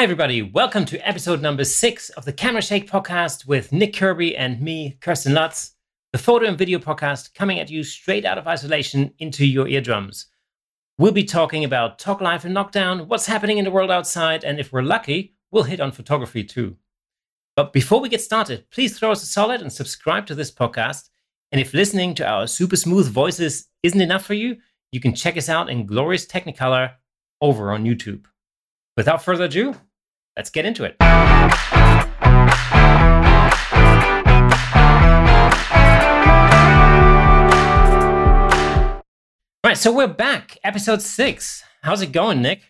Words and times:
Hi, 0.00 0.04
everybody. 0.04 0.40
Welcome 0.40 0.86
to 0.86 1.06
episode 1.06 1.42
number 1.42 1.62
six 1.62 2.08
of 2.08 2.24
the 2.24 2.32
Camera 2.32 2.62
Shake 2.62 2.90
podcast 2.90 3.46
with 3.46 3.70
Nick 3.70 3.94
Kirby 3.94 4.34
and 4.34 4.58
me, 4.58 4.96
Kirsten 5.02 5.34
Lutz, 5.34 5.72
the 6.12 6.18
photo 6.18 6.46
and 6.46 6.56
video 6.56 6.78
podcast 6.78 7.34
coming 7.34 7.60
at 7.60 7.68
you 7.68 7.84
straight 7.84 8.24
out 8.24 8.38
of 8.38 8.46
isolation 8.46 9.12
into 9.18 9.44
your 9.44 9.68
eardrums. 9.68 10.28
We'll 10.96 11.12
be 11.12 11.24
talking 11.24 11.64
about 11.64 11.98
talk 11.98 12.22
life 12.22 12.46
and 12.46 12.54
knockdown, 12.54 13.08
what's 13.08 13.26
happening 13.26 13.58
in 13.58 13.66
the 13.66 13.70
world 13.70 13.90
outside, 13.90 14.42
and 14.42 14.58
if 14.58 14.72
we're 14.72 14.80
lucky, 14.80 15.34
we'll 15.50 15.64
hit 15.64 15.80
on 15.80 15.92
photography 15.92 16.44
too. 16.44 16.78
But 17.54 17.74
before 17.74 18.00
we 18.00 18.08
get 18.08 18.22
started, 18.22 18.70
please 18.70 18.98
throw 18.98 19.12
us 19.12 19.22
a 19.22 19.26
solid 19.26 19.60
and 19.60 19.70
subscribe 19.70 20.24
to 20.28 20.34
this 20.34 20.50
podcast. 20.50 21.10
And 21.52 21.60
if 21.60 21.74
listening 21.74 22.14
to 22.14 22.26
our 22.26 22.46
super 22.46 22.76
smooth 22.76 23.06
voices 23.06 23.68
isn't 23.82 24.00
enough 24.00 24.24
for 24.24 24.32
you, 24.32 24.56
you 24.92 25.00
can 25.00 25.14
check 25.14 25.36
us 25.36 25.50
out 25.50 25.68
in 25.68 25.84
glorious 25.84 26.24
Technicolor 26.24 26.92
over 27.42 27.70
on 27.70 27.84
YouTube. 27.84 28.24
Without 28.96 29.22
further 29.22 29.44
ado, 29.44 29.74
let's 30.40 30.48
get 30.48 30.64
into 30.64 30.84
it. 30.84 30.96
All 39.62 39.68
right, 39.68 39.76
so 39.76 39.92
we're 39.92 40.06
back, 40.06 40.56
episode 40.64 41.02
six. 41.02 41.62
How's 41.82 42.00
it 42.00 42.12
going, 42.12 42.40
Nick? 42.40 42.62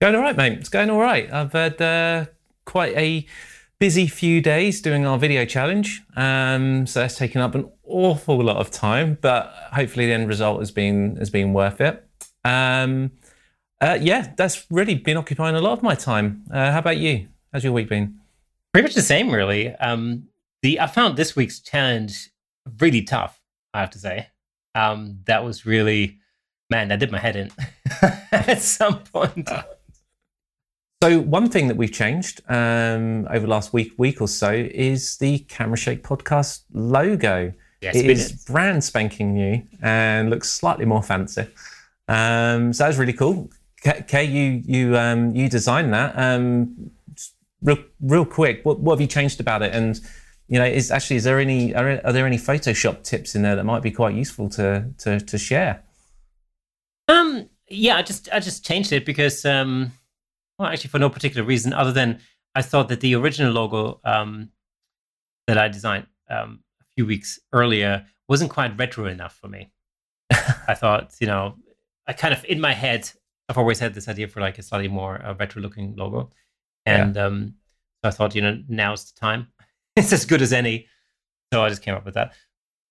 Going 0.00 0.16
all 0.16 0.20
right, 0.20 0.36
mate. 0.36 0.54
It's 0.54 0.68
going 0.68 0.90
all 0.90 0.98
right. 0.98 1.32
I've 1.32 1.52
had 1.52 1.80
uh, 1.80 2.24
quite 2.64 2.96
a 2.96 3.24
busy 3.78 4.08
few 4.08 4.40
days 4.40 4.80
doing 4.80 5.06
our 5.06 5.16
video 5.16 5.44
challenge. 5.44 6.02
Um, 6.16 6.88
so 6.88 6.98
that's 6.98 7.16
taken 7.16 7.40
up 7.40 7.54
an 7.54 7.70
awful 7.84 8.42
lot 8.42 8.56
of 8.56 8.72
time, 8.72 9.16
but 9.20 9.54
hopefully 9.72 10.06
the 10.06 10.12
end 10.12 10.26
result 10.26 10.58
has 10.58 10.72
been 10.72 11.14
has 11.18 11.30
been 11.30 11.52
worth 11.52 11.80
it. 11.80 12.04
Um, 12.44 13.12
uh, 13.80 13.98
yeah, 14.00 14.32
that's 14.36 14.66
really 14.70 14.94
been 14.94 15.16
occupying 15.16 15.54
a 15.56 15.60
lot 15.60 15.72
of 15.72 15.82
my 15.82 15.94
time. 15.94 16.44
Uh, 16.50 16.72
how 16.72 16.78
about 16.78 16.96
you? 16.96 17.28
How's 17.52 17.64
your 17.64 17.72
week 17.72 17.88
been? 17.88 18.18
Pretty 18.72 18.86
much 18.88 18.94
the 18.94 19.02
same, 19.02 19.30
really. 19.30 19.74
Um, 19.76 20.28
the 20.62 20.80
I 20.80 20.86
found 20.86 21.16
this 21.16 21.36
week's 21.36 21.60
challenge 21.60 22.30
really 22.80 23.02
tough. 23.02 23.40
I 23.74 23.80
have 23.80 23.90
to 23.90 23.98
say, 23.98 24.28
um, 24.74 25.18
that 25.26 25.44
was 25.44 25.66
really, 25.66 26.18
man, 26.70 26.90
I 26.90 26.96
did 26.96 27.10
my 27.10 27.18
head 27.18 27.36
in 27.36 27.50
at 28.32 28.62
some 28.62 29.00
point. 29.00 29.48
So 31.02 31.20
one 31.20 31.50
thing 31.50 31.68
that 31.68 31.76
we've 31.76 31.92
changed 31.92 32.40
um, 32.48 33.26
over 33.28 33.40
the 33.40 33.46
last 33.48 33.74
week, 33.74 33.92
week 33.98 34.20
or 34.22 34.28
so, 34.28 34.50
is 34.52 35.18
the 35.18 35.40
Camera 35.40 35.76
Shake 35.76 36.02
podcast 36.02 36.62
logo. 36.72 37.52
Yeah, 37.82 37.90
it 37.94 38.06
is 38.06 38.32
it. 38.32 38.46
brand 38.46 38.82
spanking 38.82 39.34
new 39.34 39.62
and 39.82 40.30
looks 40.30 40.50
slightly 40.50 40.86
more 40.86 41.02
fancy. 41.02 41.46
Um, 42.08 42.72
so 42.72 42.84
that 42.84 42.88
was 42.88 42.98
really 42.98 43.12
cool. 43.12 43.50
Kay, 44.06 44.24
you 44.24 44.62
you 44.64 44.96
um, 44.96 45.34
you 45.34 45.48
designed 45.48 45.92
that. 45.92 46.18
Um, 46.18 46.90
real 47.62 47.78
real 48.00 48.24
quick, 48.24 48.64
what, 48.64 48.80
what 48.80 48.94
have 48.94 49.00
you 49.00 49.06
changed 49.06 49.40
about 49.40 49.62
it? 49.62 49.74
And 49.74 50.00
you 50.48 50.58
know, 50.58 50.64
is 50.64 50.90
actually 50.90 51.16
is 51.16 51.24
there 51.24 51.38
any 51.38 51.74
are, 51.74 52.00
are 52.04 52.12
there 52.12 52.26
any 52.26 52.38
Photoshop 52.38 53.02
tips 53.02 53.34
in 53.34 53.42
there 53.42 53.56
that 53.56 53.64
might 53.64 53.82
be 53.82 53.90
quite 53.90 54.14
useful 54.14 54.48
to 54.50 54.90
to, 54.98 55.20
to 55.20 55.38
share? 55.38 55.82
Um, 57.08 57.48
yeah, 57.68 57.96
I 57.96 58.02
just 58.02 58.28
I 58.32 58.40
just 58.40 58.64
changed 58.64 58.92
it 58.92 59.04
because 59.04 59.44
um, 59.44 59.92
well, 60.58 60.68
actually 60.68 60.90
for 60.90 60.98
no 60.98 61.10
particular 61.10 61.46
reason 61.46 61.72
other 61.72 61.92
than 61.92 62.20
I 62.54 62.62
thought 62.62 62.88
that 62.88 63.00
the 63.00 63.14
original 63.14 63.52
logo 63.52 64.00
um 64.04 64.50
that 65.46 65.58
I 65.58 65.68
designed 65.68 66.06
um 66.30 66.60
a 66.80 66.84
few 66.94 67.06
weeks 67.06 67.38
earlier 67.52 68.06
wasn't 68.28 68.50
quite 68.50 68.76
retro 68.78 69.06
enough 69.06 69.36
for 69.36 69.48
me. 69.48 69.70
I 70.30 70.74
thought, 70.74 71.14
you 71.20 71.26
know, 71.26 71.56
I 72.06 72.12
kind 72.12 72.34
of 72.34 72.44
in 72.44 72.60
my 72.60 72.72
head, 72.72 73.10
I've 73.48 73.58
always 73.58 73.78
had 73.78 73.94
this 73.94 74.08
idea 74.08 74.28
for 74.28 74.40
like 74.40 74.58
a 74.58 74.62
slightly 74.62 74.88
more 74.88 75.24
uh, 75.24 75.34
retro 75.34 75.62
looking 75.62 75.94
logo, 75.96 76.30
and 76.84 77.16
um, 77.16 77.54
so 78.04 78.08
I 78.08 78.10
thought, 78.10 78.34
you 78.34 78.42
know, 78.42 78.62
now's 78.68 79.10
the 79.10 79.18
time. 79.18 79.48
it's 79.96 80.12
as 80.12 80.24
good 80.24 80.42
as 80.42 80.52
any. 80.52 80.86
So 81.52 81.62
I 81.62 81.68
just 81.68 81.82
came 81.82 81.94
up 81.94 82.04
with 82.04 82.14
that. 82.14 82.34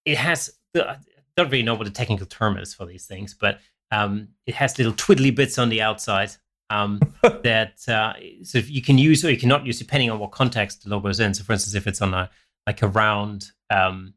It 0.05 0.17
has. 0.17 0.51
I 0.75 0.97
don't 1.37 1.49
really 1.49 1.63
know 1.63 1.75
what 1.75 1.85
the 1.85 1.91
technical 1.91 2.25
term 2.25 2.57
is 2.57 2.73
for 2.73 2.85
these 2.85 3.05
things, 3.05 3.33
but 3.33 3.59
um, 3.91 4.29
it 4.45 4.55
has 4.55 4.77
little 4.77 4.93
twiddly 4.93 5.33
bits 5.33 5.57
on 5.57 5.69
the 5.69 5.81
outside 5.81 6.31
um, 6.69 6.99
that 7.43 7.77
uh, 7.87 8.13
so 8.43 8.59
you 8.59 8.81
can 8.81 8.97
use 8.97 9.23
or 9.23 9.31
you 9.31 9.37
cannot 9.37 9.65
use 9.65 9.79
depending 9.79 10.09
on 10.09 10.19
what 10.19 10.31
context 10.31 10.83
the 10.83 10.89
logo 10.89 11.07
is 11.09 11.19
in. 11.19 11.33
So, 11.33 11.43
for 11.43 11.53
instance, 11.53 11.75
if 11.75 11.87
it's 11.87 12.01
on 12.01 12.13
a 12.13 12.29
like 12.67 12.81
a 12.81 12.87
round, 12.87 13.51
um, 13.69 14.13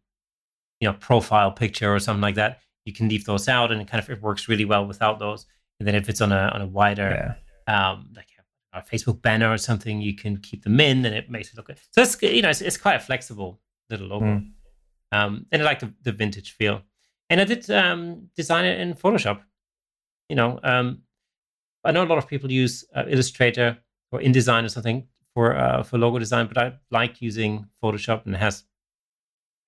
you 0.81 0.89
know, 0.89 0.95
profile 0.95 1.51
picture 1.53 1.95
or 1.95 1.99
something 1.99 2.23
like 2.23 2.37
that, 2.37 2.61
you 2.85 2.93
can 2.93 3.09
leave 3.09 3.25
those 3.25 3.49
out, 3.49 3.73
and 3.73 3.81
it 3.81 3.89
kind 3.89 4.03
of 4.03 4.11
it 4.11 4.23
works 4.23 4.49
really 4.49 4.65
well 4.65 4.87
without 4.87 5.19
those. 5.19 5.47
And 5.79 5.87
then 5.87 5.95
if 5.95 6.09
it's 6.09 6.21
on 6.21 6.33
a 6.33 6.51
on 6.55 6.61
a 6.63 6.67
wider, 6.67 7.37
um, 7.67 8.11
like 8.17 8.29
a, 8.73 8.79
a 8.79 8.83
Facebook 8.83 9.23
banner 9.23 9.51
or 9.53 9.59
something, 9.59 10.01
you 10.01 10.15
can 10.15 10.37
keep 10.39 10.63
them 10.65 10.81
in, 10.81 11.05
and 11.07 11.15
it 11.15 11.31
makes 11.31 11.51
it 11.51 11.57
look 11.57 11.67
good. 11.67 11.79
So 11.93 12.03
it's 12.03 12.21
you 12.23 12.43
know 12.43 12.51
it's, 12.51 12.61
it's 12.61 12.77
quite 12.77 12.97
a 12.97 13.01
flexible 13.01 13.61
little 13.91 14.07
logo, 14.09 14.27
Mm. 14.27 14.51
um, 15.13 15.47
and 15.53 15.63
I 15.63 15.65
like 15.65 15.79
the, 15.81 15.93
the 16.03 16.13
vintage 16.13 16.53
feel. 16.53 16.83
And 17.31 17.41
I 17.41 17.45
did 17.45 17.71
um, 17.71 18.29
design 18.37 18.65
it 18.65 18.81
in 18.81 18.95
Photoshop. 18.95 19.41
You 20.29 20.37
know, 20.37 20.59
um, 20.63 21.03
I 21.85 21.93
know 21.93 22.03
a 22.05 22.11
lot 22.13 22.19
of 22.19 22.27
people 22.27 22.51
use 22.51 22.85
uh, 22.97 23.05
Illustrator 23.09 23.79
or 24.11 24.21
InDesign 24.21 24.65
or 24.65 24.69
something 24.69 25.07
for 25.35 25.57
uh, 25.57 25.83
for 25.85 25.99
logo 25.99 26.19
design, 26.19 26.47
but 26.49 26.59
I 26.59 26.73
like 26.91 27.23
using 27.23 27.67
Photoshop, 27.83 28.27
and 28.27 28.35
it 28.35 28.39
has 28.39 28.65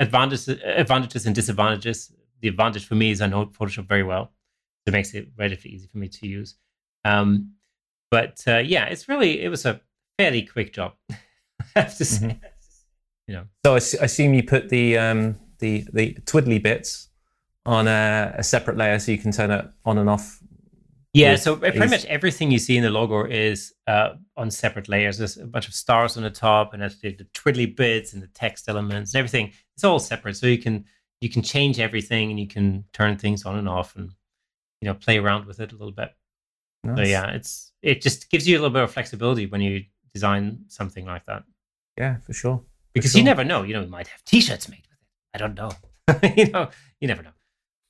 advantages 0.01 0.49
advantages 0.49 1.27
and 1.27 1.35
disadvantages. 1.35 2.13
The 2.41 2.49
advantage 2.49 2.87
for 2.87 2.95
me 2.95 3.11
is 3.11 3.21
I 3.21 3.27
know 3.27 3.47
Photoshop 3.47 3.87
very 3.87 4.03
well, 4.03 4.33
so 4.91 4.95
it 4.95 4.99
makes 4.99 5.15
it 5.15 5.29
relatively 5.39 5.71
easy 5.73 5.87
for 5.89 5.99
me 5.99 6.09
to 6.09 6.27
use. 6.27 6.57
Um, 7.05 7.53
but 8.11 8.43
uh, 8.47 8.59
yeah, 8.59 8.87
it's 8.87 9.09
really 9.09 9.41
it 9.43 9.49
was 9.49 9.65
a 9.67 9.81
fairly 10.19 10.43
quick 10.43 10.73
job. 10.73 10.93
I 11.11 11.17
have 11.81 11.97
to 11.99 12.05
say, 12.05 12.27
Mhm. 12.27 12.41
you 13.29 13.35
know. 13.35 13.45
So 13.65 13.75
I 13.75 14.05
assume 14.05 14.35
you 14.35 14.43
put 14.43 14.69
the 14.69 14.99
um, 14.99 15.37
the 15.59 15.87
the 15.93 16.15
twiddly 16.25 16.63
bits 16.63 17.09
on 17.67 17.87
a, 17.89 18.35
a 18.39 18.43
separate 18.43 18.77
layer 18.77 18.99
so 18.99 19.13
you 19.13 19.19
can 19.19 19.33
turn 19.33 19.51
it 19.51 19.65
on 19.85 19.99
and 19.99 20.09
off. 20.11 20.41
Yeah, 21.13 21.35
so 21.35 21.57
pretty 21.57 21.79
much 21.79 22.05
everything 22.05 22.53
you 22.53 22.61
see 22.61 22.77
in 22.77 22.85
the 22.85 22.91
logo 22.91 23.25
is 23.25 23.75
uh, 23.89 24.11
on 24.37 24.49
separate 24.51 24.89
layers. 24.89 25.19
There's 25.19 25.39
a 25.39 25.45
bunch 25.45 25.67
of 25.67 25.75
stars 25.75 26.17
on 26.17 26.23
the 26.23 26.31
top, 26.31 26.73
and 26.73 26.81
that's 26.81 27.01
the, 27.01 27.13
the 27.15 27.25
twiddly 27.35 27.67
bits 27.75 28.13
and 28.13 28.23
the 28.23 28.29
text 28.29 28.69
elements 28.69 29.13
and 29.13 29.19
everything. 29.19 29.53
It's 29.75 29.83
all 29.83 29.99
separate, 29.99 30.37
so 30.37 30.47
you 30.47 30.59
can 30.59 30.85
you 31.21 31.29
can 31.29 31.43
change 31.43 31.81
everything 31.81 32.31
and 32.31 32.39
you 32.41 32.47
can 32.47 32.85
turn 32.93 33.19
things 33.19 33.45
on 33.45 33.57
and 33.59 33.69
off, 33.69 33.97
and 33.97 34.11
you 34.81 34.87
know 34.89 34.95
play 34.95 35.19
around 35.19 35.47
with 35.47 35.61
it 35.61 35.73
a 35.73 35.77
little 35.77 35.93
bit. 35.93 36.11
So 36.97 37.03
yeah, 37.03 37.31
it's 37.33 37.73
it 37.83 38.01
just 38.01 38.31
gives 38.31 38.49
you 38.49 38.57
a 38.57 38.61
little 38.61 38.73
bit 38.73 38.83
of 38.83 38.91
flexibility 38.93 39.47
when 39.47 39.61
you 39.61 39.85
design 40.15 40.65
something 40.69 41.05
like 41.05 41.27
that 41.27 41.45
yeah, 41.99 42.17
for 42.27 42.33
sure. 42.33 42.63
because 42.95 43.15
you 43.15 43.23
never 43.23 43.45
know. 43.45 43.63
You 43.63 43.75
know, 43.75 43.81
we 43.83 43.87
might 43.89 44.09
have 44.09 44.25
T-shirts 44.25 44.69
made 44.69 44.83
with 44.91 44.99
it. 45.01 45.07
I 45.35 45.39
don't 45.39 45.55
know. 45.55 45.73
you 46.37 46.51
know, 46.51 46.71
you 47.01 47.07
never 47.09 47.23
know. 47.23 47.33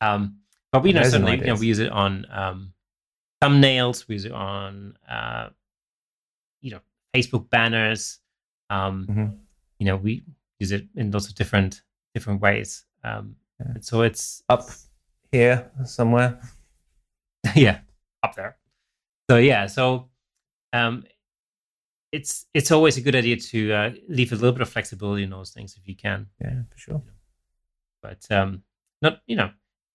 Um, 0.00 0.38
but 0.72 0.82
we 0.82 0.92
know 0.92 1.02
certainly, 1.04 1.38
you 1.38 1.46
know, 1.46 1.54
we 1.54 1.68
use 1.68 1.78
it 1.78 1.90
on 1.92 2.26
um, 2.32 2.72
thumbnails. 3.40 4.08
We 4.08 4.16
use 4.16 4.24
it 4.24 4.32
on, 4.32 4.96
uh, 5.08 5.50
you 6.60 6.72
know, 6.72 6.80
Facebook 7.14 7.48
banners. 7.50 8.18
Um, 8.70 9.06
Mhm. 9.06 9.38
You 9.78 9.86
know, 9.86 9.96
we 9.96 10.24
use 10.58 10.72
it 10.72 10.86
in 10.96 11.10
lots 11.12 11.28
of 11.28 11.34
different 11.36 11.82
different 12.14 12.40
ways. 12.40 12.84
Um, 13.04 13.36
Yeah. 13.60 13.74
so 13.80 14.02
it's 14.02 14.42
Up 14.48 14.68
here 15.32 15.70
somewhere. 15.84 16.40
yeah. 17.54 17.80
Up 18.22 18.34
there. 18.34 18.56
So 19.30 19.36
yeah 19.36 19.66
so 19.66 20.08
um 20.72 21.04
it's 22.12 22.46
it's 22.54 22.70
always 22.70 22.96
a 22.96 23.00
good 23.00 23.14
idea 23.14 23.36
to 23.36 23.72
uh, 23.72 23.90
leave 24.08 24.32
a 24.32 24.34
little 24.34 24.52
bit 24.52 24.62
of 24.62 24.68
flexibility 24.68 25.22
in 25.22 25.30
those 25.30 25.50
things 25.50 25.76
if 25.80 25.86
you 25.86 25.96
can. 25.96 26.26
Yeah, 26.40 26.62
for 26.70 26.78
sure. 26.78 27.02
but 28.02 28.26
um 28.30 28.62
not 29.02 29.20
you 29.26 29.36
know 29.36 29.50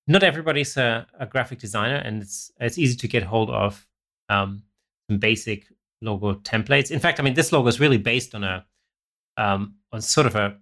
not 0.08 0.24
everybody's 0.24 0.78
a, 0.78 1.08
a 1.20 1.26
graphic 1.26 1.60
designer 1.60 1.96
and 1.96 2.22
it's 2.22 2.52
it's 2.60 2.78
easy 2.78 2.96
to 2.96 3.08
get 3.08 3.24
hold 3.24 3.50
of 3.50 3.86
um 4.30 4.64
some 5.10 5.20
basic 5.20 5.66
logo 6.02 6.36
templates. 6.36 6.92
In 6.92 7.00
fact 7.00 7.20
i 7.20 7.24
mean 7.24 7.34
this 7.34 7.52
logo 7.52 7.68
is 7.68 7.80
really 7.80 7.98
based 7.98 8.36
on 8.36 8.44
a 8.44 8.66
um 9.38 9.76
on 9.92 10.02
sort 10.02 10.28
of 10.28 10.36
a, 10.36 10.58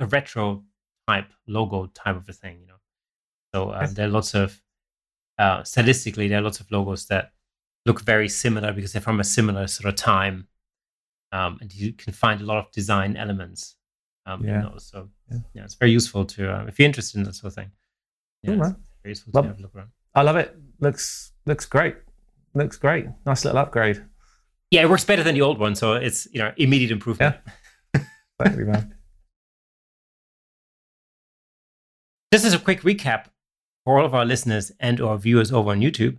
a 0.00 0.06
retro 0.06 0.64
type 1.08 1.32
logo 1.46 1.86
type 1.86 2.16
of 2.16 2.28
a 2.28 2.32
thing 2.32 2.60
you 2.60 2.66
know. 2.66 2.80
So 3.54 3.70
uh, 3.70 3.86
there 3.86 4.06
are 4.06 4.10
lots 4.10 4.34
of 4.34 4.61
uh 5.44 5.58
stylistically 5.72 6.26
there 6.28 6.38
are 6.40 6.46
lots 6.48 6.60
of 6.60 6.66
logos 6.76 7.02
that 7.12 7.24
look 7.86 7.98
very 8.12 8.28
similar 8.28 8.70
because 8.76 8.92
they're 8.92 9.08
from 9.10 9.20
a 9.20 9.24
similar 9.38 9.64
sort 9.76 9.88
of 9.92 9.96
time 9.96 10.36
um 11.38 11.52
and 11.60 11.68
you 11.74 11.92
can 12.02 12.12
find 12.24 12.40
a 12.40 12.44
lot 12.50 12.58
of 12.62 12.66
design 12.78 13.12
elements 13.24 13.60
um 14.28 14.38
Yeah. 14.44 14.56
in 14.56 14.62
those 14.70 14.84
so 14.92 14.98
Yeah. 15.30 15.38
yeah, 15.54 15.64
it's 15.66 15.78
very 15.82 15.92
useful 16.00 16.22
to 16.34 16.40
uh, 16.54 16.64
if 16.68 16.74
you're 16.78 16.90
interested 16.92 17.16
in 17.18 17.24
that 17.24 17.34
sort 17.40 17.50
of 17.52 17.56
thing. 17.58 17.70
Yeah, 18.44 18.54
Cool, 18.56 18.76
very 19.02 19.12
useful 19.14 19.30
Love- 19.34 19.44
to 19.46 19.50
have 19.52 19.58
a 19.60 19.62
look 19.64 19.74
around. 19.76 19.90
I 20.14 20.22
love 20.28 20.36
it. 20.42 20.48
Looks 20.86 21.32
looks 21.50 21.66
great. 21.74 21.94
Looks 22.54 22.76
great. 22.84 23.04
Nice 23.24 23.44
little 23.44 23.58
upgrade. 23.64 23.98
Yeah, 24.74 24.82
it 24.84 24.90
works 24.90 25.04
better 25.10 25.24
than 25.26 25.34
the 25.34 25.42
old 25.48 25.58
one, 25.58 25.74
so 25.74 25.86
it's 26.08 26.20
you 26.34 26.40
know 26.42 26.50
immediate 26.56 26.92
improvement. 26.98 27.34
Totally, 28.38 28.64
man. 28.72 28.84
Just 32.32 32.44
as 32.44 32.54
a 32.54 32.58
quick 32.58 32.80
recap 32.82 33.26
for 33.84 33.98
all 33.98 34.06
of 34.06 34.14
our 34.14 34.24
listeners 34.24 34.72
and 34.80 35.00
our 35.00 35.18
viewers 35.18 35.52
over 35.52 35.70
on 35.70 35.80
YouTube, 35.80 36.18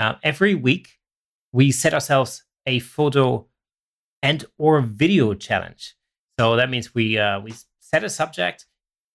uh, 0.00 0.14
every 0.22 0.54
week 0.54 0.98
we 1.52 1.70
set 1.70 1.94
ourselves 1.94 2.44
a 2.66 2.78
photo 2.78 3.46
and 4.22 4.44
or 4.58 4.80
video 4.80 5.34
challenge. 5.34 5.94
So 6.38 6.56
that 6.56 6.70
means 6.70 6.94
we 6.94 7.18
uh, 7.18 7.40
we 7.40 7.54
set 7.80 8.04
a 8.04 8.10
subject 8.10 8.66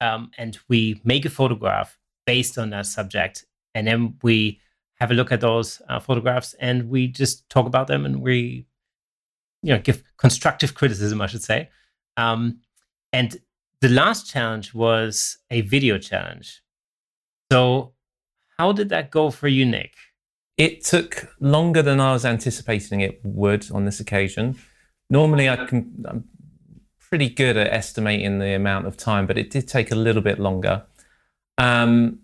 um, 0.01 0.31
and 0.37 0.57
we 0.67 1.01
make 1.03 1.25
a 1.25 1.29
photograph 1.29 1.97
based 2.25 2.57
on 2.57 2.69
that 2.71 2.85
subject, 2.85 3.45
and 3.73 3.87
then 3.87 4.15
we 4.21 4.59
have 4.99 5.11
a 5.11 5.13
look 5.13 5.31
at 5.31 5.41
those 5.41 5.81
uh, 5.89 5.99
photographs 5.99 6.55
and 6.59 6.89
we 6.89 7.07
just 7.07 7.47
talk 7.49 7.67
about 7.67 7.85
them 7.85 8.03
and 8.03 8.21
we 8.21 8.65
you 9.61 9.73
know 9.73 9.79
give 9.79 10.03
constructive 10.17 10.73
criticism, 10.73 11.21
I 11.21 11.27
should 11.27 11.43
say. 11.43 11.69
Um, 12.17 12.59
and 13.13 13.37
the 13.81 13.89
last 13.89 14.29
challenge 14.29 14.73
was 14.73 15.37
a 15.51 15.61
video 15.61 15.97
challenge. 15.97 16.61
So 17.51 17.93
how 18.57 18.71
did 18.71 18.89
that 18.89 19.11
go 19.11 19.31
for 19.31 19.47
you, 19.47 19.65
Nick? 19.65 19.93
It 20.57 20.83
took 20.83 21.35
longer 21.39 21.81
than 21.81 21.99
I 21.99 22.13
was 22.13 22.25
anticipating 22.25 23.01
it 23.01 23.19
would 23.23 23.69
on 23.71 23.85
this 23.85 23.99
occasion. 23.99 24.57
Normally, 25.09 25.47
I 25.47 25.65
can, 25.65 26.03
I'm 26.07 26.23
pretty 26.99 27.29
good 27.29 27.55
at 27.55 27.71
estimating 27.71 28.39
the 28.39 28.53
amount 28.55 28.87
of 28.87 28.97
time, 28.97 29.27
but 29.27 29.37
it 29.37 29.51
did 29.51 29.67
take 29.67 29.91
a 29.91 29.95
little 29.95 30.21
bit 30.21 30.39
longer. 30.39 30.83
Um, 31.57 32.19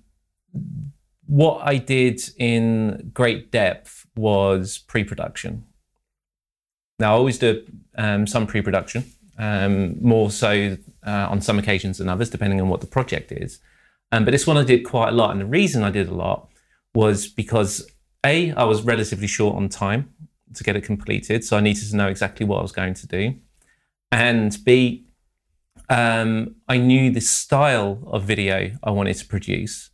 what 1.27 1.61
I 1.65 1.77
did 1.77 2.21
in 2.37 3.11
great 3.13 3.51
depth 3.51 4.05
was 4.15 4.79
pre 4.79 5.03
production. 5.03 5.65
Now, 6.99 7.13
I 7.13 7.17
always 7.17 7.37
do 7.37 7.65
um, 7.97 8.27
some 8.27 8.47
pre 8.47 8.61
production, 8.61 9.05
um, 9.37 10.03
more 10.03 10.31
so 10.31 10.77
uh, 11.05 11.27
on 11.29 11.39
some 11.41 11.59
occasions 11.59 11.99
than 11.99 12.09
others, 12.09 12.29
depending 12.29 12.59
on 12.59 12.69
what 12.69 12.81
the 12.81 12.87
project 12.87 13.31
is. 13.31 13.59
Um, 14.13 14.25
but 14.25 14.31
this 14.31 14.45
one 14.45 14.57
I 14.57 14.63
did 14.63 14.85
quite 14.85 15.09
a 15.09 15.11
lot. 15.11 15.31
And 15.31 15.41
the 15.41 15.45
reason 15.47 15.83
I 15.83 15.89
did 15.89 16.07
a 16.07 16.13
lot 16.13 16.47
was 16.93 17.27
because 17.27 17.89
A, 18.23 18.51
I 18.51 18.63
was 18.63 18.83
relatively 18.83 19.25
short 19.25 19.55
on 19.55 19.69
time 19.69 20.13
to 20.53 20.63
get 20.63 20.75
it 20.75 20.81
completed. 20.81 21.43
So 21.43 21.57
I 21.57 21.61
needed 21.61 21.89
to 21.89 21.95
know 21.95 22.07
exactly 22.07 22.45
what 22.45 22.59
I 22.59 22.61
was 22.61 22.71
going 22.71 22.93
to 22.93 23.07
do. 23.07 23.35
And 24.11 24.55
B, 24.63 25.07
um, 25.89 26.57
I 26.67 26.77
knew 26.77 27.09
the 27.09 27.21
style 27.21 28.03
of 28.05 28.23
video 28.23 28.77
I 28.83 28.91
wanted 28.91 29.15
to 29.15 29.25
produce. 29.25 29.89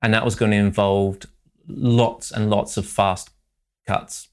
And 0.00 0.14
that 0.14 0.24
was 0.24 0.36
going 0.36 0.52
to 0.52 0.56
involve 0.56 1.22
lots 1.66 2.30
and 2.30 2.48
lots 2.48 2.76
of 2.76 2.86
fast 2.86 3.30
cuts. 3.88 4.28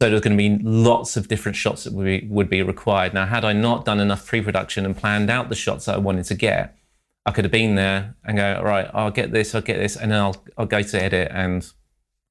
So 0.00 0.10
there's 0.10 0.20
going 0.20 0.36
to 0.36 0.48
be 0.48 0.60
lots 0.64 1.16
of 1.16 1.28
different 1.28 1.54
shots 1.54 1.84
that 1.84 1.92
would 1.92 2.06
be, 2.06 2.26
would 2.28 2.50
be 2.50 2.60
required. 2.60 3.14
Now, 3.14 3.26
had 3.26 3.44
I 3.44 3.52
not 3.52 3.84
done 3.84 4.00
enough 4.00 4.26
pre-production 4.26 4.84
and 4.84 4.96
planned 4.96 5.30
out 5.30 5.48
the 5.48 5.54
shots 5.54 5.84
that 5.84 5.94
I 5.94 5.98
wanted 5.98 6.24
to 6.24 6.34
get, 6.34 6.76
I 7.24 7.30
could 7.30 7.44
have 7.44 7.52
been 7.52 7.76
there 7.76 8.16
and 8.24 8.36
go, 8.36 8.56
all 8.56 8.64
right, 8.64 8.90
I'll 8.92 9.10
get 9.10 9.32
this, 9.32 9.54
I'll 9.54 9.62
get 9.62 9.78
this, 9.78 9.96
and 9.96 10.10
then 10.10 10.20
I'll 10.20 10.44
I'll 10.56 10.66
go 10.66 10.82
to 10.82 11.02
edit 11.02 11.30
and 11.32 11.70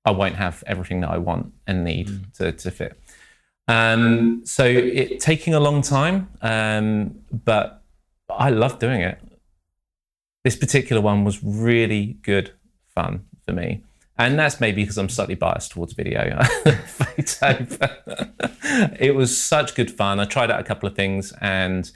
I 0.05 0.11
won't 0.11 0.35
have 0.35 0.63
everything 0.67 1.01
that 1.01 1.09
I 1.09 1.17
want 1.17 1.53
and 1.67 1.83
need 1.83 2.07
mm. 2.07 2.33
to, 2.37 2.51
to 2.51 2.71
fit. 2.71 2.99
Um, 3.67 4.41
so 4.45 4.65
it 4.65 5.19
taking 5.19 5.53
a 5.53 5.59
long 5.59 5.81
time, 5.81 6.29
um, 6.41 7.19
but 7.31 7.83
I 8.29 8.49
love 8.49 8.79
doing 8.79 9.01
it. 9.01 9.19
This 10.43 10.55
particular 10.55 11.01
one 11.01 11.23
was 11.23 11.43
really 11.43 12.17
good 12.23 12.51
fun 12.95 13.25
for 13.45 13.53
me 13.53 13.83
and 14.21 14.37
that's 14.37 14.59
maybe 14.59 14.83
because 14.83 14.97
I'm 14.97 15.09
slightly 15.09 15.35
biased 15.35 15.71
towards 15.71 15.93
video. 15.93 16.39
it 18.99 19.15
was 19.15 19.41
such 19.41 19.73
good 19.73 19.89
fun. 19.89 20.19
I 20.19 20.25
tried 20.25 20.51
out 20.51 20.59
a 20.59 20.63
couple 20.63 20.87
of 20.87 20.95
things 20.95 21.33
and 21.41 21.91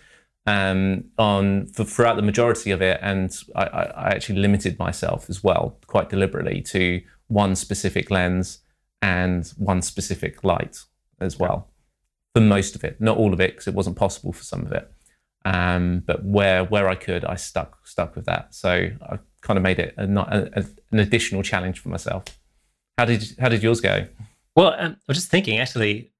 um, 0.46 1.06
on 1.18 1.68
for, 1.68 1.84
throughout 1.84 2.16
the 2.16 2.22
majority 2.22 2.72
of 2.72 2.82
it, 2.82 3.00
and 3.02 3.36
I, 3.56 3.64
I, 3.64 4.10
actually 4.10 4.40
limited 4.40 4.78
myself 4.78 5.30
as 5.30 5.44
well, 5.44 5.78
quite 5.88 6.10
deliberately, 6.10 6.62
to 6.64 7.02
one 7.28 7.56
specific 7.56 8.12
lens 8.12 8.60
and 9.02 9.48
one 9.58 9.82
specific 9.82 10.44
light 10.44 10.84
as 11.20 11.40
well. 11.40 11.70
For 12.36 12.42
most 12.42 12.76
of 12.76 12.84
it, 12.84 13.02
not 13.02 13.18
all 13.18 13.34
of 13.34 13.40
it, 13.40 13.54
because 13.54 13.68
it 13.68 13.74
wasn't 13.74 13.96
possible 13.96 14.34
for 14.34 14.44
some 14.44 14.66
of 14.66 14.72
it. 14.72 14.92
Um, 15.46 16.04
but 16.06 16.24
where 16.24 16.64
where 16.64 16.90
I 16.90 16.96
could, 16.96 17.26
I 17.26 17.36
stuck 17.36 17.88
stuck 17.88 18.16
with 18.16 18.26
that. 18.26 18.54
So 18.54 18.90
I 19.02 19.20
kind 19.42 19.58
of 19.58 19.64
made 19.64 19.80
it 19.80 19.94
a, 19.98 20.04
a, 20.04 20.60
a, 20.62 20.66
an 20.92 21.00
additional 21.00 21.44
challenge 21.44 21.80
for 21.80 21.90
myself. 21.90 22.26
How 22.98 23.06
did 23.06 23.36
how 23.40 23.50
did 23.50 23.64
yours 23.64 23.82
go? 23.82 24.08
Well, 24.56 24.76
um, 24.78 24.94
I 24.94 25.04
was 25.08 25.18
just 25.18 25.30
thinking 25.30 25.60
actually, 25.60 26.12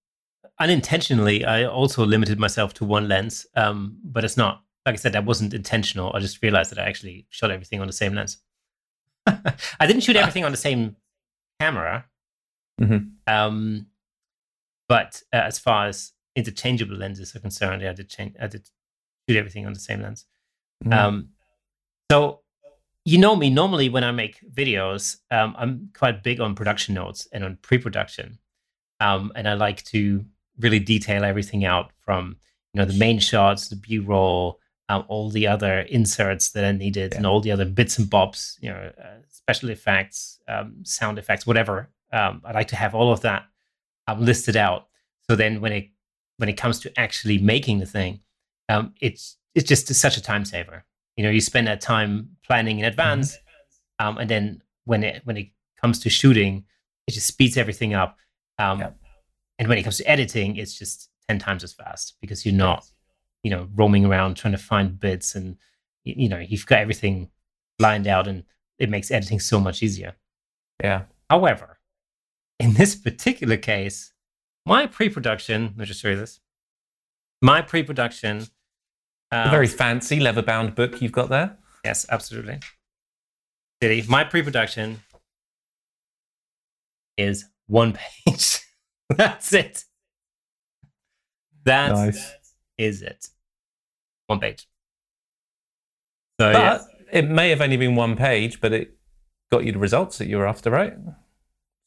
unintentionally, 0.60 1.46
I 1.46 1.66
also 1.66 2.06
limited 2.06 2.40
myself 2.40 2.74
to 2.76 2.86
one 2.86 3.08
lens, 3.08 3.46
um, 3.56 3.98
but 4.04 4.24
it's 4.24 4.38
not 4.38 4.64
like 4.86 4.94
I 4.94 4.98
said 4.98 5.14
that 5.14 5.26
wasn't 5.26 5.54
intentional. 5.54 6.12
I 6.14 6.20
just 6.20 6.42
realized 6.44 6.72
that 6.72 6.80
I 6.80 6.84
actually 6.84 7.26
shot 7.30 7.52
everything 7.52 7.82
on 7.82 7.88
the 7.88 7.94
same 7.94 8.14
lens. 8.14 8.38
I 9.28 9.88
didn't 9.88 10.02
shoot 10.02 10.16
everything 10.16 10.46
on 10.46 10.52
the 10.52 10.58
same 10.58 10.96
camera, 11.60 12.06
mm-hmm. 12.80 13.08
um, 13.28 13.88
but 14.88 15.22
uh, 15.34 15.38
as 15.38 15.58
far 15.58 15.88
as 15.88 16.14
interchangeable 16.36 16.96
lenses 16.96 17.36
are 17.36 17.40
concerned, 17.40 17.82
yeah, 17.82 17.90
I 17.90 17.94
did 17.94 18.10
change. 18.10 18.36
I 18.40 18.48
did 18.48 18.70
shoot 19.28 19.38
everything 19.38 19.66
on 19.66 19.74
the 19.74 19.80
same 19.80 20.02
lens. 20.02 20.26
Mm-hmm. 20.84 20.94
Um, 20.94 21.30
so 22.12 22.42
you 23.06 23.20
know 23.20 23.36
me 23.36 23.50
normally 23.50 23.88
when 23.88 24.04
i 24.04 24.12
make 24.12 24.40
videos 24.52 25.18
um, 25.32 25.56
i'm 25.58 25.90
quite 25.98 26.24
big 26.24 26.40
on 26.40 26.56
production 26.56 26.96
notes 26.96 27.28
and 27.32 27.44
on 27.44 27.58
pre-production 27.62 28.38
um, 29.00 29.32
and 29.36 29.48
i 29.48 29.54
like 29.54 29.84
to 29.84 30.26
really 30.60 30.80
detail 30.80 31.24
everything 31.24 31.66
out 31.66 31.92
from 32.00 32.36
you 32.74 32.80
know 32.80 32.86
the 32.86 32.98
main 32.98 33.20
shots 33.20 33.68
the 33.68 33.76
b-roll 33.76 34.60
um, 34.88 35.04
all 35.08 35.30
the 35.30 35.48
other 35.48 35.80
inserts 35.82 36.52
that 36.52 36.64
are 36.64 36.74
needed 36.74 37.12
yeah. 37.12 37.18
and 37.18 37.26
all 37.26 37.42
the 37.42 37.52
other 37.52 37.66
bits 37.66 37.98
and 37.98 38.10
bobs 38.10 38.58
you 38.62 38.70
know 38.70 38.92
uh, 39.04 39.18
special 39.30 39.70
effects 39.70 40.40
um, 40.48 40.76
sound 40.84 41.18
effects 41.18 41.46
whatever 41.48 41.90
um, 42.14 42.42
i 42.46 42.52
like 42.52 42.68
to 42.68 42.76
have 42.76 42.94
all 42.94 43.12
of 43.12 43.22
that 43.22 43.46
um, 44.08 44.24
listed 44.24 44.56
out 44.56 44.88
so 45.30 45.36
then 45.36 45.62
when 45.62 45.72
it 45.72 45.90
when 46.38 46.50
it 46.50 46.58
comes 46.58 46.80
to 46.80 47.00
actually 47.00 47.38
making 47.38 47.80
the 47.80 47.86
thing 47.86 48.20
it's 49.00 49.38
it's 49.54 49.68
just 49.68 49.94
such 49.94 50.18
a 50.18 50.22
time 50.22 50.46
saver 50.46 50.86
you 51.16 51.24
know 51.24 51.30
you 51.30 51.42
spend 51.42 51.68
that 51.68 51.82
time 51.82 52.30
planning 52.46 52.80
in 52.80 52.86
advance 52.86 53.36
mm-hmm. 53.36 54.08
um, 54.08 54.18
and 54.18 54.30
then 54.30 54.62
when 54.86 55.04
it 55.04 55.22
when 55.24 55.38
it 55.38 55.48
comes 55.80 56.00
to 56.00 56.10
shooting 56.10 56.64
it 57.08 57.12
just 57.12 57.28
speeds 57.28 57.58
everything 57.58 57.94
up 57.94 58.18
um. 58.60 58.84
And 59.60 59.68
when 59.68 59.78
it 59.78 59.84
comes 59.84 59.98
to 59.98 60.10
editing 60.10 60.58
it's 60.58 60.78
just 60.78 61.10
10 61.30 61.40
times 61.40 61.64
as 61.64 61.74
fast 61.74 62.16
because 62.22 62.46
you're 62.46 62.56
not 62.56 62.86
you 63.44 63.52
know 63.52 63.68
roaming 63.76 64.06
around 64.06 64.36
trying 64.36 64.54
to 64.54 64.58
find 64.58 65.00
bits 65.00 65.36
and 65.36 65.58
you 66.04 66.30
know 66.30 66.40
you've 66.40 66.66
got 66.66 66.80
everything 66.80 67.30
lined 67.80 68.08
out 68.08 68.28
and 68.28 68.44
it 68.80 68.90
makes 68.90 69.12
editing 69.12 69.40
so 69.40 69.60
much 69.60 69.82
easier 69.82 70.16
yeah 70.84 71.04
however 71.30 71.80
in 72.60 72.74
this 72.74 72.96
particular 72.96 73.58
case 73.58 74.14
my 74.66 74.86
pre-production 74.86 75.64
let 75.64 75.78
me 75.78 75.86
just 75.86 76.02
show 76.02 76.10
you 76.10 76.16
this 76.16 76.40
my 77.42 77.62
pre-production 77.62 78.48
um, 79.32 79.48
a 79.48 79.52
very 79.52 79.68
fancy 79.68 80.20
leather 80.20 80.42
bound 80.42 80.76
book 80.76 81.02
you've 81.02 81.12
got 81.12 81.30
there. 81.30 81.58
Yes, 81.84 82.06
absolutely. 82.10 82.60
Diddy, 83.82 84.06
my 84.08 84.24
pre 84.24 84.42
production 84.42 85.02
is 87.18 87.46
one 87.68 87.98
page. 88.26 88.60
That's 89.16 89.54
it. 89.54 89.86
That 91.66 91.92
nice. 91.92 92.34
is 92.78 93.02
it. 93.02 93.28
One 94.28 94.40
page. 94.40 94.68
So, 96.40 96.52
but 96.52 96.60
yeah. 96.60 96.80
it 97.12 97.30
may 97.30 97.50
have 97.50 97.62
only 97.62 97.78
been 97.78 97.96
one 97.96 98.16
page, 98.16 98.60
but 98.60 98.74
it 98.74 98.98
got 99.52 99.64
you 99.64 99.72
the 99.72 99.80
results 99.80 100.18
that 100.18 100.28
you 100.28 100.38
were 100.38 100.48
after, 100.48 100.70
right? 100.70 100.94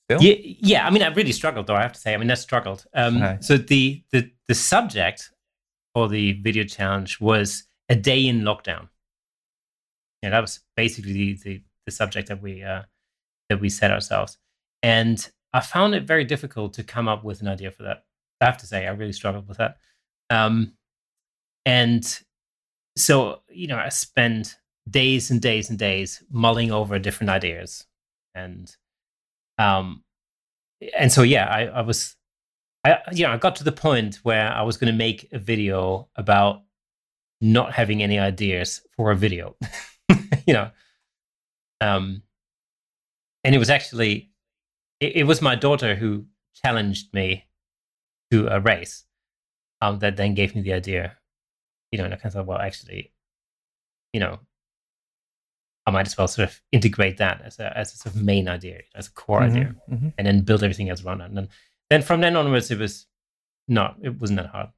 Still? 0.06 0.22
Yeah, 0.22 0.34
yeah. 0.40 0.86
I 0.86 0.90
mean, 0.90 1.02
I 1.02 1.08
really 1.08 1.32
struggled, 1.32 1.66
though. 1.66 1.74
I 1.74 1.82
have 1.82 1.92
to 1.92 2.00
say. 2.00 2.14
I 2.14 2.16
mean, 2.16 2.30
I 2.30 2.34
struggled. 2.34 2.86
Um, 2.94 3.16
okay. 3.16 3.38
So 3.40 3.56
the 3.56 4.02
the 4.10 4.30
the 4.46 4.54
subject 4.54 5.30
for 5.94 6.08
the 6.08 6.32
video 6.32 6.64
challenge 6.64 7.20
was 7.20 7.64
a 7.88 7.94
day 7.94 8.26
in 8.26 8.40
lockdown. 8.40 8.88
Yeah, 10.22 10.30
that 10.30 10.40
was 10.40 10.60
basically 10.76 11.12
the 11.12 11.38
the, 11.44 11.62
the 11.86 11.92
subject 11.92 12.28
that 12.28 12.40
we 12.40 12.62
uh, 12.62 12.82
that 13.48 13.60
we 13.60 13.68
set 13.68 13.90
ourselves, 13.90 14.38
and 14.82 15.30
I 15.52 15.60
found 15.60 15.94
it 15.94 16.04
very 16.04 16.24
difficult 16.24 16.74
to 16.74 16.84
come 16.84 17.08
up 17.08 17.24
with 17.24 17.40
an 17.40 17.48
idea 17.48 17.70
for 17.70 17.84
that. 17.84 18.04
I 18.40 18.46
have 18.46 18.58
to 18.58 18.66
say, 18.66 18.86
I 18.86 18.90
really 18.90 19.12
struggled 19.12 19.48
with 19.48 19.58
that. 19.58 19.78
Um, 20.30 20.74
and 21.64 22.04
so, 22.96 23.42
you 23.48 23.66
know, 23.66 23.78
I 23.78 23.88
spent 23.88 24.56
days 24.88 25.30
and 25.30 25.40
days 25.40 25.70
and 25.70 25.78
days 25.78 26.22
mulling 26.30 26.70
over 26.70 26.98
different 26.98 27.30
ideas, 27.30 27.86
and 28.34 28.74
um, 29.58 30.04
and 30.96 31.12
so 31.12 31.22
yeah, 31.22 31.46
I, 31.46 31.66
I 31.66 31.80
was 31.82 32.16
I, 32.84 32.98
you 33.12 33.24
know, 33.24 33.32
I 33.32 33.36
got 33.36 33.56
to 33.56 33.64
the 33.64 33.72
point 33.72 34.16
where 34.22 34.50
I 34.52 34.62
was 34.62 34.76
going 34.76 34.92
to 34.92 34.96
make 34.96 35.28
a 35.32 35.38
video 35.38 36.08
about 36.16 36.62
not 37.40 37.72
having 37.72 38.02
any 38.02 38.18
ideas 38.18 38.82
for 38.96 39.10
a 39.10 39.16
video, 39.16 39.56
you 40.46 40.54
know, 40.54 40.70
um, 41.80 42.22
and 43.44 43.54
it 43.54 43.58
was 43.58 43.70
actually, 43.70 44.30
it, 45.00 45.16
it, 45.16 45.24
was 45.24 45.42
my 45.42 45.54
daughter 45.54 45.94
who 45.94 46.26
challenged 46.64 47.12
me 47.14 47.46
to 48.30 48.48
a 48.48 48.60
race, 48.60 49.04
um, 49.80 49.98
that 50.00 50.16
then 50.16 50.34
gave 50.34 50.54
me 50.54 50.62
the 50.62 50.72
idea, 50.72 51.16
you 51.90 51.98
know, 51.98 52.04
and 52.04 52.14
I 52.14 52.16
kind 52.16 52.26
of 52.26 52.32
thought, 52.34 52.46
well, 52.46 52.58
actually, 52.58 53.12
you 54.12 54.20
know, 54.20 54.40
I 55.86 55.90
might 55.90 56.06
as 56.06 56.18
well 56.18 56.28
sort 56.28 56.48
of 56.48 56.60
integrate 56.70 57.16
that 57.16 57.40
as 57.44 57.58
a 57.58 57.76
as 57.76 57.94
a 57.94 57.96
sort 57.96 58.14
of 58.14 58.22
main 58.22 58.48
idea, 58.48 58.80
as 58.94 59.06
a 59.06 59.12
core 59.12 59.40
mm-hmm, 59.40 59.56
idea, 59.56 59.74
mm-hmm. 59.90 60.08
and 60.18 60.26
then 60.26 60.42
build 60.42 60.62
everything 60.62 60.90
else 60.90 61.02
around 61.02 61.22
it. 61.22 61.26
And 61.26 61.36
then 61.36 61.48
then 61.90 62.02
from 62.02 62.20
then 62.20 62.36
onwards, 62.36 62.70
it 62.70 62.78
was 62.78 63.06
not, 63.66 63.96
it 64.02 64.20
wasn't 64.20 64.38
that 64.40 64.50
hard. 64.50 64.68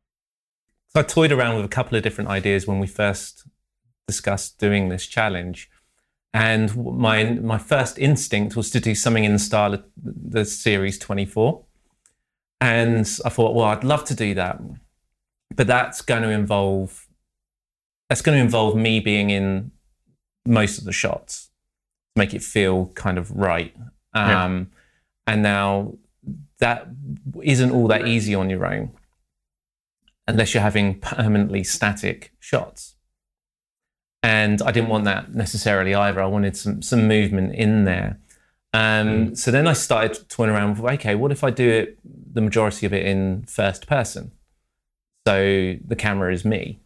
So 0.89 1.00
I 1.00 1.03
toyed 1.03 1.33
around 1.33 1.57
with 1.57 1.65
a 1.65 1.69
couple 1.69 1.97
of 1.97 2.03
different 2.03 2.31
ideas 2.31 2.67
when 2.67 2.81
we 2.81 2.87
first 2.87 3.47
discussed 4.07 4.59
doing 4.59 4.89
this 4.89 5.07
challenge. 5.07 5.71
And 6.33 6.77
my 6.77 7.25
my 7.25 7.59
first 7.59 7.99
instinct 7.99 8.55
was 8.55 8.71
to 8.71 8.81
do 8.81 8.95
something 8.95 9.25
in 9.25 9.33
the 9.33 9.39
style 9.39 9.75
of 9.75 9.85
the 9.97 10.45
series 10.45 10.99
24. 10.99 11.65
And 12.61 13.09
I 13.25 13.29
thought, 13.31 13.55
well, 13.55 13.67
I'd 13.67 13.85
love 13.85 14.05
to 14.05 14.15
do 14.15 14.35
that. 14.35 14.61
But 15.55 15.67
that's 15.67 16.03
going 16.03 16.23
to 16.23 16.31
involve 16.31 17.09
that's 18.09 18.23
going 18.23 18.37
to 18.37 18.43
involve 18.43 18.77
me 18.77 19.01
being 19.01 19.31
in 19.31 19.71
most 20.47 20.79
of 20.79 20.85
the 20.85 20.93
shots 20.93 21.51
to 22.15 22.19
make 22.19 22.35
it 22.35 22.43
feel 22.43 22.87
kind 22.95 23.19
of 23.19 23.31
right. 23.31 23.75
Um, 24.15 24.69
yeah. 25.27 25.33
And 25.33 25.43
now 25.43 25.95
that 26.59 26.89
isn't 27.43 27.71
all 27.71 27.89
that 27.89 28.07
easy 28.07 28.35
on 28.35 28.51
your 28.51 28.67
own 28.67 28.93
unless 30.27 30.55
you're 30.55 30.63
having 30.63 31.01
permanently 31.01 31.65
static 31.65 32.33
shots. 32.39 32.97
And 34.23 34.61
I 34.61 34.71
didn't 34.71 34.91
want 34.91 35.05
that 35.05 35.35
necessarily 35.35 35.95
either. 35.95 36.21
I 36.21 36.27
wanted 36.27 36.57
some 36.57 36.83
some 36.83 37.09
movement 37.09 37.55
in 37.55 37.85
there. 37.85 38.19
Um, 38.73 39.31
mm. 39.31 39.39
So 39.39 39.50
then 39.50 39.67
I 39.67 39.73
started 39.73 40.29
toying 40.29 40.50
around 40.50 40.79
with, 40.79 40.93
okay, 40.95 41.15
what 41.15 41.33
if 41.33 41.43
I 41.43 41.50
do 41.50 41.69
it 41.69 41.99
the 42.05 42.41
majority 42.41 42.87
of 42.87 42.93
it 42.93 43.07
in 43.07 43.45
first 43.45 43.87
person? 43.87 44.33
So 45.27 45.75
the 45.85 45.97
camera 45.97 46.33
is 46.33 46.45
me, 46.45 46.81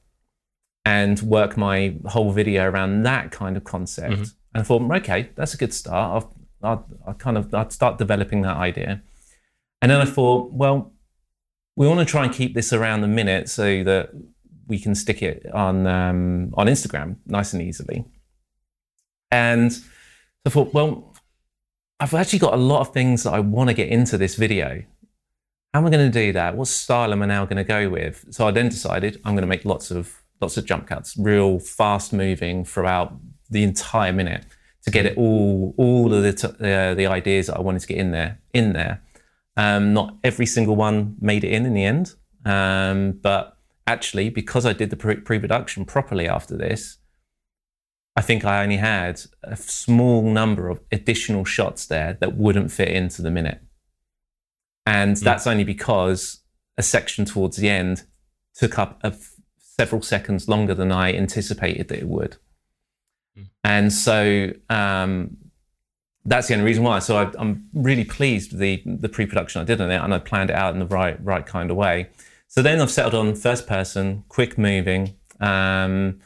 and 0.84 1.20
work 1.22 1.56
my 1.56 1.96
whole 2.06 2.30
video 2.30 2.68
around 2.68 3.02
that 3.02 3.30
kind 3.30 3.56
of 3.56 3.64
concept. 3.64 4.12
Mm-hmm. 4.12 4.22
And 4.54 4.60
I 4.60 4.62
thought, 4.62 4.82
okay, 4.82 5.30
that's 5.34 5.54
a 5.54 5.56
good 5.56 5.74
start. 5.74 6.24
I'll, 6.24 6.34
I'll, 6.62 6.86
I'll 7.06 7.14
kind 7.14 7.36
of 7.36 7.52
I'd 7.52 7.72
start 7.72 7.98
developing 7.98 8.42
that 8.42 8.56
idea. 8.56 9.02
And 9.82 9.90
then 9.90 10.00
I 10.00 10.04
thought, 10.04 10.52
well, 10.52 10.92
we 11.76 11.88
want 11.88 11.98
to 11.98 12.06
try 12.06 12.24
and 12.24 12.32
keep 12.32 12.54
this 12.54 12.72
around 12.72 13.00
the 13.00 13.08
minute 13.08 13.48
so 13.48 13.82
that 13.82 14.10
we 14.66 14.78
can 14.78 14.94
stick 14.94 15.22
it 15.22 15.46
on 15.52 15.86
um, 15.86 16.52
on 16.54 16.66
Instagram 16.66 17.16
nice 17.26 17.52
and 17.52 17.62
easily. 17.62 18.04
And 19.30 19.76
I 20.46 20.50
thought, 20.50 20.72
well, 20.72 21.14
I've 22.00 22.14
actually 22.14 22.38
got 22.38 22.54
a 22.54 22.58
lot 22.58 22.80
of 22.80 22.92
things 22.92 23.22
that 23.24 23.32
I 23.32 23.40
want 23.40 23.68
to 23.70 23.74
get 23.74 23.88
into 23.88 24.18
this 24.18 24.34
video. 24.34 24.82
How 25.72 25.80
am 25.80 25.86
I 25.86 25.90
going 25.90 26.10
to 26.10 26.18
do 26.26 26.32
that? 26.32 26.56
What 26.56 26.68
style 26.68 27.12
am 27.12 27.22
I 27.22 27.26
now 27.26 27.44
going 27.44 27.56
to 27.56 27.64
go 27.64 27.88
with? 27.88 28.24
So 28.30 28.46
I 28.46 28.50
then 28.50 28.68
decided 28.68 29.20
I'm 29.24 29.34
going 29.34 29.42
to 29.42 29.48
make 29.48 29.64
lots 29.64 29.90
of 29.90 30.22
lots 30.40 30.56
of 30.56 30.66
jump 30.66 30.86
cuts, 30.86 31.16
real 31.16 31.58
fast 31.58 32.12
moving 32.12 32.64
throughout 32.64 33.16
the 33.50 33.62
entire 33.62 34.12
minute 34.12 34.44
to 34.82 34.90
get 34.90 35.06
it 35.06 35.16
all 35.16 35.74
all 35.76 36.12
of 36.12 36.22
the 36.22 36.32
t- 36.32 36.48
uh, 36.48 36.94
the 36.94 37.06
ideas 37.06 37.46
that 37.46 37.56
I 37.56 37.60
wanted 37.60 37.80
to 37.80 37.86
get 37.86 37.98
in 37.98 38.10
there 38.10 38.38
in 38.52 38.72
there. 38.72 39.02
Um, 39.56 39.94
not 39.94 40.16
every 40.22 40.46
single 40.46 40.76
one 40.76 41.16
made 41.20 41.44
it 41.44 41.52
in 41.52 41.64
in 41.64 41.74
the 41.74 41.84
end, 41.84 42.14
um, 42.44 43.12
but 43.22 43.53
actually, 43.86 44.30
because 44.30 44.66
I 44.66 44.72
did 44.72 44.90
the 44.90 44.96
pre 44.96 45.16
production 45.38 45.84
properly 45.84 46.28
after 46.28 46.56
this, 46.56 46.98
I 48.16 48.22
think 48.22 48.44
I 48.44 48.62
only 48.62 48.76
had 48.76 49.20
a 49.42 49.56
small 49.56 50.22
number 50.22 50.68
of 50.68 50.80
additional 50.92 51.44
shots 51.44 51.86
there 51.86 52.16
that 52.20 52.36
wouldn't 52.36 52.70
fit 52.70 52.88
into 52.88 53.22
the 53.22 53.30
minute. 53.30 53.60
And 54.86 55.16
mm. 55.16 55.20
that's 55.20 55.46
only 55.46 55.64
because 55.64 56.40
a 56.78 56.82
section 56.82 57.24
towards 57.24 57.56
the 57.56 57.68
end 57.68 58.04
took 58.54 58.78
up 58.78 59.02
several 59.58 60.02
seconds 60.02 60.48
longer 60.48 60.74
than 60.74 60.92
I 60.92 61.12
anticipated 61.12 61.88
that 61.88 61.98
it 61.98 62.06
would. 62.06 62.36
Mm. 63.36 63.48
And 63.64 63.92
so 63.92 64.52
um, 64.70 65.36
that's 66.24 66.48
the 66.48 66.54
only 66.54 66.66
reason 66.66 66.84
why. 66.84 67.00
So 67.00 67.16
I, 67.16 67.40
am 67.40 67.68
really 67.74 68.04
pleased 68.04 68.52
with 68.52 68.60
the, 68.60 68.82
the 68.86 69.08
pre 69.08 69.26
production 69.26 69.60
I 69.60 69.64
did 69.64 69.80
on 69.80 69.90
it 69.90 69.96
and 69.96 70.14
I 70.14 70.18
planned 70.18 70.50
it 70.50 70.56
out 70.56 70.72
in 70.72 70.78
the 70.78 70.86
right, 70.86 71.22
right 71.24 71.44
kind 71.44 71.70
of 71.70 71.76
way. 71.76 72.10
So 72.54 72.62
then 72.62 72.80
I've 72.80 72.90
settled 72.92 73.16
on 73.16 73.34
first 73.34 73.66
person, 73.66 74.22
quick 74.28 74.56
moving. 74.56 75.16
Um, 75.40 76.20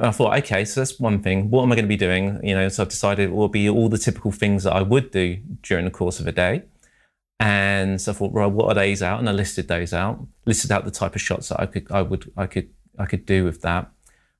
I 0.00 0.12
thought, 0.12 0.38
okay, 0.38 0.64
so 0.64 0.80
that's 0.80 1.00
one 1.00 1.20
thing. 1.24 1.50
What 1.50 1.64
am 1.64 1.72
I 1.72 1.74
going 1.74 1.86
to 1.86 1.88
be 1.88 1.96
doing? 1.96 2.38
You 2.40 2.54
know, 2.54 2.68
so 2.68 2.84
I've 2.84 2.88
decided 2.88 3.30
it 3.30 3.32
will 3.32 3.48
be 3.48 3.68
all 3.68 3.88
the 3.88 3.98
typical 3.98 4.30
things 4.30 4.62
that 4.62 4.74
I 4.74 4.82
would 4.82 5.10
do 5.10 5.38
during 5.60 5.84
the 5.84 5.90
course 5.90 6.20
of 6.20 6.28
a 6.28 6.32
day. 6.32 6.62
And 7.40 8.00
so 8.00 8.12
I 8.12 8.14
thought, 8.14 8.30
well, 8.30 8.48
what 8.48 8.68
are 8.68 8.74
those 8.74 9.02
out? 9.02 9.18
And 9.18 9.28
I 9.28 9.32
listed 9.32 9.66
those 9.66 9.92
out, 9.92 10.24
listed 10.46 10.70
out 10.70 10.84
the 10.84 10.92
type 10.92 11.16
of 11.16 11.20
shots 11.20 11.48
that 11.48 11.58
I 11.58 11.66
could, 11.66 11.90
I 11.90 12.02
would, 12.02 12.30
I 12.36 12.46
could, 12.46 12.70
I 12.96 13.06
could 13.06 13.26
do 13.26 13.44
with 13.44 13.62
that. 13.62 13.90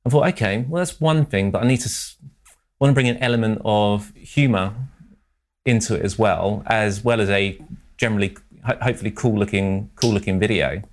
I 0.07 0.11
thought, 0.11 0.29
okay, 0.29 0.65
well, 0.69 0.79
that's 0.79 1.01
one 1.01 1.25
thing, 1.27 1.51
but 1.51 1.65
I 1.65 1.67
need 1.67 1.81
to 1.81 1.91
want 2.79 2.93
to 2.93 2.95
bring 2.95 3.09
an 3.09 3.19
element 3.19 3.63
of 3.65 4.13
humor 4.15 4.77
into 5.67 5.97
it 5.97 6.03
as 6.03 6.17
well, 6.17 6.63
as 6.67 7.03
well 7.03 7.21
as 7.21 7.31
a 7.31 7.61
generally, 7.97 8.37
hopefully, 8.65 9.11
cool 9.11 9.37
looking, 9.37 9.91
cool 9.97 10.13
looking 10.13 10.39
video 10.39 10.85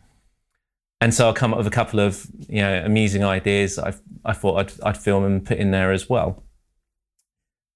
and 1.02 1.14
so 1.14 1.28
I'll 1.28 1.34
come 1.34 1.54
up 1.54 1.58
with 1.58 1.68
a 1.68 1.72
couple 1.72 2.00
of 2.00 2.28
you 2.48 2.62
know 2.62 2.84
amusing 2.86 3.24
ideas 3.24 3.80
I, 3.80 3.94
I 4.26 4.34
thought 4.34 4.58
I'd, 4.58 4.74
I'd 4.84 4.98
film 4.98 5.24
and 5.24 5.46
put 5.46 5.58
in 5.58 5.72
there 5.72 5.92
as 5.92 6.10
well. 6.10 6.44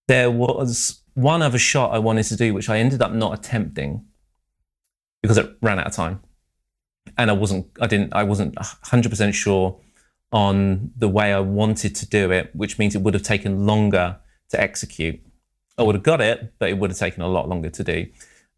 There 0.08 0.30
was 0.30 1.02
one 1.14 1.42
other 1.42 1.60
shot 1.60 1.94
I 1.94 2.00
wanted 2.00 2.24
to 2.26 2.36
do, 2.36 2.54
which 2.54 2.70
I 2.70 2.80
ended 2.80 3.02
up 3.02 3.14
not 3.14 3.38
attempting 3.38 4.06
because 5.22 5.38
it 5.38 5.56
ran 5.62 5.80
out 5.80 5.88
of 5.88 5.94
time, 5.94 6.22
and 7.18 7.30
I 7.30 7.34
wasn't 7.34 7.68
I 7.80 7.88
didn't 7.88 8.14
I 8.14 8.24
wasn't 8.24 8.58
hundred 8.60 9.10
percent 9.10 9.36
sure 9.36 9.80
on 10.32 10.92
the 10.98 11.08
way 11.08 11.32
I 11.32 11.40
wanted 11.40 11.96
to 11.96 12.08
do 12.08 12.32
it, 12.32 12.50
which 12.56 12.80
means 12.80 12.96
it 12.96 13.02
would 13.02 13.14
have 13.14 13.24
taken 13.24 13.66
longer 13.66 14.18
to 14.50 14.60
execute. 14.60 15.22
I 15.78 15.84
would 15.84 15.96
have 15.96 16.04
got 16.04 16.22
it, 16.22 16.54
but 16.60 16.70
it 16.70 16.78
would 16.78 16.90
have 16.90 16.98
taken 16.98 17.22
a 17.22 17.28
lot 17.28 17.48
longer 17.48 17.70
to 17.70 17.84
do. 17.84 18.08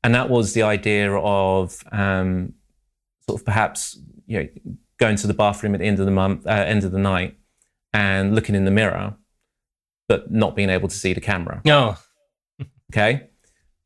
And 0.03 0.15
that 0.15 0.29
was 0.29 0.53
the 0.53 0.63
idea 0.63 1.13
of 1.13 1.83
um, 1.91 2.53
sort 3.27 3.41
of 3.41 3.45
perhaps 3.45 3.99
you 4.27 4.39
know, 4.39 4.75
going 4.97 5.15
to 5.17 5.27
the 5.27 5.33
bathroom 5.33 5.73
at 5.73 5.79
the 5.79 5.85
end 5.85 5.99
of 5.99 6.05
the 6.05 6.11
month, 6.11 6.45
uh, 6.45 6.49
end 6.49 6.83
of 6.83 6.91
the 6.91 6.99
night, 6.99 7.37
and 7.93 8.35
looking 8.35 8.55
in 8.55 8.65
the 8.65 8.71
mirror, 8.71 9.15
but 10.07 10.31
not 10.31 10.55
being 10.55 10.69
able 10.69 10.87
to 10.87 10.95
see 10.95 11.13
the 11.13 11.21
camera. 11.21 11.61
No. 11.65 11.97
okay. 12.91 13.29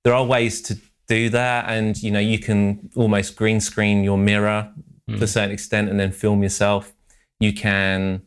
There 0.03 0.13
are 0.13 0.25
ways 0.25 0.61
to 0.63 0.77
do 1.07 1.29
that, 1.29 1.69
and 1.69 2.01
you 2.01 2.11
know, 2.11 2.19
you 2.19 2.39
can 2.39 2.89
almost 2.95 3.35
green 3.35 3.59
screen 3.59 4.03
your 4.03 4.17
mirror 4.17 4.71
mm. 5.09 5.13
to 5.13 5.15
a 5.15 5.17
hmm. 5.17 5.25
certain 5.25 5.51
extent, 5.51 5.89
and 5.89 5.99
then 5.99 6.11
film 6.11 6.43
yourself. 6.43 6.93
You 7.39 7.53
can, 7.53 8.21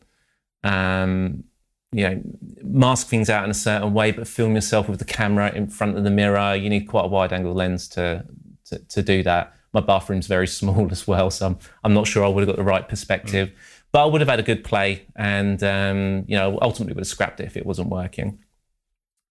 um, 0.63 1.43
you 1.91 2.09
know, 2.09 2.21
mask 2.63 3.07
things 3.07 3.29
out 3.29 3.43
in 3.43 3.49
a 3.49 3.55
certain 3.55 3.93
way, 3.93 4.11
but 4.11 4.27
film 4.27 4.55
yourself 4.55 4.89
with 4.89 4.99
the 4.99 5.05
camera 5.05 5.51
in 5.53 5.67
front 5.67 5.97
of 5.97 6.03
the 6.03 6.09
mirror. 6.09 6.55
You 6.55 6.69
need 6.69 6.87
quite 6.87 7.05
a 7.05 7.07
wide 7.07 7.31
angle 7.31 7.53
lens 7.53 7.87
to, 7.89 8.25
to, 8.65 8.79
to 8.79 9.01
do 9.01 9.23
that 9.23 9.53
my 9.73 9.81
bathroom's 9.81 10.27
very 10.27 10.47
small 10.59 10.91
as 10.91 11.07
well, 11.07 11.29
so 11.29 11.47
I'm, 11.47 11.57
I'm 11.83 11.93
not 11.93 12.07
sure 12.07 12.23
I 12.23 12.27
would 12.27 12.41
have 12.41 12.47
got 12.47 12.57
the 12.57 12.63
right 12.63 12.87
perspective. 12.87 13.49
Mm. 13.49 13.53
But 13.91 14.03
I 14.03 14.05
would 14.05 14.21
have 14.21 14.29
had 14.29 14.39
a 14.39 14.43
good 14.43 14.63
play, 14.63 15.05
and 15.15 15.61
um, 15.63 16.25
you 16.27 16.35
know, 16.35 16.57
ultimately 16.61 16.93
would 16.93 17.01
have 17.01 17.07
scrapped 17.07 17.39
it 17.39 17.45
if 17.45 17.55
it 17.55 17.65
wasn't 17.65 17.89
working. 17.89 18.39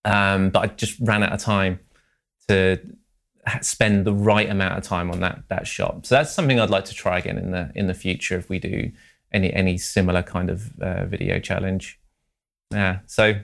Um, 0.05 0.51
but 0.51 0.61
I 0.61 0.67
just 0.67 0.99
ran 1.01 1.23
out 1.23 1.33
of 1.33 1.41
time 1.41 1.81
to 2.49 2.79
spend 3.61 4.05
the 4.05 4.13
right 4.13 4.49
amount 4.49 4.79
of 4.79 4.85
time 4.85 5.11
on 5.11 5.21
that 5.21 5.43
that 5.49 5.67
shot. 5.67 6.07
So 6.07 6.15
that's 6.15 6.33
something 6.33 6.61
I'd 6.61 6.71
like 6.71 6.85
to 6.87 6.95
try 6.95 7.19
again 7.19 7.39
in 7.39 7.51
the 7.51 7.73
in 7.75 7.87
the 7.87 7.95
future 7.95 8.37
if 8.37 8.49
we 8.49 8.59
do 8.59 8.93
any 9.33 9.53
any 9.53 9.79
similar 9.79 10.23
kind 10.23 10.51
of 10.51 10.81
uh, 10.81 11.07
video 11.07 11.41
challenge. 11.41 11.99
Yeah. 12.71 13.01
So 13.07 13.41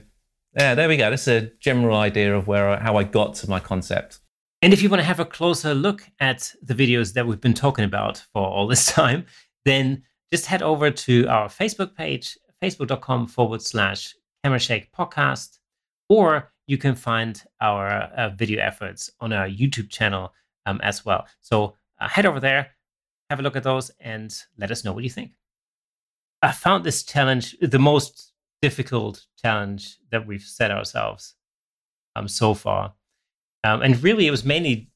yeah, 0.57 0.75
there 0.75 0.87
we 0.87 0.97
go. 0.97 1.09
That's 1.09 1.27
a 1.27 1.51
general 1.59 1.97
idea 1.97 2.35
of 2.35 2.47
where 2.47 2.69
I, 2.69 2.79
how 2.79 2.97
I 2.97 3.03
got 3.03 3.35
to 3.35 3.49
my 3.49 3.59
concept. 3.59 4.19
And 4.61 4.73
if 4.73 4.81
you 4.81 4.89
want 4.89 4.99
to 4.99 5.05
have 5.05 5.21
a 5.21 5.25
closer 5.25 5.73
look 5.73 6.03
at 6.19 6.53
the 6.61 6.73
videos 6.73 7.13
that 7.13 7.25
we've 7.25 7.39
been 7.39 7.53
talking 7.53 7.85
about 7.85 8.17
for 8.33 8.45
all 8.45 8.67
this 8.67 8.85
time, 8.91 9.25
then 9.65 10.03
just 10.31 10.45
head 10.45 10.61
over 10.61 10.91
to 10.91 11.27
our 11.27 11.47
Facebook 11.47 11.95
page, 11.95 12.37
facebook.com 12.61 13.27
forward 13.27 13.61
slash 13.61 14.15
camera 14.43 14.59
shake 14.59 14.91
podcast, 14.91 15.59
or 16.09 16.51
you 16.67 16.77
can 16.77 16.93
find 16.93 17.43
our 17.61 17.87
uh, 17.87 18.29
video 18.29 18.61
efforts 18.61 19.09
on 19.21 19.31
our 19.31 19.47
YouTube 19.47 19.89
channel 19.89 20.33
um, 20.65 20.79
as 20.83 21.05
well. 21.05 21.25
So 21.39 21.75
uh, 21.99 22.09
head 22.09 22.25
over 22.25 22.39
there, 22.39 22.71
have 23.29 23.39
a 23.39 23.43
look 23.43 23.55
at 23.55 23.63
those, 23.63 23.91
and 23.99 24.33
let 24.57 24.71
us 24.71 24.83
know 24.83 24.91
what 24.91 25.03
you 25.03 25.09
think. 25.09 25.31
I 26.41 26.51
found 26.51 26.83
this 26.83 27.03
challenge 27.03 27.55
the 27.61 27.79
most 27.79 28.33
difficult 28.61 29.25
challenge 29.41 29.97
that 30.11 30.27
we've 30.27 30.43
set 30.43 30.69
ourselves 30.69 31.35
um, 32.15 32.27
so 32.27 32.53
far 32.53 32.93
um, 33.63 33.81
and 33.81 34.01
really, 34.03 34.27
it 34.27 34.31
was 34.31 34.45
mainly 34.45 34.89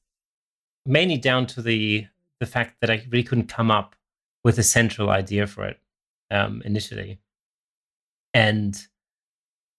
mainly 0.85 1.17
down 1.17 1.45
to 1.47 1.61
the 1.61 2.07
the 2.39 2.45
fact 2.45 2.75
that 2.81 2.89
I 2.89 3.05
really 3.09 3.23
couldn't 3.23 3.47
come 3.47 3.71
up 3.71 3.95
with 4.43 4.59
a 4.59 4.63
central 4.63 5.09
idea 5.09 5.47
for 5.47 5.65
it 5.65 5.79
um, 6.31 6.61
initially, 6.65 7.19
and 8.33 8.75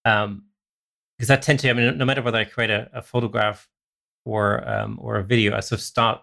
um, 0.04 0.44
because 1.18 1.30
I 1.30 1.36
tend 1.36 1.60
to, 1.60 1.70
I 1.70 1.72
mean, 1.72 1.96
no 1.96 2.04
matter 2.04 2.22
whether 2.22 2.38
I 2.38 2.44
create 2.44 2.70
a, 2.70 2.90
a 2.92 3.02
photograph 3.02 3.68
or 4.24 4.68
um, 4.68 4.98
or 5.00 5.16
a 5.16 5.24
video, 5.24 5.56
I 5.56 5.60
sort 5.60 5.80
of 5.80 5.84
start 5.84 6.22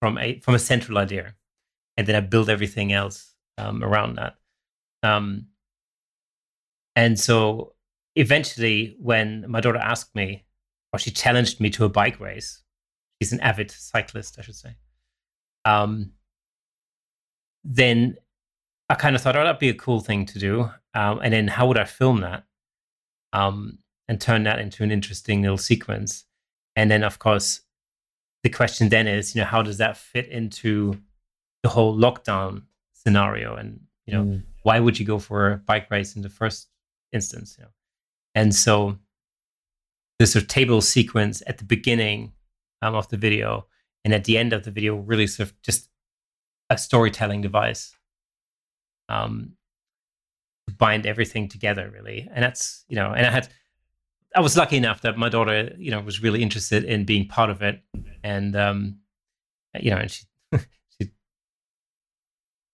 from 0.00 0.18
a 0.18 0.40
from 0.40 0.54
a 0.54 0.58
central 0.58 0.98
idea, 0.98 1.34
and 1.96 2.06
then 2.06 2.16
I 2.16 2.20
build 2.20 2.48
everything 2.48 2.92
else 2.92 3.34
um, 3.58 3.82
around 3.82 4.16
that. 4.16 4.36
Um, 5.02 5.46
and 6.96 7.18
so 7.18 7.74
eventually, 8.16 8.96
when 8.98 9.44
my 9.48 9.60
daughter 9.60 9.78
asked 9.78 10.14
me 10.14 10.44
or 10.92 10.98
she 10.98 11.10
challenged 11.10 11.60
me 11.60 11.70
to 11.70 11.84
a 11.84 11.88
bike 11.88 12.20
race. 12.20 12.62
She's 13.20 13.32
an 13.32 13.40
avid 13.40 13.70
cyclist, 13.70 14.38
I 14.38 14.42
should 14.42 14.56
say. 14.56 14.76
Um, 15.64 16.12
then 17.64 18.16
I 18.88 18.94
kind 18.94 19.14
of 19.14 19.22
thought, 19.22 19.36
oh, 19.36 19.44
that'd 19.44 19.58
be 19.58 19.68
a 19.68 19.74
cool 19.74 20.00
thing 20.00 20.24
to 20.26 20.38
do. 20.38 20.70
Um, 20.94 21.20
and 21.22 21.32
then 21.32 21.48
how 21.48 21.66
would 21.66 21.78
I 21.78 21.84
film 21.84 22.20
that? 22.20 22.44
Um, 23.32 23.78
and 24.08 24.20
turn 24.20 24.44
that 24.44 24.58
into 24.58 24.82
an 24.82 24.90
interesting 24.90 25.42
little 25.42 25.58
sequence. 25.58 26.24
And 26.76 26.90
then, 26.90 27.02
of 27.04 27.18
course, 27.18 27.60
the 28.42 28.48
question 28.48 28.88
then 28.88 29.06
is, 29.06 29.34
you 29.34 29.40
know, 29.40 29.46
how 29.46 29.62
does 29.62 29.78
that 29.78 29.96
fit 29.96 30.28
into 30.28 30.98
the 31.62 31.68
whole 31.68 31.96
lockdown 31.96 32.62
scenario? 32.94 33.56
And 33.56 33.80
you 34.06 34.14
know, 34.14 34.24
mm. 34.24 34.42
why 34.62 34.80
would 34.80 34.98
you 34.98 35.04
go 35.04 35.18
for 35.18 35.52
a 35.52 35.56
bike 35.58 35.90
race 35.90 36.16
in 36.16 36.22
the 36.22 36.30
first 36.30 36.68
instance? 37.12 37.56
You 37.58 37.64
know, 37.64 37.70
and 38.34 38.54
so 38.54 38.96
this 40.18 40.32
sort 40.32 40.42
of 40.42 40.48
table 40.48 40.80
sequence 40.80 41.42
at 41.46 41.58
the 41.58 41.64
beginning 41.64 42.32
um, 42.82 42.94
of 42.94 43.08
the 43.08 43.16
video 43.16 43.66
and 44.04 44.14
at 44.14 44.24
the 44.24 44.38
end 44.38 44.52
of 44.52 44.64
the 44.64 44.70
video 44.70 44.96
really 44.96 45.26
sort 45.26 45.48
of 45.48 45.62
just 45.62 45.88
a 46.70 46.78
storytelling 46.78 47.40
device 47.40 47.94
um, 49.08 49.52
to 50.68 50.74
bind 50.74 51.06
everything 51.06 51.48
together, 51.48 51.90
really. 51.92 52.28
And 52.32 52.42
that's 52.42 52.84
you 52.88 52.96
know, 52.96 53.12
and 53.12 53.26
I 53.26 53.30
had 53.30 53.48
I 54.36 54.40
was 54.40 54.56
lucky 54.56 54.76
enough 54.76 55.00
that 55.02 55.16
my 55.16 55.28
daughter, 55.28 55.74
you 55.78 55.90
know, 55.90 56.00
was 56.00 56.22
really 56.22 56.42
interested 56.42 56.84
in 56.84 57.04
being 57.04 57.26
part 57.26 57.50
of 57.50 57.62
it, 57.62 57.82
and 58.22 58.54
um, 58.56 58.98
you 59.80 59.90
know, 59.90 59.98
and 59.98 60.10
she 60.10 60.24
she 61.00 61.10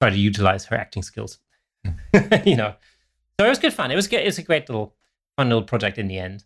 tried 0.01 0.11
to 0.11 0.19
utilize 0.19 0.65
her 0.67 0.77
acting 0.77 1.03
skills, 1.03 1.39
you 2.45 2.57
know. 2.57 2.75
So 3.39 3.47
it 3.47 3.49
was 3.49 3.59
good 3.59 3.73
fun. 3.73 3.91
It 3.91 3.97
was 3.97 4.09
good. 4.09 4.21
It 4.21 4.27
was 4.27 4.39
a 4.39 4.43
great 4.43 4.69
little 4.69 4.95
fun 5.37 5.49
little 5.49 5.65
project 5.65 5.99
in 5.99 6.09
the 6.09 6.19
end. 6.19 6.45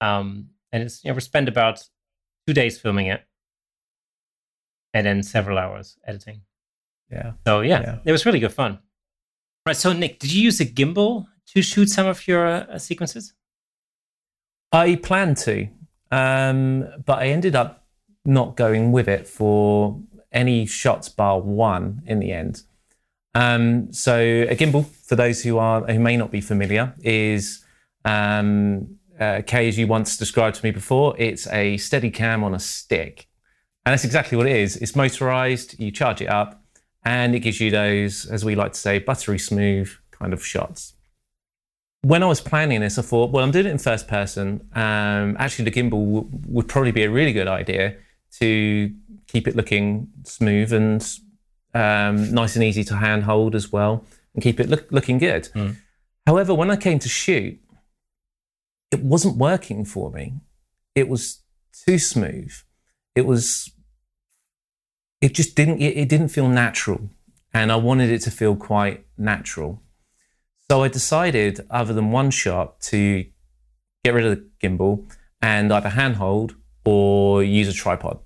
Um, 0.00 0.50
and 0.72 0.82
it's 0.82 1.04
you 1.04 1.10
know 1.10 1.14
we 1.14 1.20
spent 1.20 1.48
about 1.48 1.82
two 2.46 2.54
days 2.54 2.78
filming 2.78 3.06
it, 3.06 3.22
and 4.94 5.06
then 5.06 5.22
several 5.22 5.58
hours 5.58 5.96
editing. 6.06 6.42
Yeah. 7.10 7.32
So 7.46 7.60
yeah, 7.60 7.80
yeah. 7.80 7.98
it 8.04 8.12
was 8.12 8.26
really 8.26 8.40
good 8.40 8.52
fun. 8.52 8.78
Right. 9.66 9.76
So 9.76 9.92
Nick, 9.92 10.18
did 10.18 10.32
you 10.32 10.42
use 10.42 10.60
a 10.60 10.66
gimbal 10.66 11.26
to 11.54 11.62
shoot 11.62 11.88
some 11.88 12.06
of 12.06 12.26
your 12.26 12.46
uh, 12.46 12.78
sequences? 12.78 13.34
I 14.70 14.96
planned 14.96 15.38
to, 15.38 15.68
um, 16.10 16.86
but 17.06 17.20
I 17.20 17.28
ended 17.28 17.56
up 17.56 17.86
not 18.24 18.56
going 18.56 18.92
with 18.92 19.08
it 19.08 19.26
for 19.26 19.98
any 20.30 20.66
shots 20.66 21.08
bar 21.08 21.40
one 21.40 22.02
in 22.06 22.20
the 22.20 22.32
end. 22.32 22.62
Um, 23.34 23.92
so 23.92 24.18
a 24.18 24.54
gimbal, 24.56 24.86
for 24.86 25.16
those 25.16 25.42
who 25.42 25.58
are 25.58 25.82
who 25.82 25.98
may 25.98 26.16
not 26.16 26.30
be 26.30 26.40
familiar, 26.40 26.94
is 27.00 27.64
um, 28.04 28.97
uh, 29.18 29.42
Kay, 29.46 29.68
as 29.68 29.78
you 29.78 29.86
once 29.86 30.16
described 30.16 30.56
to 30.56 30.64
me 30.64 30.70
before, 30.70 31.14
it's 31.18 31.46
a 31.48 31.76
steady 31.76 32.10
cam 32.10 32.44
on 32.44 32.54
a 32.54 32.58
stick, 32.58 33.28
and 33.84 33.92
that's 33.92 34.04
exactly 34.04 34.36
what 34.36 34.46
it 34.46 34.56
is. 34.56 34.76
It's 34.76 34.94
motorized. 34.94 35.78
You 35.78 35.90
charge 35.90 36.20
it 36.20 36.28
up, 36.28 36.62
and 37.04 37.34
it 37.34 37.40
gives 37.40 37.60
you 37.60 37.70
those, 37.70 38.26
as 38.26 38.44
we 38.44 38.54
like 38.54 38.72
to 38.72 38.78
say, 38.78 38.98
buttery 38.98 39.38
smooth 39.38 39.90
kind 40.10 40.32
of 40.32 40.44
shots. 40.44 40.94
When 42.02 42.22
I 42.22 42.26
was 42.26 42.40
planning 42.40 42.80
this, 42.80 42.98
I 42.98 43.02
thought, 43.02 43.30
well, 43.32 43.42
I'm 43.42 43.50
doing 43.50 43.66
it 43.66 43.70
in 43.70 43.78
first 43.78 44.06
person. 44.06 44.68
Um, 44.74 45.36
actually, 45.38 45.64
the 45.64 45.72
gimbal 45.72 45.90
w- 45.90 46.28
would 46.46 46.68
probably 46.68 46.92
be 46.92 47.02
a 47.02 47.10
really 47.10 47.32
good 47.32 47.48
idea 47.48 47.96
to 48.38 48.92
keep 49.26 49.48
it 49.48 49.56
looking 49.56 50.08
smooth 50.22 50.72
and 50.72 51.02
um, 51.74 52.32
nice 52.32 52.54
and 52.54 52.64
easy 52.64 52.84
to 52.84 52.96
handhold 52.96 53.54
as 53.54 53.72
well, 53.72 54.04
and 54.34 54.42
keep 54.42 54.60
it 54.60 54.68
look, 54.68 54.90
looking 54.92 55.18
good. 55.18 55.48
Mm. 55.54 55.76
However, 56.26 56.54
when 56.54 56.70
I 56.70 56.76
came 56.76 56.98
to 57.00 57.08
shoot, 57.08 57.58
it 58.90 59.02
wasn't 59.02 59.36
working 59.36 59.84
for 59.84 60.10
me. 60.10 60.34
It 60.94 61.08
was 61.08 61.40
too 61.86 61.98
smooth. 61.98 62.52
It 63.14 63.26
was 63.26 63.72
it 65.20 65.34
just 65.34 65.54
didn't 65.56 65.80
it, 65.80 65.96
it 65.96 66.08
didn't 66.08 66.28
feel 66.28 66.48
natural 66.48 67.10
and 67.52 67.72
i 67.72 67.76
wanted 67.76 68.10
it 68.10 68.20
to 68.20 68.30
feel 68.30 68.54
quite 68.54 69.04
natural 69.16 69.82
so 70.70 70.82
i 70.82 70.88
decided 70.88 71.66
other 71.70 71.92
than 71.92 72.10
one 72.10 72.30
shot 72.30 72.80
to 72.80 73.24
get 74.04 74.14
rid 74.14 74.24
of 74.24 74.36
the 74.36 74.44
gimbal 74.62 75.10
and 75.42 75.72
either 75.72 75.88
handhold 75.90 76.54
or 76.84 77.42
use 77.42 77.68
a 77.68 77.72
tripod 77.72 78.18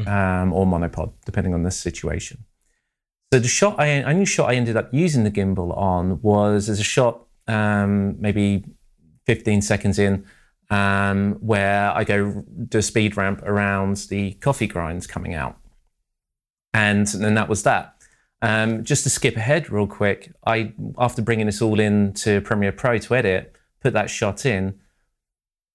hmm. 0.00 0.08
um, 0.08 0.52
or 0.52 0.66
monopod 0.66 1.12
depending 1.24 1.54
on 1.54 1.62
the 1.62 1.70
situation 1.70 2.44
so 3.32 3.40
the 3.40 3.48
shot 3.48 3.80
I 3.80 4.02
only 4.02 4.26
shot 4.26 4.50
I 4.50 4.54
ended 4.54 4.76
up 4.76 4.94
using 4.94 5.24
the 5.24 5.30
gimbal 5.30 5.76
on 5.76 6.22
was 6.22 6.68
as 6.68 6.78
a 6.78 6.84
shot 6.84 7.26
um, 7.48 8.20
maybe 8.20 8.64
15 9.26 9.62
seconds 9.62 9.98
in 9.98 10.26
um, 10.70 11.34
where 11.40 11.90
I 11.90 12.04
go 12.04 12.44
do 12.68 12.78
a 12.78 12.82
speed 12.82 13.16
ramp 13.16 13.42
around 13.42 13.96
the 14.08 14.32
coffee 14.34 14.66
grinds 14.66 15.06
coming 15.06 15.34
out 15.34 15.58
and 16.74 17.06
then 17.06 17.34
that 17.34 17.48
was 17.48 17.62
that. 17.62 17.94
Um, 18.42 18.84
just 18.84 19.04
to 19.04 19.10
skip 19.10 19.36
ahead 19.36 19.70
real 19.70 19.86
quick, 19.86 20.32
I 20.44 20.74
after 20.98 21.22
bringing 21.22 21.46
this 21.46 21.62
all 21.62 21.80
in 21.80 22.12
to 22.14 22.42
Premiere 22.42 22.72
Pro 22.72 22.98
to 22.98 23.14
edit, 23.14 23.56
put 23.80 23.94
that 23.94 24.10
shot 24.10 24.44
in. 24.44 24.80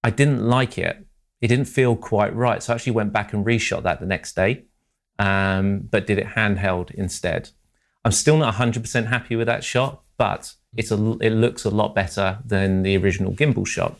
I 0.03 0.11
didn't 0.11 0.45
like 0.45 0.77
it. 0.77 1.07
It 1.41 1.47
didn't 1.47 1.65
feel 1.65 1.95
quite 1.95 2.35
right, 2.35 2.61
so 2.61 2.73
I 2.73 2.75
actually 2.75 2.91
went 2.91 3.13
back 3.13 3.33
and 3.33 3.45
reshot 3.45 3.83
that 3.83 4.01
the 4.01 4.05
next 4.05 4.35
day, 4.35 4.65
um, 5.17 5.87
but 5.89 6.05
did 6.05 6.19
it 6.19 6.27
handheld 6.27 6.91
instead. 6.91 7.49
I'm 8.03 8.11
still 8.11 8.37
not 8.37 8.55
100% 8.55 9.07
happy 9.07 9.35
with 9.35 9.47
that 9.47 9.63
shot, 9.63 10.03
but 10.19 10.53
it's 10.77 10.91
a, 10.91 11.17
it 11.21 11.31
looks 11.31 11.65
a 11.65 11.71
lot 11.71 11.95
better 11.95 12.37
than 12.45 12.83
the 12.83 12.95
original 12.97 13.31
gimbal 13.33 13.65
shot. 13.65 13.97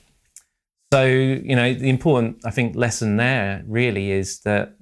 So 0.94 1.06
you 1.06 1.56
know, 1.56 1.74
the 1.74 1.90
important 1.90 2.46
I 2.46 2.52
think 2.52 2.76
lesson 2.76 3.18
there 3.18 3.64
really 3.66 4.12
is 4.12 4.42
that 4.42 4.76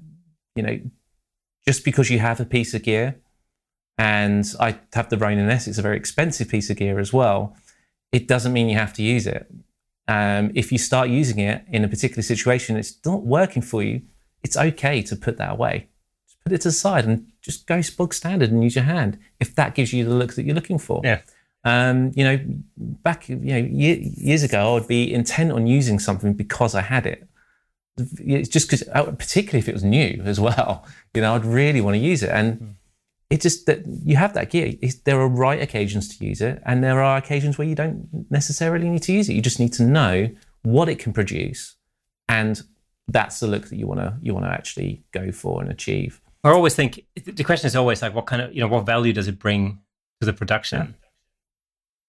you 0.57 0.63
know 0.63 0.79
just 1.65 1.85
because 1.85 2.09
you 2.09 2.19
have 2.19 2.41
a 2.41 2.45
piece 2.45 2.73
of 2.73 2.83
gear, 2.83 3.15
and 3.97 4.45
I 4.59 4.79
have 4.93 5.09
the 5.09 5.17
Ronin 5.17 5.49
S, 5.49 5.67
it's 5.67 5.77
a 5.77 5.81
very 5.81 5.97
expensive 5.97 6.49
piece 6.49 6.69
of 6.69 6.77
gear 6.77 6.99
as 6.99 7.13
well, 7.13 7.55
it 8.11 8.27
doesn't 8.27 8.53
mean 8.53 8.69
you 8.69 8.77
have 8.77 8.93
to 8.93 9.03
use 9.03 9.27
it. 9.27 9.47
Um, 10.07 10.51
if 10.55 10.71
you 10.71 10.77
start 10.77 11.09
using 11.09 11.39
it 11.39 11.63
in 11.67 11.83
a 11.83 11.87
particular 11.89 12.23
situation, 12.23 12.77
it's 12.77 12.97
not 13.05 13.23
working 13.23 13.61
for 13.61 13.83
you, 13.83 14.01
it's 14.43 14.55
okay 14.55 15.01
to 15.03 15.15
put 15.15 15.37
that 15.37 15.51
away. 15.51 15.89
Put 16.47 16.53
it 16.53 16.65
aside 16.65 17.05
and 17.05 17.27
just 17.41 17.67
go 17.67 17.81
bog 17.97 18.13
standard 18.13 18.51
and 18.51 18.63
use 18.63 18.75
your 18.75 18.85
hand 18.85 19.19
if 19.39 19.55
that 19.55 19.75
gives 19.75 19.91
you 19.91 20.05
the 20.05 20.13
look 20.13 20.35
that 20.35 20.43
you're 20.43 20.55
looking 20.55 20.79
for. 20.79 21.01
Yeah. 21.03 21.21
Um, 21.63 22.11
you 22.15 22.23
know, 22.23 22.39
back 22.77 23.27
you 23.27 23.35
know 23.35 23.57
years 23.57 24.43
ago, 24.43 24.69
I 24.69 24.73
would 24.73 24.87
be 24.87 25.13
intent 25.13 25.51
on 25.51 25.67
using 25.67 25.99
something 25.99 26.33
because 26.33 26.75
I 26.75 26.81
had 26.81 27.05
it 27.05 27.27
it's 27.97 28.49
just 28.49 28.67
because, 28.67 28.87
uh, 28.93 29.11
particularly 29.11 29.59
if 29.59 29.69
it 29.69 29.73
was 29.73 29.83
new 29.83 30.21
as 30.25 30.39
well, 30.39 30.85
you 31.13 31.21
know, 31.21 31.35
I'd 31.35 31.45
really 31.45 31.81
want 31.81 31.95
to 31.95 31.99
use 31.99 32.23
it. 32.23 32.29
And 32.29 32.59
mm. 32.59 32.73
it's 33.29 33.43
just 33.43 33.65
that 33.65 33.85
you 33.85 34.15
have 34.15 34.33
that 34.33 34.51
gear. 34.51 34.73
It's, 34.81 34.95
there 34.95 35.19
are 35.19 35.27
right 35.27 35.61
occasions 35.61 36.17
to 36.17 36.25
use 36.25 36.41
it, 36.41 36.61
and 36.65 36.83
there 36.83 37.01
are 37.01 37.17
occasions 37.17 37.57
where 37.57 37.67
you 37.67 37.75
don't 37.75 38.07
necessarily 38.29 38.89
need 38.89 39.03
to 39.03 39.13
use 39.13 39.29
it. 39.29 39.33
You 39.33 39.41
just 39.41 39.59
need 39.59 39.73
to 39.73 39.83
know 39.83 40.29
what 40.63 40.89
it 40.89 40.99
can 40.99 41.13
produce, 41.13 41.75
and 42.29 42.61
that's 43.07 43.39
the 43.39 43.47
look 43.47 43.69
that 43.69 43.77
you 43.77 43.87
want 43.87 44.01
to 44.01 44.17
you 44.21 44.33
want 44.33 44.45
to 44.45 44.51
actually 44.51 45.03
go 45.11 45.31
for 45.31 45.61
and 45.61 45.71
achieve. 45.71 46.21
I 46.43 46.49
always 46.51 46.75
think 46.75 47.01
the 47.15 47.43
question 47.43 47.67
is 47.67 47.75
always 47.75 48.01
like, 48.01 48.13
what 48.13 48.25
kind 48.25 48.41
of 48.41 48.53
you 48.53 48.61
know 48.61 48.67
what 48.67 48.85
value 48.85 49.13
does 49.13 49.27
it 49.27 49.39
bring 49.39 49.79
to 50.21 50.25
the 50.25 50.33
production? 50.33 50.95
Yeah. 50.99 51.07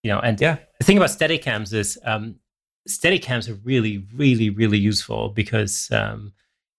You 0.02 0.10
know, 0.12 0.20
and 0.20 0.40
yeah. 0.40 0.58
the 0.78 0.84
thing 0.84 0.96
about 0.96 1.10
Steadicams 1.10 1.72
is 1.72 1.98
um, 2.04 2.36
Steadicams 2.88 3.48
are 3.48 3.58
really, 3.64 4.06
really, 4.14 4.50
really 4.50 4.78
useful 4.78 5.30
because, 5.30 5.90
um, 5.90 6.32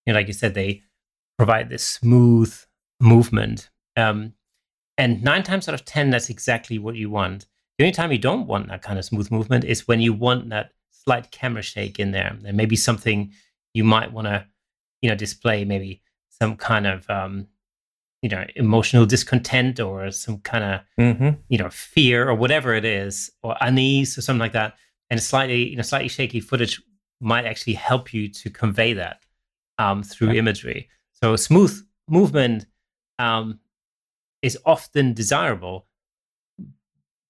you 0.04 0.12
know, 0.12 0.18
like 0.18 0.26
you 0.26 0.32
said, 0.32 0.54
they 0.54 0.82
provide 1.36 1.68
this 1.68 1.86
smooth 1.86 2.54
movement. 2.98 3.70
Um, 3.96 4.34
and 4.98 5.22
nine 5.22 5.42
times 5.42 5.68
out 5.68 5.74
of 5.74 5.84
10, 5.84 6.10
that's 6.10 6.30
exactly 6.30 6.78
what 6.78 6.96
you 6.96 7.10
want. 7.10 7.46
The 7.78 7.84
only 7.84 7.92
time 7.92 8.12
you 8.12 8.18
don't 8.18 8.46
want 8.46 8.68
that 8.68 8.82
kind 8.82 8.98
of 8.98 9.04
smooth 9.04 9.30
movement 9.30 9.64
is 9.64 9.86
when 9.86 10.00
you 10.00 10.12
want 10.12 10.50
that 10.50 10.72
slight 10.90 11.30
camera 11.30 11.62
shake 11.62 11.98
in 11.98 12.10
there. 12.10 12.36
And 12.44 12.56
maybe 12.56 12.76
something 12.76 13.32
you 13.72 13.84
might 13.84 14.12
want 14.12 14.26
to, 14.26 14.46
you 15.00 15.08
know, 15.08 15.16
display, 15.16 15.64
maybe 15.64 16.02
some 16.40 16.56
kind 16.56 16.86
of, 16.86 17.08
um, 17.10 17.46
you 18.22 18.28
know, 18.28 18.44
emotional 18.56 19.06
discontent 19.06 19.80
or 19.80 20.10
some 20.10 20.38
kind 20.38 20.64
of, 20.64 20.80
mm-hmm. 20.98 21.40
you 21.48 21.58
know, 21.58 21.70
fear 21.70 22.28
or 22.28 22.34
whatever 22.34 22.74
it 22.74 22.84
is, 22.84 23.30
or 23.42 23.56
unease 23.60 24.16
or 24.16 24.22
something 24.22 24.40
like 24.40 24.52
that 24.52 24.74
and 25.10 25.22
slightly 25.22 25.68
you 25.68 25.76
know 25.76 25.82
slightly 25.82 26.08
shaky 26.08 26.40
footage 26.40 26.80
might 27.20 27.44
actually 27.44 27.74
help 27.74 28.14
you 28.14 28.28
to 28.28 28.48
convey 28.48 28.94
that 28.94 29.20
um, 29.76 30.02
through 30.02 30.30
imagery. 30.30 30.88
So 31.12 31.36
smooth 31.36 31.78
movement 32.08 32.64
um, 33.18 33.60
is 34.40 34.56
often 34.64 35.12
desirable, 35.12 35.86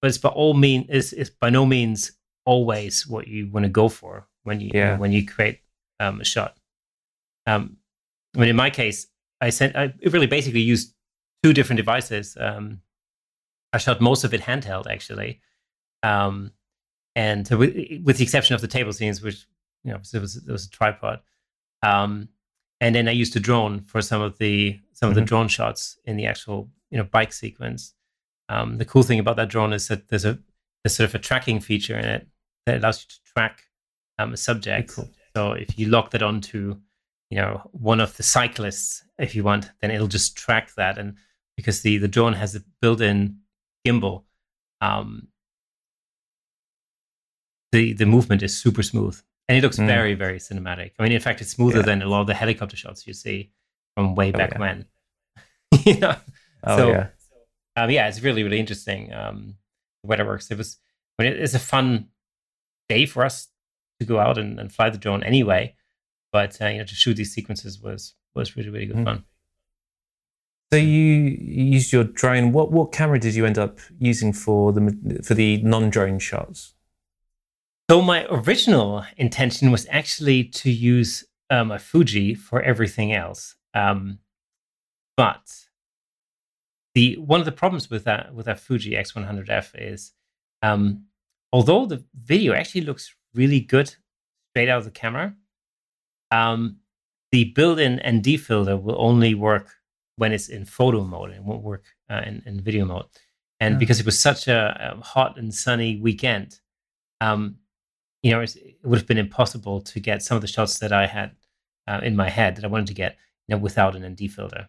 but 0.01 0.07
it's 0.07 0.17
by 0.17 0.29
all 0.29 0.53
mean 0.53 0.85
is 0.89 1.11
is 1.11 1.29
by 1.29 1.49
no 1.49 1.65
means 1.65 2.13
always 2.45 3.05
what 3.05 3.27
you 3.27 3.49
want 3.49 3.65
to 3.65 3.69
go 3.69 3.89
for 3.89 4.27
when 4.43 4.59
you, 4.59 4.71
yeah. 4.73 4.97
when 4.97 5.11
you 5.11 5.25
create 5.25 5.59
um, 5.99 6.21
a 6.21 6.23
shot. 6.23 6.57
Um, 7.45 7.77
I 8.35 8.39
mean, 8.39 8.49
in 8.49 8.55
my 8.55 8.69
case, 8.69 9.07
I 9.39 9.49
sent 9.49 9.75
I 9.75 9.93
really 10.05 10.27
basically 10.27 10.61
used 10.61 10.93
two 11.43 11.53
different 11.53 11.77
devices. 11.77 12.37
Um, 12.39 12.81
I 13.73 13.77
shot 13.77 14.01
most 14.01 14.23
of 14.23 14.33
it 14.33 14.41
handheld 14.41 14.87
actually. 14.87 15.41
Um, 16.03 16.51
and 17.15 17.47
with, 17.49 17.75
with 18.03 18.17
the 18.17 18.23
exception 18.23 18.55
of 18.55 18.61
the 18.61 18.67
table 18.67 18.93
scenes, 18.93 19.21
which 19.21 19.45
you 19.83 19.91
know 19.91 19.99
there 20.11 20.21
was 20.21 20.41
was 20.47 20.65
a 20.65 20.69
tripod, 20.69 21.19
um, 21.83 22.29
and 22.79 22.95
then 22.95 23.07
I 23.07 23.11
used 23.11 23.35
a 23.35 23.39
drone 23.39 23.81
for 23.81 24.01
some 24.01 24.21
of 24.21 24.37
the 24.37 24.79
some 24.93 25.07
mm-hmm. 25.07 25.11
of 25.11 25.15
the 25.15 25.21
mm-hmm. 25.21 25.25
drone 25.25 25.47
shots 25.47 25.97
in 26.05 26.17
the 26.17 26.25
actual 26.25 26.69
you 26.89 26.97
know 26.97 27.03
bike 27.03 27.33
sequence. 27.33 27.93
Um, 28.49 28.77
the 28.77 28.85
cool 28.85 29.03
thing 29.03 29.19
about 29.19 29.37
that 29.37 29.49
drone 29.49 29.73
is 29.73 29.87
that 29.87 30.09
there's 30.09 30.25
a 30.25 30.39
there's 30.83 30.95
sort 30.95 31.09
of 31.09 31.15
a 31.15 31.19
tracking 31.19 31.59
feature 31.59 31.97
in 31.97 32.05
it 32.05 32.27
that 32.65 32.77
allows 32.79 33.03
you 33.03 33.09
to 33.09 33.33
track 33.33 33.63
um, 34.17 34.33
a 34.33 34.37
subject. 34.37 34.95
Cool. 34.95 35.09
So 35.35 35.51
if 35.53 35.77
you 35.77 35.87
lock 35.87 36.11
that 36.11 36.21
onto, 36.21 36.77
you 37.31 37.37
know, 37.37 37.61
one 37.71 38.01
of 38.01 38.15
the 38.17 38.23
cyclists, 38.23 39.03
if 39.17 39.35
you 39.35 39.43
want, 39.43 39.71
then 39.81 39.89
it'll 39.89 40.07
just 40.07 40.35
track 40.35 40.73
that. 40.75 40.97
And 40.97 41.15
because 41.55 41.81
the 41.81 41.97
the 41.97 42.09
drone 42.09 42.33
has 42.33 42.55
a 42.55 42.61
built-in 42.81 43.37
gimbal, 43.87 44.25
um, 44.81 45.29
the 47.71 47.93
the 47.93 48.05
movement 48.05 48.43
is 48.43 48.55
super 48.55 48.83
smooth 48.83 49.19
and 49.47 49.57
it 49.57 49.61
looks 49.61 49.77
mm. 49.77 49.87
very 49.87 50.13
very 50.13 50.39
cinematic. 50.39 50.91
I 50.99 51.03
mean, 51.03 51.13
in 51.13 51.21
fact, 51.21 51.41
it's 51.41 51.51
smoother 51.51 51.79
yeah. 51.79 51.85
than 51.85 52.01
a 52.01 52.07
lot 52.07 52.21
of 52.21 52.27
the 52.27 52.33
helicopter 52.33 52.75
shots 52.75 53.07
you 53.07 53.13
see 53.13 53.51
from 53.95 54.13
way 54.13 54.31
oh, 54.33 54.37
back 54.37 54.51
yeah. 54.51 54.59
when. 54.59 54.85
you 55.85 55.99
know, 55.99 56.15
oh, 56.65 56.77
so 56.77 56.89
yeah. 56.89 57.07
Um, 57.77 57.89
yeah, 57.89 58.09
it's 58.09 58.21
really 58.21 58.43
really 58.43 58.59
interesting. 58.59 59.13
Um, 59.13 59.55
the 60.03 60.09
weather 60.09 60.25
works. 60.25 60.51
It 60.51 60.57
was. 60.57 60.77
I 61.17 61.23
mean, 61.23 61.33
it's 61.33 61.53
a 61.53 61.59
fun 61.59 62.07
day 62.89 63.05
for 63.05 63.23
us 63.23 63.47
to 63.99 64.05
go 64.05 64.19
out 64.19 64.37
and, 64.37 64.59
and 64.59 64.71
fly 64.71 64.89
the 64.89 64.97
drone 64.97 65.23
anyway. 65.23 65.75
But 66.31 66.61
uh, 66.61 66.67
you 66.67 66.77
know, 66.79 66.85
to 66.85 66.95
shoot 66.95 67.15
these 67.15 67.33
sequences 67.33 67.81
was 67.81 68.13
was 68.33 68.55
really 68.55 68.69
really 68.69 68.85
good 68.85 68.97
mm. 68.97 69.05
fun. 69.05 69.25
So 70.71 70.77
you 70.77 71.37
used 71.41 71.91
your 71.91 72.05
drone. 72.05 72.53
What 72.53 72.71
what 72.71 72.93
camera 72.93 73.19
did 73.19 73.35
you 73.35 73.45
end 73.45 73.57
up 73.57 73.79
using 73.99 74.31
for 74.31 74.71
the 74.71 75.21
for 75.23 75.33
the 75.33 75.61
non 75.61 75.89
drone 75.89 76.19
shots? 76.19 76.73
So 77.89 78.01
my 78.01 78.25
original 78.29 79.03
intention 79.17 79.69
was 79.69 79.85
actually 79.89 80.45
to 80.45 80.71
use 80.71 81.25
um, 81.49 81.71
a 81.71 81.79
Fuji 81.79 82.33
for 82.33 82.61
everything 82.61 83.11
else, 83.11 83.57
um, 83.73 84.19
but 85.17 85.41
the 86.95 87.17
one 87.17 87.41
of 87.41 87.45
the 87.45 87.51
problems 87.51 87.89
with 87.89 88.05
that 88.05 88.33
with 88.33 88.45
that 88.45 88.61
Fuji 88.61 88.91
X100F 88.91 89.71
is, 89.75 90.13
um, 90.61 91.05
although 91.51 91.85
the 91.85 92.05
video 92.15 92.53
actually 92.53 92.81
looks 92.81 93.13
really 93.33 93.59
good 93.59 93.93
straight 94.51 94.69
out 94.69 94.77
of 94.77 94.85
the 94.85 94.91
camera, 94.91 95.35
um, 96.31 96.77
the 97.31 97.45
built-in 97.55 98.01
ND 98.07 98.39
filter 98.39 98.77
will 98.77 98.95
only 98.97 99.35
work 99.35 99.69
when 100.15 100.31
it's 100.31 100.49
in 100.49 100.65
photo 100.65 101.03
mode. 101.03 101.31
It 101.31 101.43
won't 101.43 101.63
work 101.63 101.85
uh, 102.09 102.21
in, 102.25 102.43
in 102.45 102.61
video 102.61 102.85
mode. 102.85 103.05
And 103.59 103.77
because 103.77 103.99
it 103.99 104.07
was 104.07 104.19
such 104.19 104.47
a, 104.47 104.95
a 104.97 105.03
hot 105.03 105.37
and 105.37 105.53
sunny 105.53 105.99
weekend, 106.01 106.59
um, 107.21 107.57
you 108.23 108.31
know, 108.31 108.41
it 108.41 108.55
would 108.83 108.97
have 108.97 109.07
been 109.07 109.19
impossible 109.19 109.81
to 109.81 109.99
get 109.99 110.23
some 110.23 110.35
of 110.35 110.41
the 110.41 110.47
shots 110.47 110.79
that 110.79 110.91
I 110.91 111.05
had 111.05 111.35
uh, 111.87 112.01
in 112.03 112.15
my 112.15 112.27
head 112.27 112.55
that 112.55 112.65
I 112.65 112.67
wanted 112.67 112.87
to 112.87 112.95
get, 112.95 113.17
you 113.47 113.55
know, 113.55 113.61
without 113.61 113.95
an 113.95 114.03
ND 114.03 114.31
filter. 114.31 114.67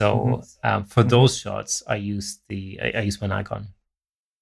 So 0.00 0.16
mm-hmm. 0.16 0.66
um, 0.66 0.84
for 0.84 1.00
mm-hmm. 1.00 1.08
those 1.10 1.38
shots, 1.38 1.82
I 1.86 1.96
used 1.96 2.40
the 2.48 2.80
I, 2.82 2.98
I 2.98 3.00
used 3.02 3.20
my 3.20 3.26
Nikon. 3.26 3.68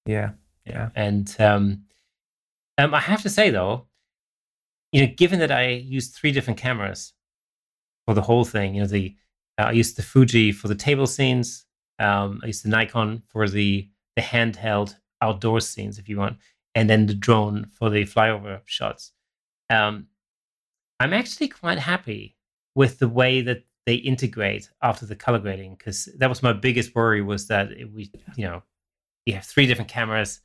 Yeah, 0.05 0.31
yeah. 0.65 0.89
And 0.95 1.33
um, 1.39 1.83
um, 2.77 2.93
I 2.93 2.99
have 2.99 3.21
to 3.23 3.29
say 3.29 3.49
though, 3.49 3.87
you 4.93 5.01
know, 5.01 5.13
given 5.17 5.39
that 5.39 5.51
I 5.51 5.67
used 5.69 6.13
three 6.13 6.31
different 6.31 6.59
cameras 6.59 7.13
for 8.05 8.13
the 8.13 8.21
whole 8.21 8.45
thing, 8.45 8.75
you 8.75 8.81
know, 8.81 8.87
the 8.87 9.15
uh, 9.59 9.63
I 9.63 9.71
used 9.71 9.97
the 9.97 10.03
Fuji 10.03 10.51
for 10.51 10.67
the 10.67 10.75
table 10.75 11.07
scenes. 11.07 11.65
Um, 11.99 12.39
I 12.43 12.47
used 12.47 12.63
the 12.63 12.69
Nikon 12.69 13.23
for 13.27 13.49
the 13.49 13.89
the 14.15 14.21
handheld 14.21 14.95
outdoor 15.21 15.59
scenes, 15.59 15.97
if 15.97 16.07
you 16.07 16.17
want, 16.17 16.37
and 16.75 16.89
then 16.89 17.07
the 17.07 17.13
drone 17.13 17.65
for 17.65 17.89
the 17.89 18.03
flyover 18.03 18.61
shots. 18.65 19.11
Um, 19.69 20.07
I'm 20.99 21.13
actually 21.13 21.47
quite 21.47 21.79
happy 21.79 22.37
with 22.75 22.99
the 22.99 23.09
way 23.09 23.41
that 23.41 23.63
they 23.85 23.95
integrate 23.95 24.69
after 24.81 25.05
the 25.05 25.15
color 25.15 25.39
grading 25.39 25.75
because 25.75 26.07
that 26.17 26.29
was 26.29 26.43
my 26.43 26.53
biggest 26.53 26.95
worry 26.95 27.21
was 27.21 27.47
that 27.47 27.69
we, 27.93 28.11
you 28.35 28.45
know, 28.45 28.63
you 29.25 29.33
have 29.33 29.45
three 29.45 29.65
different 29.65 29.89
cameras. 29.89 30.39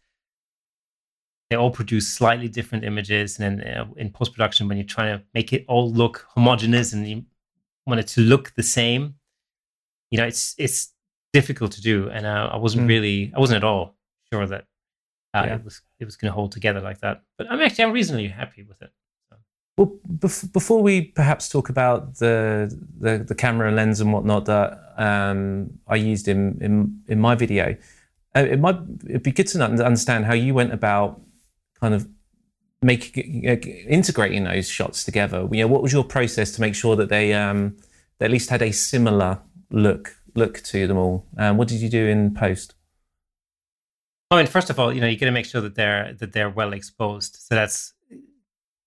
They 1.50 1.56
all 1.56 1.70
produce 1.70 2.12
slightly 2.12 2.48
different 2.48 2.84
images, 2.84 3.38
and 3.38 3.60
then 3.60 3.66
uh, 3.66 3.86
in 3.96 4.10
post 4.10 4.32
production, 4.32 4.68
when 4.68 4.76
you're 4.76 4.86
trying 4.86 5.18
to 5.18 5.24
make 5.32 5.52
it 5.52 5.64
all 5.66 5.90
look 5.90 6.26
homogeneous 6.34 6.92
and 6.92 7.08
you 7.08 7.24
want 7.86 8.00
it 8.00 8.06
to 8.08 8.20
look 8.20 8.52
the 8.54 8.62
same, 8.62 9.14
you 10.10 10.18
know, 10.18 10.26
it's 10.26 10.54
it's 10.58 10.92
difficult 11.32 11.72
to 11.72 11.80
do. 11.80 12.10
And 12.10 12.26
uh, 12.26 12.50
I 12.52 12.56
wasn't 12.56 12.84
mm. 12.84 12.88
really, 12.88 13.32
I 13.34 13.40
wasn't 13.40 13.58
at 13.58 13.64
all 13.64 13.94
sure 14.30 14.46
that 14.46 14.66
uh, 15.34 15.44
yeah. 15.46 15.54
it 15.56 15.64
was 15.64 15.80
it 15.98 16.04
was 16.04 16.16
going 16.16 16.30
to 16.30 16.34
hold 16.34 16.52
together 16.52 16.80
like 16.80 17.00
that. 17.00 17.22
But 17.36 17.50
I'm 17.50 17.60
actually 17.60 17.84
I'm 17.84 17.92
reasonably 17.92 18.28
happy 18.28 18.62
with 18.62 18.80
it. 18.82 18.90
So. 19.30 19.36
Well, 19.76 19.98
bef- 20.18 20.52
before 20.52 20.82
we 20.82 21.02
perhaps 21.02 21.48
talk 21.48 21.68
about 21.68 22.16
the, 22.16 22.76
the, 22.98 23.18
the 23.18 23.34
camera 23.34 23.70
lens 23.72 24.00
and 24.00 24.12
whatnot 24.12 24.44
that 24.46 24.78
um, 24.96 25.78
I 25.86 25.96
used 25.96 26.28
in 26.28 26.58
in, 26.60 27.02
in 27.08 27.20
my 27.20 27.34
video, 27.34 27.76
uh, 28.36 28.40
it 28.40 28.60
might 28.60 28.76
it'd 29.08 29.22
be 29.22 29.32
good 29.32 29.46
to 29.48 29.62
understand 29.62 30.26
how 30.26 30.34
you 30.34 30.54
went 30.54 30.72
about 30.72 31.20
kind 31.80 31.94
of 31.94 32.08
making 32.82 33.44
integrating 33.44 34.44
those 34.44 34.68
shots 34.68 35.04
together. 35.04 35.48
You 35.50 35.62
know, 35.62 35.68
what 35.68 35.82
was 35.82 35.92
your 35.92 36.04
process 36.04 36.52
to 36.52 36.60
make 36.60 36.74
sure 36.74 36.96
that 36.96 37.08
they 37.08 37.34
um, 37.34 37.76
they 38.18 38.26
at 38.26 38.30
least 38.30 38.50
had 38.50 38.62
a 38.62 38.72
similar 38.72 39.40
look 39.70 40.16
look 40.34 40.62
to 40.62 40.86
them 40.86 40.96
all? 40.96 41.26
Um, 41.36 41.56
what 41.56 41.68
did 41.68 41.80
you 41.80 41.88
do 41.88 42.06
in 42.06 42.34
post? 42.34 42.74
I 44.30 44.36
mean, 44.36 44.46
first 44.46 44.68
of 44.68 44.78
all, 44.78 44.92
you 44.92 45.00
know, 45.00 45.06
you 45.06 45.16
got 45.16 45.26
to 45.26 45.32
make 45.32 45.46
sure 45.46 45.60
that 45.62 45.74
they're 45.74 46.14
that 46.14 46.32
they're 46.32 46.50
well 46.50 46.72
exposed. 46.72 47.36
So 47.36 47.54
that's 47.54 47.94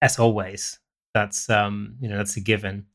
as 0.02 0.20
always, 0.20 0.80
that's 1.14 1.50
um, 1.50 1.96
you 2.00 2.10
know, 2.10 2.18
that's 2.18 2.38
a 2.38 2.42
given. 2.42 2.86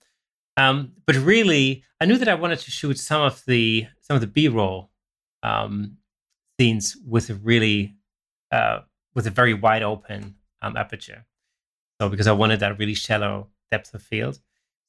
Um, 0.57 0.93
but 1.07 1.17
really, 1.17 1.85
I 2.01 2.07
knew 2.07 2.17
that 2.17 2.29
I 2.29 2.35
wanted 2.35 2.61
to 2.61 2.71
shoot 2.71 2.99
some 2.99 3.23
of 3.23 3.45
the 3.47 3.87
some 4.01 4.15
of 4.15 4.21
the 4.21 4.27
B-roll 4.27 4.91
um, 5.43 5.99
scenes 6.59 6.97
with 7.07 7.31
a 7.31 7.35
really 7.35 7.97
uh, 8.53 8.81
with 9.17 9.27
a 9.27 9.31
very 9.31 9.55
wide 9.55 9.83
open 9.83 10.37
um, 10.63 10.77
aperture. 10.77 11.27
So 12.01 12.09
because 12.09 12.29
I 12.29 12.33
wanted 12.33 12.61
that 12.61 12.79
really 12.79 12.95
shallow 12.95 13.49
depth 13.73 13.93
of 13.95 14.03
field. 14.03 14.39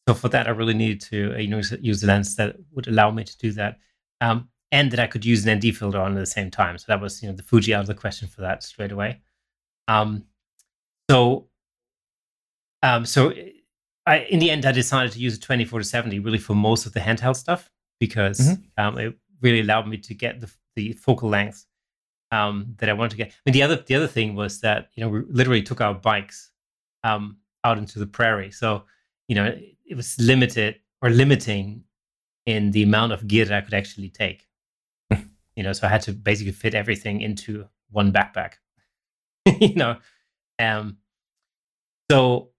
So 0.07 0.13
for 0.13 0.29
that, 0.29 0.45
I 0.47 0.51
really 0.51 0.75
needed 0.75 1.01
to 1.09 1.33
uh, 1.33 1.37
you 1.39 1.47
know 1.47 1.61
use 1.81 2.03
a 2.03 2.07
lens 2.07 2.35
that 2.35 2.57
would 2.73 2.87
allow 2.87 3.09
me 3.09 3.23
to 3.23 3.37
do 3.37 3.51
that. 3.53 3.79
Um, 4.21 4.49
and 4.71 4.91
that 4.91 4.99
I 4.99 5.07
could 5.07 5.23
use 5.23 5.45
an 5.45 5.57
ND 5.57 5.75
filter 5.75 5.97
on 5.99 6.11
at 6.11 6.19
the 6.19 6.25
same 6.25 6.51
time. 6.51 6.77
So 6.77 6.85
that 6.89 6.99
was, 6.99 7.23
you 7.23 7.29
know, 7.29 7.35
the 7.35 7.43
Fuji 7.43 7.73
out 7.73 7.81
of 7.81 7.87
the 7.87 7.93
question 7.93 8.27
for 8.27 8.41
that 8.41 8.63
straight 8.63 8.91
away. 8.91 9.21
Um, 9.87 10.25
so, 11.09 11.47
um, 12.83 13.05
so 13.05 13.33
I, 14.05 14.19
in 14.29 14.39
the 14.39 14.51
end, 14.51 14.65
I 14.65 14.73
decided 14.73 15.13
to 15.13 15.19
use 15.19 15.37
a 15.37 15.39
24 15.39 15.79
to 15.79 15.85
70 15.85 16.19
really 16.19 16.37
for 16.37 16.53
most 16.53 16.85
of 16.85 16.91
the 16.91 16.99
handheld 16.99 17.37
stuff 17.37 17.71
because 17.97 18.39
mm-hmm. 18.39 18.85
um, 18.85 18.97
it 18.99 19.15
really 19.41 19.61
allowed 19.61 19.87
me 19.87 19.95
to 19.99 20.13
get 20.13 20.41
the, 20.41 20.51
the 20.75 20.91
focal 20.93 21.29
length 21.29 21.65
um, 22.31 22.75
that 22.77 22.89
I 22.89 22.93
wanted 22.93 23.11
to 23.11 23.17
get. 23.17 23.27
I 23.29 23.33
mean, 23.45 23.53
the 23.53 23.63
other 23.63 23.75
the 23.77 23.95
other 23.95 24.07
thing 24.07 24.35
was 24.35 24.61
that 24.61 24.89
you 24.95 25.03
know 25.03 25.09
we 25.09 25.21
literally 25.29 25.63
took 25.63 25.81
our 25.81 25.93
bikes 25.93 26.51
um, 27.03 27.37
out 27.63 27.77
into 27.77 27.99
the 27.99 28.07
prairie, 28.07 28.51
so 28.51 28.83
you 29.27 29.35
know 29.35 29.45
it, 29.45 29.77
it 29.85 29.95
was 29.95 30.19
limited 30.19 30.79
or 31.01 31.09
limiting 31.09 31.83
in 32.45 32.71
the 32.71 32.83
amount 32.83 33.11
of 33.11 33.27
gear 33.27 33.45
that 33.45 33.57
I 33.57 33.61
could 33.61 33.73
actually 33.73 34.09
take 34.09 34.47
you 35.55 35.63
know, 35.63 35.73
so 35.73 35.87
I 35.87 35.89
had 35.89 36.01
to 36.03 36.13
basically 36.13 36.53
fit 36.53 36.75
everything 36.75 37.21
into 37.21 37.67
one 37.89 38.11
backpack, 38.11 38.53
you 39.59 39.75
know. 39.75 39.97
Um, 40.59 40.97
so, 42.09 42.49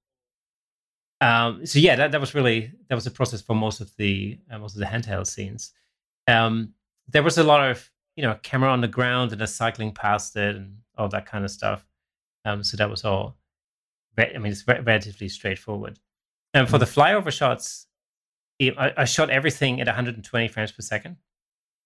um, 1.20 1.64
so 1.64 1.78
yeah, 1.78 1.96
that, 1.96 2.12
that 2.12 2.20
was 2.20 2.34
really 2.34 2.72
that 2.88 2.94
was 2.94 3.04
the 3.04 3.10
process 3.10 3.40
for 3.40 3.54
most 3.54 3.80
of 3.80 3.94
the 3.96 4.38
uh, 4.50 4.58
most 4.58 4.74
of 4.74 4.80
the 4.80 4.86
handheld 4.86 5.26
scenes. 5.26 5.72
Um, 6.26 6.74
there 7.08 7.22
was 7.22 7.38
a 7.38 7.44
lot 7.44 7.70
of 7.70 7.90
you 8.18 8.22
know 8.22 8.32
a 8.32 8.38
camera 8.38 8.68
on 8.68 8.80
the 8.80 8.88
ground 8.88 9.32
and 9.32 9.40
a 9.40 9.46
cycling 9.46 9.92
past 9.92 10.34
it 10.34 10.56
and 10.56 10.78
all 10.96 11.08
that 11.08 11.24
kind 11.24 11.44
of 11.44 11.52
stuff. 11.52 11.86
Um, 12.44 12.64
so 12.64 12.76
that 12.76 12.90
was 12.90 13.04
all. 13.04 13.36
I 14.18 14.36
mean, 14.38 14.50
it's 14.50 14.66
relatively 14.66 15.28
straightforward. 15.28 16.00
And 16.52 16.68
for 16.68 16.78
the 16.78 16.84
mm-hmm. 16.84 17.00
flyover 17.00 17.30
shots, 17.30 17.86
I, 18.60 18.92
I 18.96 19.04
shot 19.04 19.30
everything 19.30 19.80
at 19.80 19.86
120 19.86 20.48
frames 20.48 20.72
per 20.72 20.82
second 20.82 21.18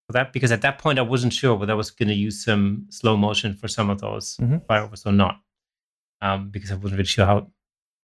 for 0.07 0.15
that 0.15 0.33
because 0.33 0.51
at 0.51 0.63
that 0.63 0.79
point 0.79 0.99
I 0.99 1.03
wasn't 1.03 1.35
sure 1.35 1.55
whether 1.55 1.75
I 1.75 1.77
was 1.77 1.91
going 1.91 2.09
to 2.09 2.15
use 2.15 2.43
some 2.43 2.87
slow 2.89 3.15
motion 3.15 3.55
for 3.55 3.69
some 3.69 3.91
of 3.91 4.01
those 4.01 4.39
mm-hmm. 4.39 4.57
flyovers 4.67 5.05
or 5.05 5.13
not, 5.13 5.39
um, 6.23 6.49
because 6.49 6.73
I 6.73 6.77
wasn't 6.77 6.93
really 6.95 7.05
sure 7.05 7.27
how 7.27 7.49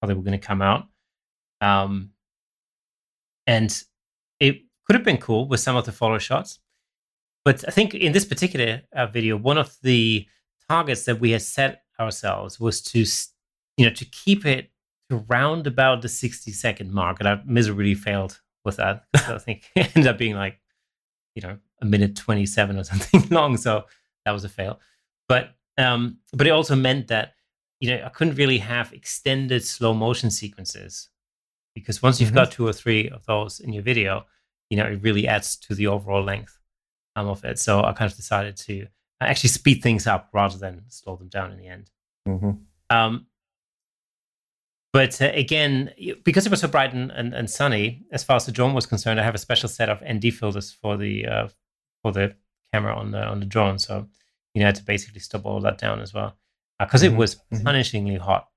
how 0.02 0.08
they 0.08 0.12
were 0.12 0.22
going 0.22 0.38
to 0.38 0.46
come 0.46 0.60
out. 0.60 0.84
Um, 1.62 2.10
and 3.46 3.82
it 4.38 4.60
could 4.84 4.96
have 4.96 5.04
been 5.04 5.16
cool 5.16 5.48
with 5.48 5.60
some 5.60 5.76
of 5.76 5.86
the 5.86 5.92
follow 5.92 6.18
shots, 6.18 6.60
but 7.48 7.64
I 7.66 7.70
think 7.70 7.94
in 7.94 8.12
this 8.12 8.26
particular 8.26 8.82
uh, 8.92 9.06
video, 9.06 9.34
one 9.38 9.56
of 9.56 9.74
the 9.82 10.26
targets 10.68 11.04
that 11.06 11.18
we 11.18 11.30
had 11.30 11.40
set 11.40 11.82
ourselves 11.98 12.61
was 12.61 12.82
to 12.82 13.06
you 13.78 13.87
know 13.87 13.94
to 13.94 14.04
keep 14.04 14.44
it 14.44 14.70
around 15.11 15.66
about 15.66 16.02
the 16.02 16.11
60 16.11 16.52
second 16.52 16.92
mark, 16.92 17.20
and 17.20 17.26
I 17.26 17.40
miserably 17.46 17.94
failed 17.94 18.38
with 18.66 18.76
that. 18.76 19.04
I 19.14 19.38
think 19.38 19.64
it 19.74 19.96
ended 19.96 20.11
up 20.11 20.18
being 20.18 20.37
like 20.37 20.61
you 21.34 21.40
know 21.40 21.56
a 21.80 21.87
minute 21.87 22.16
27 22.16 22.76
or 22.76 22.84
something 22.92 23.24
long 23.30 23.56
so 23.56 23.84
that 24.24 24.32
was 24.32 24.44
a 24.44 24.48
fail 24.48 24.80
but 25.28 25.54
um 25.78 26.18
but 26.32 26.46
it 26.46 26.50
also 26.50 26.74
meant 26.74 27.06
that 27.06 27.34
you 27.80 27.88
know 27.88 28.02
i 28.04 28.08
couldn't 28.08 28.34
really 28.34 28.58
have 28.58 28.92
extended 28.92 29.64
slow 29.64 29.94
motion 29.94 30.30
sequences 30.30 31.08
because 31.74 32.02
once 32.02 32.20
you've 32.20 32.30
mm-hmm. 32.30 32.38
got 32.38 32.50
two 32.50 32.66
or 32.66 32.72
three 32.72 33.08
of 33.11 33.24
those 33.26 33.61
in 33.61 33.72
your 33.72 33.84
video 33.84 34.26
you 34.68 34.76
know 34.76 34.84
it 34.84 35.00
really 35.02 35.28
adds 35.28 35.56
to 35.56 35.74
the 35.74 35.87
overall 35.87 36.24
length 36.24 36.58
um, 37.18 37.28
of 37.28 37.44
it 37.44 37.59
so 37.59 37.83
i 37.83 37.92
kind 37.92 38.11
of 38.11 38.16
decided 38.16 38.57
to 38.57 38.87
actually 39.20 39.48
speed 39.50 39.83
things 39.83 40.07
up 40.07 40.28
rather 40.33 40.57
than 40.59 40.83
slow 40.88 41.16
them 41.16 41.28
down 41.28 41.50
in 41.52 41.59
the 41.59 41.66
end. 41.66 41.90
hmm 42.26 42.50
Um, 42.90 43.26
but 44.92 45.20
uh, 45.20 45.31
again, 45.35 45.92
because 46.24 46.46
it 46.46 46.50
was 46.50 46.61
so 46.61 46.68
bright 46.68 46.94
and, 46.94 47.11
and, 47.11 47.35
and 47.35 47.50
sunny, 47.50 48.04
as 48.12 48.24
far 48.24 48.37
as 48.37 48.46
the 48.46 48.52
drone 48.52 48.74
was 48.74 48.87
concerned, 48.87 49.20
I 49.20 49.24
have 49.24 49.35
a 49.35 49.38
special 49.38 49.68
set 49.68 49.88
of 49.88 50.02
ND 50.02 50.33
filters 50.33 50.72
for 50.72 50.96
the 50.96 51.26
uh, 51.26 51.48
for 52.02 52.12
the 52.12 52.35
camera 52.72 52.94
on 52.96 53.11
the 53.11 53.22
on 53.26 53.40
the 53.40 53.46
drone. 53.46 53.78
So 53.78 54.09
you 54.54 54.61
know, 54.61 54.66
I 54.66 54.68
had 54.68 54.76
to 54.76 54.85
basically 54.85 55.20
stop 55.20 55.44
all 55.44 55.61
that 55.61 55.78
down 55.78 56.00
as 56.00 56.14
well 56.14 56.37
because 56.78 57.02
Mhm, 57.02 57.07
it 57.12 57.16
was 57.16 57.37
mhm. 57.52 57.62
punishingly 57.64 58.18
hot. 58.18 58.48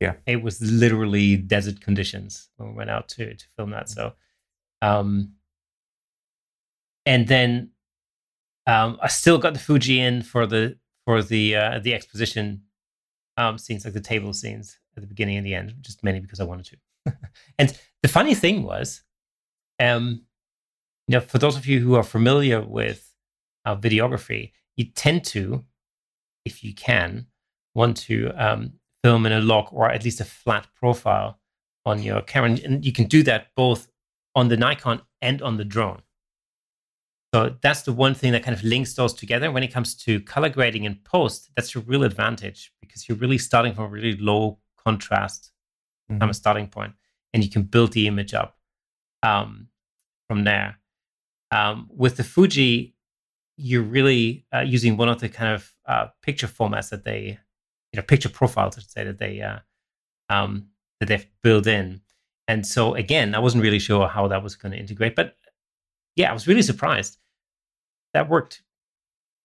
Yeah. 0.00 0.14
it 0.26 0.42
was 0.42 0.60
literally 0.60 1.36
desert 1.36 1.80
conditions 1.80 2.50
when 2.56 2.68
we 2.68 2.74
went 2.76 2.90
out 2.90 3.08
to 3.14 3.34
to 3.34 3.46
film 3.56 3.70
that. 3.70 3.88
So, 3.88 4.12
um, 4.80 5.32
and 7.06 7.26
then 7.26 7.70
um, 8.68 8.98
I 9.02 9.08
still 9.08 9.38
got 9.38 9.54
the 9.54 9.58
Fuji 9.58 9.98
in 9.98 10.22
for 10.22 10.46
the 10.46 10.76
for 11.04 11.22
the 11.22 11.56
uh, 11.56 11.78
the 11.80 11.94
exposition 11.94 12.62
um, 13.36 13.56
scenes, 13.58 13.84
like 13.84 13.94
the 13.94 14.00
table 14.00 14.32
scenes 14.32 14.78
at 14.96 15.00
the 15.00 15.06
beginning 15.08 15.36
and 15.38 15.46
the 15.46 15.54
end, 15.54 15.74
just 15.80 16.04
mainly 16.04 16.20
because 16.20 16.38
I 16.38 16.44
wanted 16.44 16.66
to. 17.06 17.16
and 17.58 17.76
the 18.02 18.08
funny 18.08 18.34
thing 18.34 18.62
was, 18.64 19.02
um, 19.80 20.22
you 21.06 21.14
know, 21.14 21.20
for 21.20 21.38
those 21.38 21.56
of 21.56 21.66
you 21.66 21.80
who 21.80 21.94
are 21.94 22.02
familiar 22.02 22.60
with 22.60 23.14
uh, 23.64 23.74
videography, 23.76 24.52
you 24.76 24.84
tend 24.86 25.24
to, 25.24 25.64
if 26.44 26.62
you 26.62 26.74
can, 26.74 27.26
want 27.74 27.96
to 27.96 28.30
um, 28.36 28.72
film 29.02 29.24
in 29.24 29.32
a 29.32 29.40
log 29.40 29.68
or 29.72 29.88
at 29.90 30.04
least 30.04 30.20
a 30.20 30.24
flat 30.24 30.66
profile 30.74 31.38
on 31.86 32.02
your 32.02 32.20
camera, 32.22 32.50
and- 32.50 32.58
and 32.60 32.84
you 32.84 32.92
can 32.92 33.06
do 33.06 33.22
that 33.22 33.46
both 33.56 33.88
on 34.34 34.48
the 34.48 34.56
Nikon 34.56 35.00
and 35.22 35.40
on 35.40 35.56
the 35.56 35.64
drone. 35.64 36.02
So 37.34 37.56
that's 37.60 37.82
the 37.82 37.92
one 37.92 38.14
thing 38.14 38.32
that 38.32 38.42
kind 38.42 38.56
of 38.56 38.64
links 38.64 38.94
those 38.94 39.12
together. 39.12 39.50
When 39.52 39.62
it 39.62 39.68
comes 39.72 39.94
to 39.96 40.20
color 40.20 40.48
grading 40.48 40.84
in 40.84 40.96
post, 41.04 41.50
that's 41.54 41.74
your 41.74 41.84
real 41.84 42.02
advantage 42.04 42.72
because 42.80 43.08
you're 43.08 43.18
really 43.18 43.38
starting 43.38 43.74
from 43.74 43.84
a 43.84 43.88
really 43.88 44.16
low 44.16 44.58
contrast 44.82 45.52
Mhm. 46.10 46.20
kind 46.20 46.30
of 46.30 46.36
starting 46.36 46.68
point, 46.68 46.94
and 47.34 47.44
you 47.44 47.50
can 47.50 47.62
build 47.64 47.92
the 47.92 48.06
image 48.06 48.32
up 48.32 48.58
um, 49.22 49.68
from 50.26 50.44
there. 50.44 50.78
Um, 51.50 51.88
with 51.90 52.16
the 52.16 52.24
Fuji, 52.24 52.94
you're 53.56 53.82
really 53.82 54.46
uh, 54.54 54.60
using 54.60 54.96
one 54.96 55.08
of 55.08 55.20
the 55.20 55.28
kind 55.28 55.52
of 55.54 55.74
uh, 55.86 56.06
picture 56.22 56.46
formats 56.46 56.88
that 56.90 57.04
they, 57.04 57.38
you 57.92 57.96
know, 57.96 58.02
picture 58.02 58.28
profiles, 58.28 58.76
I 58.76 58.80
should 58.80 58.90
say, 58.90 59.04
that 59.04 59.18
they 59.18 59.42
uh, 59.42 59.58
um, 60.30 60.68
that 61.00 61.06
they've 61.06 61.26
built 61.42 61.66
in. 61.66 62.00
And 62.46 62.66
so 62.66 62.94
again, 62.94 63.34
I 63.34 63.38
wasn't 63.40 63.62
really 63.64 63.78
sure 63.80 64.08
how 64.08 64.28
that 64.28 64.42
was 64.42 64.56
going 64.56 64.72
to 64.72 64.78
integrate, 64.78 65.14
but 65.16 65.36
yeah, 66.18 66.30
I 66.30 66.34
was 66.34 66.46
really 66.46 66.62
surprised. 66.62 67.16
That 68.14 68.28
worked 68.28 68.62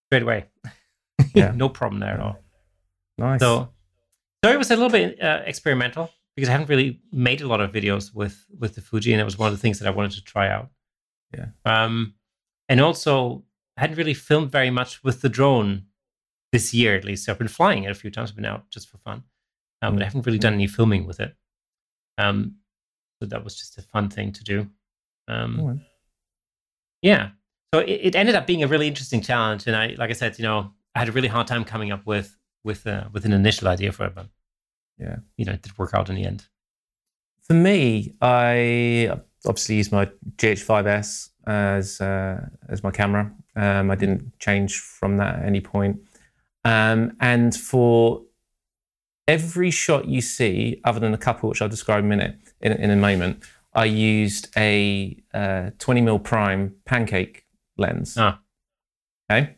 straight 0.09 0.23
away. 0.23 0.45
Yeah. 1.35 1.51
no 1.55 1.69
problem 1.69 1.99
there 1.99 2.13
at 2.15 2.19
all. 2.19 2.37
Nice. 3.17 3.39
So, 3.39 3.69
so 4.43 4.51
it 4.51 4.57
was 4.57 4.69
a 4.71 4.75
little 4.75 4.89
bit 4.91 5.21
uh, 5.21 5.41
experimental 5.45 6.09
because 6.35 6.49
I 6.49 6.51
haven't 6.51 6.69
really 6.69 6.99
made 7.11 7.41
a 7.41 7.47
lot 7.47 7.61
of 7.61 7.71
videos 7.71 8.13
with 8.13 8.45
with 8.59 8.75
the 8.75 8.81
Fuji, 8.81 9.13
and 9.13 9.21
it 9.21 9.23
was 9.23 9.37
one 9.37 9.47
of 9.47 9.53
the 9.53 9.61
things 9.61 9.79
that 9.79 9.87
I 9.87 9.91
wanted 9.91 10.11
to 10.13 10.23
try 10.23 10.49
out. 10.49 10.69
Yeah. 11.35 11.47
Um, 11.65 12.15
and 12.69 12.81
also 12.81 13.43
I 13.77 13.81
hadn't 13.81 13.97
really 13.97 14.13
filmed 14.15 14.51
very 14.51 14.69
much 14.69 15.03
with 15.03 15.21
the 15.21 15.29
drone 15.29 15.83
this 16.51 16.73
year, 16.73 16.95
at 16.95 17.05
least. 17.05 17.25
So 17.25 17.31
I've 17.31 17.39
been 17.39 17.47
flying 17.47 17.83
it 17.85 17.91
a 17.91 17.95
few 17.95 18.11
times, 18.11 18.29
I've 18.31 18.35
been 18.35 18.45
out 18.53 18.69
just 18.69 18.89
for 18.89 18.97
fun, 18.99 19.23
um, 19.81 19.95
but 19.95 20.01
I 20.01 20.05
Mm. 20.05 20.09
haven't 20.09 20.25
really 20.25 20.39
done 20.39 20.53
any 20.53 20.67
filming 20.67 21.05
with 21.07 21.19
it. 21.19 21.35
Um, 22.17 22.57
so 23.19 23.27
that 23.27 23.43
was 23.43 23.55
just 23.57 23.77
a 23.77 23.81
fun 23.81 24.09
thing 24.09 24.31
to 24.33 24.43
do. 24.43 24.67
Um. 25.27 25.81
Yeah. 27.03 27.29
So 27.73 27.79
it, 27.81 27.99
it 28.03 28.15
ended 28.15 28.35
up 28.35 28.45
being 28.47 28.63
a 28.63 28.67
really 28.67 28.87
interesting 28.87 29.21
challenge, 29.21 29.67
and 29.67 29.75
I, 29.75 29.95
like 29.97 30.09
I 30.09 30.13
said, 30.13 30.37
you 30.39 30.43
know, 30.43 30.71
I 30.95 30.99
had 30.99 31.09
a 31.09 31.11
really 31.11 31.27
hard 31.27 31.45
time 31.47 31.63
coming 31.63 31.91
up 31.91 32.05
with 32.07 32.35
with 32.63 32.87
uh, 32.87 33.05
with 33.11 33.25
an 33.25 33.33
initial 33.33 33.67
idea 33.67 33.91
for 33.91 34.05
it, 34.07 34.15
but 34.15 34.27
Yeah. 34.99 35.17
you 35.37 35.45
know, 35.45 35.53
it 35.53 35.61
did 35.61 35.77
work 35.77 35.93
out 35.93 36.09
in 36.09 36.15
the 36.15 36.25
end. 36.25 36.45
For 37.41 37.53
me, 37.53 38.13
I 38.21 39.11
obviously 39.45 39.75
use 39.75 39.91
my 39.91 40.05
GH5S 40.37 41.29
as 41.45 41.99
uh, 42.01 42.47
as 42.69 42.83
my 42.83 42.91
camera. 42.91 43.31
Um, 43.55 43.91
I 43.91 43.95
didn't 43.95 44.39
change 44.39 44.79
from 44.79 45.17
that 45.17 45.39
at 45.39 45.45
any 45.45 45.61
point. 45.61 45.99
Um, 46.65 47.17
and 47.19 47.53
for 47.55 48.21
every 49.27 49.71
shot 49.71 50.07
you 50.07 50.21
see, 50.21 50.79
other 50.85 50.99
than 50.99 51.13
a 51.13 51.17
couple 51.17 51.49
which 51.49 51.61
I'll 51.61 51.69
describe 51.69 51.99
in 51.99 52.05
a 52.05 52.15
minute 52.15 52.35
in, 52.61 52.71
in 52.73 52.89
a 52.91 52.95
moment, 52.95 53.43
I 53.75 53.85
used 53.85 54.49
a 54.57 55.17
uh, 55.33 55.71
20 55.79 56.01
mil 56.01 56.19
prime 56.19 56.75
pancake 56.85 57.45
lens. 57.77 58.15
Ah. 58.17 58.39
Okay. 59.31 59.55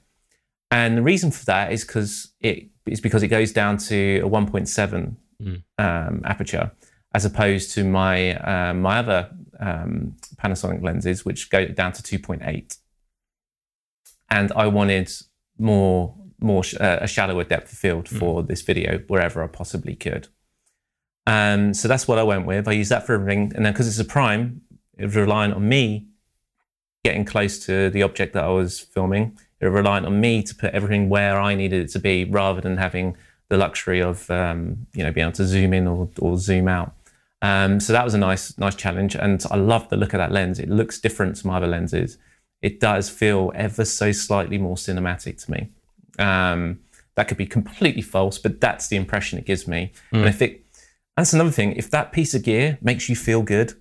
And 0.72 0.98
the 0.98 1.02
reason 1.02 1.32
for 1.32 1.46
that 1.46 1.72
is 1.72 1.84
because 1.86 2.34
it 2.40 2.70
is 2.86 3.02
because 3.02 3.24
it 3.24 3.28
goes 3.30 3.52
down 3.52 3.78
to 3.78 4.20
a 4.24 4.30
1.7 4.30 5.16
Mm. 5.42 5.64
um, 5.78 6.22
aperture, 6.24 6.72
as 7.14 7.26
opposed 7.26 7.72
to 7.74 7.84
my 7.84 8.36
uh, 8.38 8.74
my 8.74 9.00
other 9.00 9.30
um, 9.60 10.16
Panasonic 10.38 10.82
lenses, 10.82 11.26
which 11.26 11.50
go 11.50 11.66
down 11.66 11.92
to 11.92 12.02
2.8. 12.02 12.78
And 14.30 14.52
I 14.54 14.68
wanted 14.68 15.12
more 15.58 16.16
more 16.40 16.64
sh- 16.64 16.76
uh, 16.80 17.00
a 17.02 17.08
shallower 17.08 17.44
depth 17.44 17.72
of 17.74 17.78
field 17.78 18.08
for 18.08 18.44
this 18.44 18.62
video 18.62 19.00
wherever 19.08 19.44
I 19.44 19.48
possibly 19.48 19.94
could. 19.96 20.30
Um, 21.28 21.74
so 21.74 21.88
that's 21.88 22.08
what 22.08 22.20
I 22.20 22.24
went 22.24 22.46
with. 22.46 22.68
I 22.68 22.74
used 22.74 22.92
that 22.92 23.06
for 23.06 23.14
everything, 23.14 23.52
and 23.56 23.66
then 23.66 23.74
because 23.74 23.88
it's 23.88 24.00
a 24.00 24.06
prime, 24.06 24.62
it 24.98 25.06
was 25.06 25.16
reliant 25.16 25.54
on 25.54 25.68
me 25.68 26.08
getting 27.04 27.26
close 27.26 27.64
to 27.66 27.90
the 27.92 28.02
object 28.02 28.34
that 28.34 28.44
I 28.44 28.50
was 28.50 28.80
filming. 28.80 29.38
It 29.60 29.66
was 29.66 29.74
reliant 29.74 30.06
on 30.06 30.20
me 30.20 30.44
to 30.44 30.56
put 30.56 30.74
everything 30.74 31.08
where 31.10 31.40
I 31.40 31.56
needed 31.56 31.84
it 31.84 31.92
to 31.92 32.00
be, 32.00 32.26
rather 32.26 32.62
than 32.62 32.78
having 32.78 33.18
the 33.50 33.58
luxury 33.58 34.02
of 34.02 34.30
um, 34.32 34.88
you 34.94 35.04
know 35.04 35.12
being 35.12 35.26
able 35.26 35.36
to 35.36 35.46
zoom 35.46 35.74
in 35.74 35.88
or, 35.88 36.10
or 36.20 36.38
zoom 36.38 36.68
out. 36.68 36.96
Um, 37.42 37.80
so 37.80 37.94
that 37.94 38.04
was 38.04 38.14
a 38.14 38.18
nice 38.18 38.58
nice 38.58 38.76
challenge, 38.76 39.16
and 39.16 39.44
I 39.50 39.56
love 39.56 39.90
the 39.90 39.98
look 39.98 40.14
of 40.14 40.20
that 40.20 40.32
lens. 40.32 40.60
It 40.60 40.70
looks 40.70 41.00
different 41.00 41.36
to 41.38 41.48
my 41.48 41.58
other 41.58 41.68
lenses. 41.68 42.18
It 42.62 42.80
does 42.80 43.10
feel 43.10 43.52
ever 43.54 43.86
so 43.86 44.12
slightly 44.12 44.58
more 44.58 44.76
cinematic 44.76 45.44
to 45.46 45.52
me. 45.52 45.70
Um, 46.18 46.80
that 47.16 47.28
could 47.28 47.38
be 47.38 47.46
completely 47.46 48.02
false, 48.02 48.38
but 48.38 48.60
that's 48.60 48.88
the 48.88 48.96
impression 48.96 49.38
it 49.40 49.46
gives 49.46 49.68
me. 49.68 49.92
And 50.12 50.30
if 50.30 50.42
it, 50.42 50.65
that's 51.18 51.34
another 51.34 51.52
thing. 51.52 51.74
If 51.74 51.90
that 51.92 52.12
piece 52.12 52.34
of 52.34 52.44
gear 52.44 52.78
makes 52.82 53.08
you 53.10 53.16
feel 53.16 53.42
good, 53.42 53.74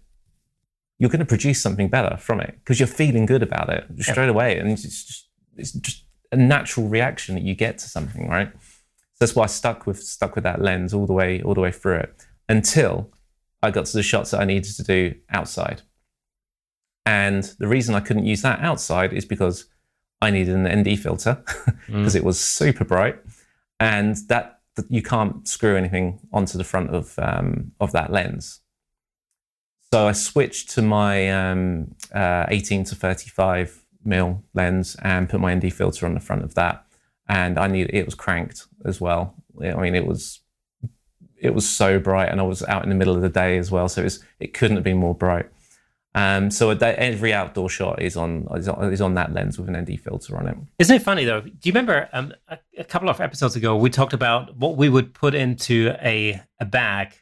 you're 0.99 1.11
going 1.11 1.21
to 1.21 1.27
produce 1.27 1.61
something 1.61 1.89
better 1.89 2.17
from 2.17 2.41
it 2.41 2.55
because 2.61 2.79
you're 2.79 2.87
feeling 2.87 3.27
good 3.27 3.43
about 3.43 3.69
it 3.69 3.87
straight 4.01 4.29
away, 4.29 4.59
and 4.59 4.71
it's 4.71 4.83
just 4.83 5.29
it's 5.57 5.73
just 5.73 6.05
a 6.33 6.37
natural 6.37 6.89
reaction 6.89 7.35
that 7.35 7.45
you 7.45 7.55
get 7.55 7.79
to 7.79 7.89
something, 7.89 8.29
right? 8.29 8.53
So 8.53 9.19
that's 9.21 9.35
why 9.35 9.45
I 9.45 9.47
stuck 9.47 9.87
with 9.87 10.03
stuck 10.03 10.35
with 10.35 10.45
that 10.45 10.61
lens 10.61 10.95
all 10.95 11.07
the 11.07 11.13
way 11.13 11.43
all 11.43 11.55
the 11.55 11.61
way 11.61 11.73
through 11.73 11.99
it 11.99 12.27
until 12.49 13.11
I 13.63 13.71
got 13.71 13.87
to 13.87 13.97
the 13.97 14.03
shots 14.03 14.31
that 14.31 14.41
I 14.41 14.45
needed 14.45 14.75
to 14.77 14.83
do 14.83 15.15
outside. 15.31 15.83
And 17.07 17.45
the 17.59 17.69
reason 17.69 17.95
I 17.95 18.01
couldn't 18.01 18.27
use 18.27 18.43
that 18.43 18.61
outside 18.61 19.13
is 19.13 19.25
because 19.25 19.67
I 20.23 20.31
needed 20.31 20.55
an 20.55 20.81
ND 20.81 20.99
filter 20.99 21.43
because 21.87 22.15
mm. 22.15 22.17
it 22.17 22.25
was 22.25 22.41
super 22.41 22.85
bright, 22.85 23.19
and 23.81 24.17
that, 24.29 24.54
you 24.89 25.03
can't 25.03 25.47
screw 25.47 25.77
anything 25.77 26.21
onto 26.33 26.59
the 26.59 26.65
front 26.65 26.91
of 26.91 27.19
um, 27.19 27.73
of 27.81 27.93
that 27.93 28.13
lens. 28.13 28.61
So 29.93 30.09
I 30.09 30.13
switched 30.13 30.71
to 30.71 30.83
my 30.83 31.31
um, 31.31 31.95
uh, 32.13 32.47
18 32.49 32.85
to 32.85 32.95
35 32.97 33.85
mil 34.05 34.43
lens 34.53 34.97
and 35.03 35.29
put 35.29 35.41
my 35.41 35.55
ND 35.55 35.73
filter 35.73 36.07
on 36.07 36.15
the 36.15 36.21
front 36.21 36.43
of 36.43 36.55
that, 36.55 36.85
and 37.29 37.59
I 37.59 37.69
need 37.69 37.91
it 37.93 38.05
was 38.05 38.15
cranked 38.15 38.67
as 38.85 39.01
well. 39.01 39.35
I 39.61 39.75
mean, 39.75 39.95
it 39.95 40.07
was 40.07 40.41
it 41.41 41.55
was 41.55 41.69
so 41.69 41.99
bright, 41.99 42.31
and 42.31 42.41
I 42.41 42.45
was 42.45 42.63
out 42.65 42.83
in 42.83 42.89
the 42.89 42.95
middle 42.95 43.15
of 43.15 43.23
the 43.23 43.29
day 43.29 43.59
as 43.59 43.71
well, 43.71 43.89
so 43.89 44.01
it 44.01 44.05
was, 44.05 44.25
it 44.41 44.55
couldn't 44.55 44.77
have 44.77 44.85
been 44.85 44.97
more 44.97 45.15
bright. 45.15 45.47
Um, 46.17 46.51
so 46.51 46.73
day, 46.75 46.95
every 46.97 47.33
outdoor 47.33 47.69
shot 47.69 48.01
is 48.01 48.17
on, 48.17 48.47
is 48.55 48.69
on 48.69 48.93
is 48.93 49.01
on 49.01 49.15
that 49.15 49.33
lens 49.33 49.59
with 49.59 49.69
an 49.69 49.77
ND 49.81 49.99
filter 50.01 50.37
on 50.37 50.47
it. 50.47 50.57
Isn't 50.79 50.95
it 50.97 51.03
funny 51.03 51.25
though? 51.25 51.41
Do 51.41 51.51
you 51.63 51.73
remember 51.73 52.09
um, 52.13 52.33
a, 52.49 52.59
a 52.79 52.85
couple 52.85 53.09
of 53.09 53.21
episodes 53.21 53.57
ago 53.57 53.77
we 53.77 53.91
talked 53.91 54.13
about 54.13 54.57
what 54.57 54.77
we 54.77 54.89
would 54.89 55.13
put 55.13 55.35
into 55.35 55.95
a 56.01 56.41
a 56.61 56.65
bag 56.65 57.15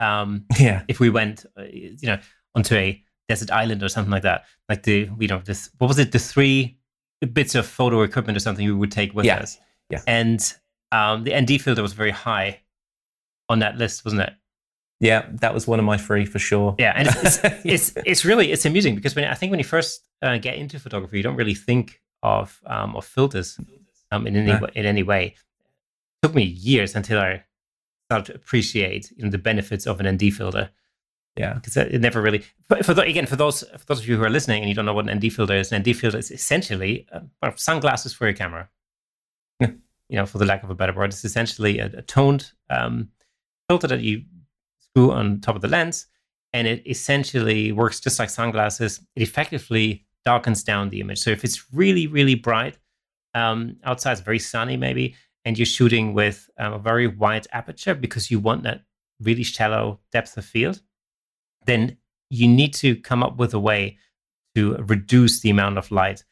um, 0.00 0.46
Yeah, 0.58 0.82
if 0.88 0.98
we 0.98 1.10
went, 1.10 1.44
uh, 1.58 1.64
you 1.70 1.96
know, 2.04 2.18
onto 2.54 2.74
a 2.74 3.02
desert 3.28 3.50
island 3.50 3.82
or 3.82 3.88
something 3.90 4.10
like 4.10 4.22
that? 4.22 4.44
Like 4.68 4.82
the 4.84 5.10
you 5.20 5.28
know 5.28 5.40
this 5.44 5.68
what 5.78 5.88
was 5.88 5.98
it? 5.98 6.12
The 6.12 6.18
three 6.18 6.78
bits 7.32 7.54
of 7.54 7.66
photo 7.66 8.00
equipment 8.02 8.36
or 8.36 8.40
something 8.40 8.64
we 8.64 8.72
would 8.72 8.92
take 8.92 9.12
with 9.12 9.26
Yeah, 9.26 9.40
us. 9.40 9.58
yeah. 9.90 10.00
And 10.06 10.40
um, 10.90 11.24
the 11.24 11.38
ND 11.38 11.60
filter 11.60 11.82
was 11.82 11.92
very 11.92 12.12
high 12.12 12.60
on 13.50 13.58
that 13.58 13.76
list, 13.76 14.04
wasn't 14.06 14.22
it? 14.22 14.32
Yeah, 15.00 15.26
that 15.34 15.54
was 15.54 15.66
one 15.66 15.78
of 15.78 15.84
my 15.84 15.96
three 15.96 16.24
for 16.24 16.38
sure. 16.38 16.74
Yeah, 16.78 16.92
and 16.96 17.08
it's 17.08 17.38
it's, 17.38 17.38
it's, 17.64 17.92
it's 18.04 18.24
really 18.24 18.52
it's 18.52 18.64
amusing 18.64 18.94
because 18.94 19.14
when 19.14 19.24
I 19.24 19.34
think 19.34 19.50
when 19.50 19.60
you 19.60 19.64
first 19.64 20.02
uh, 20.22 20.38
get 20.38 20.56
into 20.56 20.78
photography, 20.78 21.18
you 21.18 21.22
don't 21.22 21.36
really 21.36 21.54
think 21.54 22.00
of 22.22 22.60
um, 22.66 22.96
of 22.96 23.04
filters 23.04 23.58
um, 24.10 24.26
in 24.26 24.36
any 24.36 24.60
wa- 24.60 24.70
in 24.74 24.86
any 24.86 25.02
way. 25.02 25.26
It 25.26 26.26
took 26.26 26.34
me 26.34 26.42
years 26.42 26.96
until 26.96 27.20
I 27.20 27.44
started 28.06 28.32
to 28.32 28.34
appreciate 28.34 29.12
you 29.16 29.24
know 29.24 29.30
the 29.30 29.38
benefits 29.38 29.86
of 29.86 30.00
an 30.00 30.08
ND 30.14 30.32
filter 30.32 30.70
yeah, 31.38 31.54
because 31.54 31.76
it 31.76 32.00
never 32.00 32.20
really. 32.20 32.42
But 32.68 32.84
for 32.84 32.94
the, 32.94 33.02
again, 33.02 33.26
for 33.26 33.36
those 33.36 33.62
for 33.62 33.86
those 33.86 34.00
of 34.00 34.08
you 34.08 34.16
who 34.16 34.24
are 34.24 34.30
listening 34.30 34.60
and 34.60 34.68
you 34.68 34.74
don't 34.74 34.84
know 34.84 34.92
what 34.92 35.08
an 35.08 35.16
ND 35.16 35.32
filter 35.32 35.54
is, 35.54 35.70
an 35.70 35.80
ND 35.82 35.96
filter 35.96 36.18
is 36.18 36.32
essentially 36.32 37.06
uh, 37.12 37.50
sunglasses 37.54 38.12
for 38.12 38.26
your 38.26 38.34
camera. 38.34 38.68
you 39.60 39.70
know, 40.10 40.26
for 40.26 40.38
the 40.38 40.44
lack 40.44 40.64
of 40.64 40.70
a 40.70 40.74
better 40.74 40.92
word, 40.92 41.10
it's 41.10 41.24
essentially 41.24 41.78
a, 41.78 41.86
a 41.86 42.02
toned 42.02 42.50
um, 42.70 43.10
filter 43.68 43.86
that 43.86 44.00
you 44.00 44.24
screw 44.90 45.12
on 45.12 45.40
top 45.40 45.56
of 45.56 45.62
the 45.62 45.68
lens, 45.68 46.06
and 46.52 46.66
it 46.66 46.82
essentially 46.86 47.72
works 47.72 48.00
just 48.00 48.18
like 48.18 48.30
sunglasses. 48.30 49.00
It 49.16 49.22
effectively 49.22 50.04
darkens 50.24 50.62
down 50.62 50.90
the 50.90 51.00
image. 51.00 51.18
So 51.18 51.30
if 51.30 51.44
it's 51.44 51.72
really, 51.72 52.06
really 52.06 52.34
bright 52.34 52.78
um, 53.34 53.76
outside, 53.84 54.12
it's 54.12 54.20
very 54.20 54.38
sunny 54.38 54.76
maybe, 54.76 55.14
and 55.44 55.58
you're 55.58 55.66
shooting 55.66 56.14
with 56.14 56.48
um, 56.58 56.72
a 56.74 56.78
very 56.78 57.06
wide 57.06 57.46
aperture 57.52 57.94
because 57.94 58.30
you 58.30 58.38
want 58.38 58.62
that 58.64 58.82
really 59.20 59.42
shallow 59.42 60.00
depth 60.12 60.36
of 60.36 60.44
field, 60.44 60.80
then 61.66 61.96
you 62.30 62.48
need 62.48 62.74
to 62.74 62.96
come 62.96 63.22
up 63.22 63.36
with 63.36 63.54
a 63.54 63.58
way 63.58 63.98
to 64.54 64.76
reduce 64.86 65.40
the 65.40 65.50
amount 65.50 65.78
of 65.78 65.90
light 65.90 66.24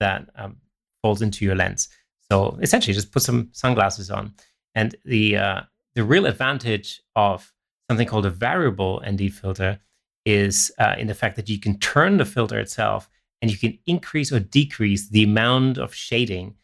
that 0.00 0.28
um, 0.36 0.56
falls 1.02 1.22
into 1.22 1.44
your 1.44 1.54
lens. 1.54 1.88
So 2.30 2.58
essentially, 2.60 2.94
just 2.94 3.12
put 3.12 3.22
some 3.22 3.48
sunglasses 3.52 4.10
on, 4.10 4.34
and 4.74 4.96
the 5.04 5.36
uh, 5.36 5.60
the 5.94 6.04
real 6.04 6.26
advantage 6.26 7.02
of 7.14 7.52
something 7.88 8.06
called 8.06 8.26
a 8.26 8.30
variable 8.30 9.02
ND 9.06 9.32
filter 9.32 9.78
is 10.24 10.72
uh, 10.78 10.94
in 10.98 11.06
the 11.06 11.14
fact 11.14 11.36
that 11.36 11.48
you 11.48 11.58
can 11.58 11.78
turn 11.78 12.16
the 12.16 12.24
filter 12.24 12.58
itself 12.58 13.10
and 13.42 13.50
you 13.50 13.58
can 13.58 13.78
increase 13.86 14.32
or 14.32 14.40
decrease 14.40 15.08
the 15.08 15.22
amount 15.22 15.76
of 15.78 15.94
shading 15.94 16.54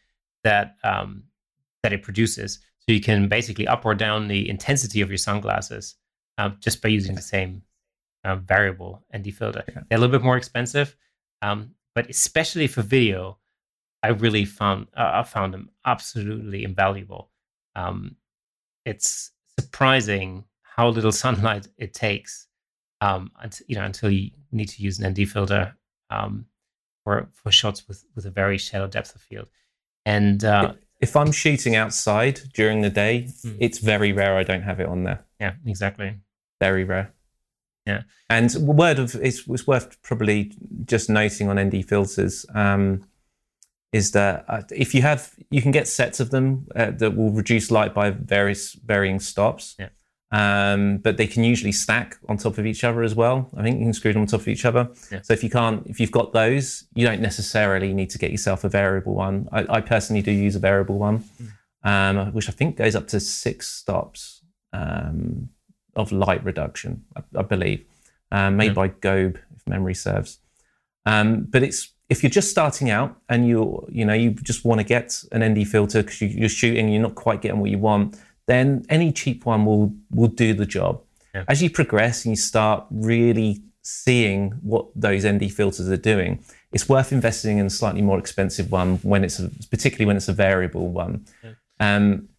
that 0.43 0.77
um, 0.83 1.23
that 1.83 1.93
it 1.93 2.01
produces. 2.01 2.59
So 2.79 2.93
you 2.93 3.01
can 3.01 3.27
basically 3.27 3.67
up 3.67 3.85
or 3.85 3.93
down 3.93 4.27
the 4.27 4.49
intensity 4.49 5.01
of 5.01 5.09
your 5.09 5.17
sunglasses 5.17 5.95
uh, 6.37 6.49
just 6.59 6.81
by 6.81 6.89
using 6.89 7.15
the 7.15 7.21
same 7.21 7.61
uh, 8.23 8.35
variable 8.35 9.03
ND 9.15 9.33
filter. 9.33 9.63
Yeah. 9.67 9.81
They're 9.87 9.97
a 9.97 10.01
little 10.01 10.17
bit 10.17 10.23
more 10.23 10.37
expensive, 10.37 10.95
um, 11.41 11.71
but 11.93 12.09
especially 12.09 12.67
for 12.67 12.81
video, 12.81 13.37
I 14.03 14.09
really 14.09 14.45
found 14.45 14.87
uh, 14.97 15.11
I 15.13 15.23
found 15.23 15.53
them 15.53 15.69
absolutely 15.85 16.63
invaluable. 16.63 17.29
Um, 17.75 18.15
it's 18.85 19.31
surprising 19.59 20.45
how 20.75 20.89
little 20.89 21.11
sunlight 21.11 21.67
it 21.77 21.93
takes, 21.93 22.47
um, 23.01 23.31
until, 23.41 23.65
you 23.67 23.75
know, 23.75 23.85
until 23.85 24.11
you 24.11 24.31
need 24.51 24.69
to 24.69 24.81
use 24.81 24.99
an 24.99 25.09
ND 25.11 25.27
filter 25.29 25.75
um, 26.09 26.45
for 27.03 27.29
for 27.33 27.51
shots 27.51 27.87
with 27.87 28.05
with 28.15 28.25
a 28.25 28.31
very 28.31 28.57
shallow 28.57 28.87
depth 28.87 29.15
of 29.15 29.21
field. 29.21 29.47
And 30.05 30.43
uh, 30.43 30.73
if 30.99 31.15
I'm 31.15 31.31
shooting 31.31 31.75
outside 31.75 32.41
during 32.53 32.81
the 32.81 32.89
day, 32.89 33.27
mm. 33.27 33.57
it's 33.59 33.79
very 33.79 34.13
rare 34.13 34.37
I 34.37 34.43
don't 34.43 34.61
have 34.61 34.79
it 34.79 34.87
on 34.87 35.03
there. 35.03 35.25
Yeah, 35.39 35.53
exactly. 35.65 36.17
Very 36.59 36.83
rare. 36.83 37.11
Yeah. 37.85 38.03
And 38.29 38.53
word 38.55 38.99
of 38.99 39.15
it's, 39.15 39.47
it's 39.47 39.65
worth 39.65 40.01
probably 40.03 40.53
just 40.85 41.09
noting 41.09 41.49
on 41.49 41.59
ND 41.59 41.83
filters 41.87 42.45
um, 42.53 43.03
is 43.91 44.11
that 44.11 44.45
uh, 44.47 44.61
if 44.71 44.93
you 44.93 45.01
have 45.01 45.33
you 45.49 45.61
can 45.61 45.71
get 45.71 45.87
sets 45.87 46.19
of 46.19 46.29
them 46.29 46.67
uh, 46.75 46.91
that 46.91 47.15
will 47.15 47.31
reduce 47.31 47.71
light 47.71 47.93
by 47.93 48.11
various 48.11 48.73
varying 48.73 49.19
stops. 49.19 49.75
Yeah. 49.79 49.89
Um, 50.31 50.99
but 50.99 51.17
they 51.17 51.27
can 51.27 51.43
usually 51.43 51.73
stack 51.73 52.17
on 52.29 52.37
top 52.37 52.57
of 52.57 52.65
each 52.65 52.85
other 52.85 53.03
as 53.03 53.13
well. 53.13 53.49
I 53.55 53.63
think 53.63 53.79
you 53.79 53.85
can 53.85 53.93
screw 53.93 54.13
them 54.13 54.21
on 54.21 54.27
top 54.27 54.41
of 54.41 54.47
each 54.47 54.63
other. 54.63 54.89
Yeah. 55.11 55.21
So 55.23 55.33
if 55.33 55.43
you 55.43 55.49
can't, 55.49 55.85
if 55.87 55.99
you've 55.99 56.11
got 56.11 56.31
those, 56.31 56.85
you 56.93 57.05
don't 57.05 57.21
necessarily 57.21 57.93
need 57.93 58.09
to 58.11 58.17
get 58.17 58.31
yourself 58.31 58.63
a 58.63 58.69
variable 58.69 59.13
one. 59.13 59.49
I, 59.51 59.65
I 59.69 59.81
personally 59.81 60.21
do 60.21 60.31
use 60.31 60.55
a 60.55 60.59
variable 60.59 60.97
one, 60.97 61.25
mm. 61.41 61.49
um, 61.83 62.31
which 62.31 62.47
I 62.47 62.53
think 62.53 62.77
goes 62.77 62.95
up 62.95 63.09
to 63.09 63.19
six 63.19 63.67
stops 63.67 64.41
um, 64.71 65.49
of 65.97 66.13
light 66.13 66.43
reduction, 66.45 67.03
I, 67.17 67.39
I 67.39 67.41
believe, 67.41 67.85
um, 68.31 68.55
made 68.55 68.67
yeah. 68.67 68.73
by 68.73 68.87
Gobe, 68.87 69.37
if 69.53 69.67
memory 69.67 69.95
serves. 69.95 70.39
Um, 71.05 71.43
but 71.49 71.61
it's 71.61 71.89
if 72.09 72.23
you're 72.23 72.29
just 72.29 72.51
starting 72.51 72.89
out 72.89 73.17
and 73.27 73.47
you 73.47 73.85
you 73.89 74.05
know 74.05 74.13
you 74.13 74.31
just 74.31 74.63
want 74.63 74.79
to 74.79 74.83
get 74.85 75.23
an 75.31 75.43
ND 75.43 75.67
filter 75.67 76.03
because 76.03 76.21
you, 76.21 76.45
are 76.45 76.49
shooting, 76.49 76.87
you're 76.89 77.01
not 77.01 77.15
quite 77.15 77.41
getting 77.41 77.59
what 77.59 77.69
you 77.69 77.79
want 77.79 78.17
then 78.47 78.85
any 78.89 79.11
cheap 79.11 79.45
one 79.45 79.65
will 79.65 79.93
will 80.11 80.27
do 80.27 80.53
the 80.53 80.65
job. 80.65 81.01
Yeah. 81.33 81.45
As 81.47 81.61
you 81.61 81.69
progress 81.69 82.25
and 82.25 82.33
you 82.33 82.35
start 82.35 82.85
really 82.89 83.61
seeing 83.83 84.51
what 84.61 84.87
those 84.95 85.25
ND 85.25 85.51
filters 85.51 85.89
are 85.89 85.97
doing, 85.97 86.43
it's 86.71 86.87
worth 86.89 87.11
investing 87.11 87.57
in 87.57 87.65
a 87.65 87.69
slightly 87.69 88.01
more 88.01 88.19
expensive 88.19 88.71
one 88.71 88.97
when 88.97 89.23
it's 89.23 89.39
a, 89.39 89.49
particularly 89.69 90.05
when 90.05 90.17
it's 90.17 90.27
a 90.27 90.33
variable 90.33 90.89
one. 90.89 91.25
Yeah. 91.43 91.53
Um, 91.79 92.29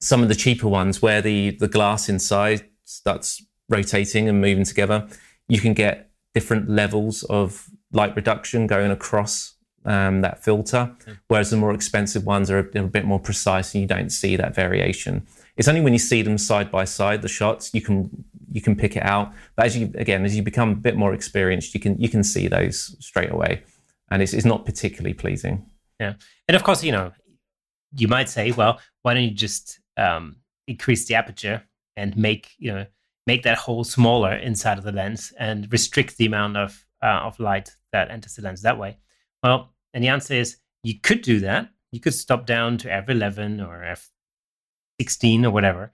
some 0.00 0.22
of 0.22 0.28
the 0.28 0.34
cheaper 0.34 0.68
ones 0.68 1.02
where 1.02 1.22
the 1.22 1.50
the 1.50 1.68
glass 1.68 2.08
inside 2.08 2.64
starts 2.84 3.42
rotating 3.68 4.28
and 4.28 4.40
moving 4.40 4.64
together, 4.64 5.08
you 5.48 5.60
can 5.60 5.74
get 5.74 6.10
different 6.34 6.68
levels 6.68 7.22
of 7.24 7.68
light 7.92 8.14
reduction 8.14 8.66
going 8.66 8.90
across 8.90 9.54
um, 9.84 10.20
that 10.20 10.42
filter, 10.44 10.94
yeah. 11.06 11.14
whereas 11.28 11.50
the 11.50 11.56
more 11.56 11.72
expensive 11.72 12.24
ones 12.26 12.50
are 12.50 12.58
a, 12.58 12.80
a, 12.80 12.86
bit 12.86 13.04
more 13.04 13.18
precise 13.18 13.74
and 13.74 13.82
you 13.82 13.88
don't 13.88 14.10
see 14.10 14.36
that 14.36 14.54
variation. 14.54 15.26
It's 15.60 15.68
only 15.68 15.82
when 15.82 15.92
you 15.92 15.98
see 15.98 16.22
them 16.22 16.38
side 16.38 16.70
by 16.70 16.86
side, 16.86 17.20
the 17.20 17.28
shots, 17.28 17.74
you 17.74 17.82
can 17.82 18.24
you 18.50 18.62
can 18.62 18.74
pick 18.74 18.96
it 18.96 19.04
out. 19.04 19.30
But 19.56 19.66
as 19.66 19.76
you 19.76 19.92
again, 19.94 20.24
as 20.24 20.34
you 20.34 20.42
become 20.42 20.70
a 20.70 20.74
bit 20.74 20.96
more 20.96 21.12
experienced, 21.12 21.74
you 21.74 21.80
can 21.80 22.00
you 22.00 22.08
can 22.08 22.24
see 22.24 22.48
those 22.48 22.96
straight 22.98 23.30
away, 23.30 23.62
and 24.10 24.22
it's, 24.22 24.32
it's 24.32 24.46
not 24.46 24.64
particularly 24.64 25.12
pleasing. 25.12 25.66
Yeah, 26.00 26.14
and 26.48 26.56
of 26.56 26.64
course, 26.64 26.82
you 26.82 26.92
know, 26.92 27.12
you 27.94 28.08
might 28.08 28.30
say, 28.30 28.52
well, 28.52 28.80
why 29.02 29.12
don't 29.12 29.22
you 29.22 29.32
just 29.32 29.80
um, 29.98 30.36
increase 30.66 31.04
the 31.04 31.14
aperture 31.14 31.62
and 31.94 32.16
make 32.16 32.52
you 32.56 32.72
know 32.72 32.86
make 33.26 33.42
that 33.42 33.58
hole 33.58 33.84
smaller 33.84 34.32
inside 34.36 34.78
of 34.78 34.84
the 34.84 34.92
lens 34.92 35.30
and 35.38 35.70
restrict 35.70 36.16
the 36.16 36.24
amount 36.24 36.56
of 36.56 36.86
uh, 37.02 37.20
of 37.26 37.38
light 37.38 37.76
that 37.92 38.10
enters 38.10 38.34
the 38.34 38.40
lens 38.40 38.62
that 38.62 38.78
way? 38.78 38.96
Well, 39.42 39.74
and 39.92 40.02
the 40.02 40.08
answer 40.08 40.32
is 40.32 40.56
you 40.82 40.98
could 40.98 41.20
do 41.20 41.38
that. 41.40 41.68
You 41.92 42.00
could 42.00 42.14
stop 42.14 42.46
down 42.46 42.78
to 42.78 42.88
f11 42.88 43.62
or 43.68 43.84
f 43.84 44.08
16 45.00 45.46
or 45.46 45.50
whatever. 45.50 45.92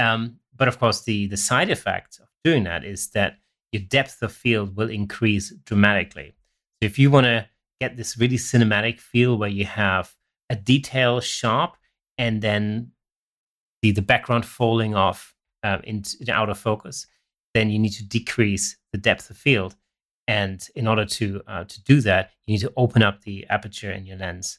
Um, 0.00 0.40
but 0.56 0.66
of 0.66 0.80
course, 0.80 1.04
the 1.04 1.28
the 1.28 1.36
side 1.36 1.70
effect 1.70 2.18
of 2.20 2.26
doing 2.44 2.64
that 2.64 2.84
is 2.84 3.10
that 3.10 3.38
your 3.70 3.82
depth 3.82 4.20
of 4.22 4.32
field 4.32 4.76
will 4.76 4.90
increase 4.90 5.54
dramatically. 5.64 6.34
So 6.80 6.86
if 6.86 6.98
you 6.98 7.10
want 7.10 7.26
to 7.26 7.46
get 7.80 7.96
this 7.96 8.18
really 8.18 8.36
cinematic 8.36 8.98
feel 8.98 9.38
where 9.38 9.48
you 9.48 9.64
have 9.64 10.12
a 10.50 10.56
detail 10.56 11.20
sharp 11.20 11.76
and 12.16 12.42
then 12.42 12.90
the 13.82 13.92
the 13.92 14.02
background 14.02 14.44
falling 14.44 14.96
off 14.96 15.34
um, 15.62 15.80
into, 15.84 16.16
out 16.32 16.50
of 16.50 16.58
focus, 16.58 17.06
then 17.54 17.70
you 17.70 17.78
need 17.78 17.92
to 17.92 18.04
decrease 18.04 18.76
the 18.92 18.98
depth 18.98 19.30
of 19.30 19.36
field. 19.36 19.76
And 20.26 20.66
in 20.74 20.88
order 20.88 21.04
to 21.04 21.42
uh, 21.46 21.64
to 21.64 21.82
do 21.84 22.00
that, 22.00 22.30
you 22.46 22.54
need 22.54 22.62
to 22.66 22.72
open 22.76 23.02
up 23.02 23.22
the 23.22 23.46
aperture 23.48 23.92
in 23.92 24.04
your 24.06 24.18
lens. 24.18 24.58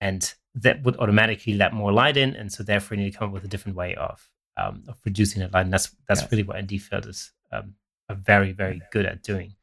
And 0.00 0.22
that 0.54 0.82
would 0.82 0.96
automatically 0.98 1.54
let 1.54 1.72
more 1.72 1.92
light 1.92 2.16
in, 2.16 2.34
and 2.34 2.52
so 2.52 2.62
therefore 2.62 2.96
you 2.96 3.04
need 3.04 3.12
to 3.12 3.18
come 3.18 3.28
up 3.28 3.34
with 3.34 3.44
a 3.44 3.48
different 3.48 3.76
way 3.76 3.94
of 3.94 4.28
um, 4.56 4.84
of 4.88 4.98
reducing 5.04 5.40
that 5.40 5.52
light. 5.52 5.62
And 5.62 5.72
that's 5.72 5.94
that's 6.08 6.22
yes. 6.22 6.30
really 6.30 6.42
what 6.42 6.60
ND 6.62 6.80
filters 6.80 7.32
um, 7.52 7.74
are 8.08 8.16
very 8.16 8.52
very 8.52 8.82
good 8.92 9.06
at 9.06 9.22
doing. 9.22 9.54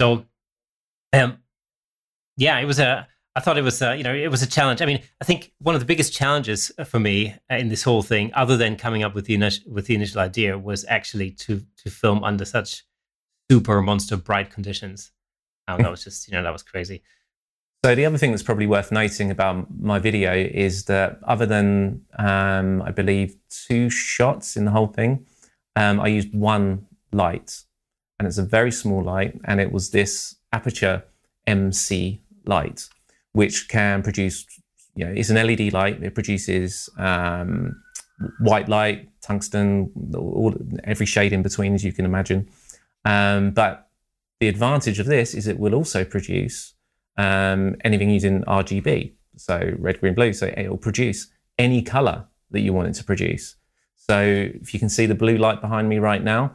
So, 0.00 0.24
um, 1.12 1.38
yeah, 2.36 2.58
it 2.58 2.64
was 2.64 2.78
a. 2.78 3.06
I 3.36 3.40
thought 3.40 3.58
it 3.58 3.62
was 3.62 3.80
a, 3.80 3.96
you 3.96 4.02
know 4.02 4.14
it 4.14 4.30
was 4.30 4.42
a 4.42 4.46
challenge. 4.46 4.82
I 4.82 4.86
mean, 4.86 5.02
I 5.20 5.24
think 5.24 5.52
one 5.58 5.74
of 5.74 5.80
the 5.80 5.86
biggest 5.86 6.12
challenges 6.12 6.72
for 6.84 6.98
me 6.98 7.34
in 7.48 7.68
this 7.68 7.82
whole 7.82 8.02
thing, 8.02 8.32
other 8.34 8.56
than 8.56 8.76
coming 8.76 9.02
up 9.02 9.14
with 9.14 9.26
the 9.26 9.34
initial 9.34 9.72
with 9.72 9.86
the 9.86 9.94
initial 9.94 10.20
idea, 10.20 10.58
was 10.58 10.84
actually 10.88 11.30
to 11.32 11.64
to 11.84 11.90
film 11.90 12.24
under 12.24 12.44
such 12.44 12.84
super 13.50 13.82
monster 13.82 14.16
bright 14.16 14.50
conditions. 14.50 15.12
Um, 15.68 15.82
that 15.82 15.90
was 15.90 16.02
just 16.02 16.28
you 16.28 16.34
know 16.34 16.42
that 16.42 16.52
was 16.52 16.62
crazy. 16.62 17.02
So 17.82 17.94
the 17.94 18.04
other 18.04 18.18
thing 18.18 18.30
that's 18.30 18.42
probably 18.42 18.66
worth 18.66 18.92
noting 18.92 19.30
about 19.30 19.66
my 19.80 19.98
video 19.98 20.34
is 20.34 20.84
that 20.84 21.18
other 21.22 21.46
than 21.46 22.02
um, 22.18 22.82
I 22.82 22.90
believe 22.90 23.36
two 23.48 23.88
shots 23.88 24.54
in 24.54 24.66
the 24.66 24.70
whole 24.70 24.88
thing, 24.88 25.24
um, 25.76 25.98
I 25.98 26.08
used 26.08 26.34
one 26.34 26.86
light, 27.10 27.62
and 28.18 28.28
it's 28.28 28.36
a 28.36 28.44
very 28.44 28.70
small 28.70 29.02
light, 29.02 29.40
and 29.44 29.62
it 29.62 29.72
was 29.72 29.90
this 29.90 30.36
Aputure 30.54 31.04
MC 31.46 32.20
light, 32.44 32.86
which 33.32 33.68
can 33.70 34.02
produce. 34.02 34.44
You 34.94 35.06
know, 35.06 35.12
it's 35.12 35.30
an 35.30 35.36
LED 35.36 35.72
light. 35.72 36.02
It 36.02 36.14
produces 36.14 36.90
um, 36.98 37.82
white 38.40 38.68
light, 38.68 39.08
tungsten, 39.22 39.90
all, 40.14 40.54
every 40.84 41.06
shade 41.06 41.32
in 41.32 41.40
between, 41.40 41.74
as 41.74 41.82
you 41.82 41.94
can 41.94 42.04
imagine. 42.04 42.50
Um, 43.06 43.52
but 43.52 43.88
the 44.38 44.48
advantage 44.48 44.98
of 44.98 45.06
this 45.06 45.32
is 45.32 45.46
it 45.46 45.58
will 45.58 45.74
also 45.74 46.04
produce 46.04 46.74
um, 47.16 47.76
anything 47.84 48.10
using 48.10 48.42
RGB, 48.44 49.12
so 49.36 49.74
red, 49.78 50.00
green, 50.00 50.14
blue. 50.14 50.32
So 50.32 50.46
it 50.46 50.68
will 50.68 50.78
produce 50.78 51.28
any 51.58 51.82
color 51.82 52.26
that 52.50 52.60
you 52.60 52.72
want 52.72 52.88
it 52.88 52.94
to 52.94 53.04
produce. 53.04 53.56
So 53.96 54.20
if 54.22 54.74
you 54.74 54.80
can 54.80 54.88
see 54.88 55.06
the 55.06 55.14
blue 55.14 55.36
light 55.36 55.60
behind 55.60 55.88
me 55.88 55.98
right 55.98 56.22
now, 56.22 56.52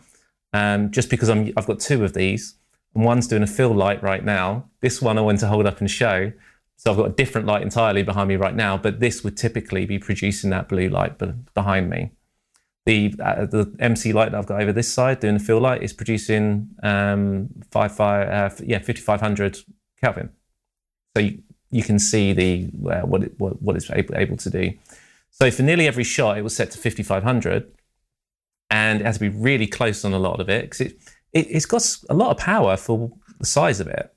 um, 0.54 0.92
just 0.92 1.10
because 1.10 1.30
I'm, 1.30 1.52
I've 1.58 1.68
got 1.68 1.80
two 1.80 2.04
of 2.04 2.14
these, 2.14 2.56
and 2.94 3.04
one's 3.04 3.28
doing 3.28 3.44
a 3.44 3.48
fill 3.48 3.74
light 3.74 4.02
right 4.02 4.24
now. 4.24 4.70
This 4.82 5.02
one 5.02 5.18
I 5.18 5.22
want 5.22 5.40
to 5.40 5.48
hold 5.48 5.66
up 5.66 5.80
and 5.80 5.92
show. 5.92 6.32
So 6.78 6.92
I've 6.92 6.98
got 6.98 7.08
a 7.08 7.14
different 7.14 7.48
light 7.48 7.62
entirely 7.62 8.04
behind 8.04 8.30
me 8.30 8.36
right 8.36 8.56
now, 8.56 8.78
but 8.78 9.00
this 9.00 9.24
would 9.24 9.38
typically 9.38 9.86
be 9.86 10.00
producing 10.00 10.50
that 10.50 10.68
blue 10.68 10.90
light 10.90 11.22
behind 11.54 11.90
me. 11.90 12.12
The, 12.86 13.16
uh, 13.24 13.46
the 13.46 13.74
MC 13.80 14.14
light 14.14 14.32
that 14.32 14.38
I've 14.38 14.46
got 14.46 14.62
over 14.62 14.72
this 14.72 14.92
side 14.94 15.20
doing 15.20 15.36
the 15.36 15.40
fill 15.40 15.60
light 15.60 15.82
is 15.82 15.92
producing 15.92 16.70
um, 16.84 17.50
five, 17.72 17.96
five, 17.96 18.52
uh, 18.52 18.56
yeah, 18.64 18.80
5500 18.80 19.60
Kelvin. 20.02 20.30
So 21.16 21.22
you, 21.22 21.42
you 21.72 21.82
can 21.84 21.98
see 21.98 22.34
the 22.34 22.70
uh, 22.90 23.02
what, 23.02 23.24
it, 23.24 23.34
what, 23.40 23.62
what 23.62 23.76
it's 23.76 23.90
able, 23.90 24.16
able 24.16 24.38
to 24.38 24.50
do. 24.50 24.74
So 25.32 25.50
for 25.50 25.64
nearly 25.64 25.88
every 25.88 26.04
shot, 26.04 26.38
it 26.38 26.42
was 26.44 26.56
set 26.56 26.72
to 26.72 26.78
5500, 26.78 27.72
and 28.70 29.02
it 29.02 29.06
has 29.06 29.16
to 29.16 29.22
be 29.22 29.30
really 29.30 29.68
close 29.68 30.04
on 30.04 30.14
a 30.14 30.20
lot 30.20 30.40
of 30.40 30.50
it 30.50 30.64
because 30.64 30.82
it, 30.82 30.98
it 31.34 31.48
it's 31.50 31.66
got 31.66 31.84
a 32.10 32.14
lot 32.14 32.32
of 32.32 32.38
power 32.38 32.76
for 32.78 33.12
the 33.40 33.46
size 33.46 33.80
of 33.80 33.88
it. 33.88 34.14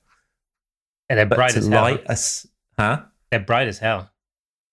And 1.09 1.17
they're 1.19 1.25
But 1.25 1.35
bright 1.37 1.55
as 1.57 1.67
hell. 1.67 1.97
huh? 2.77 3.03
They're 3.31 3.39
bright 3.39 3.67
as 3.67 3.79
hell. 3.79 4.11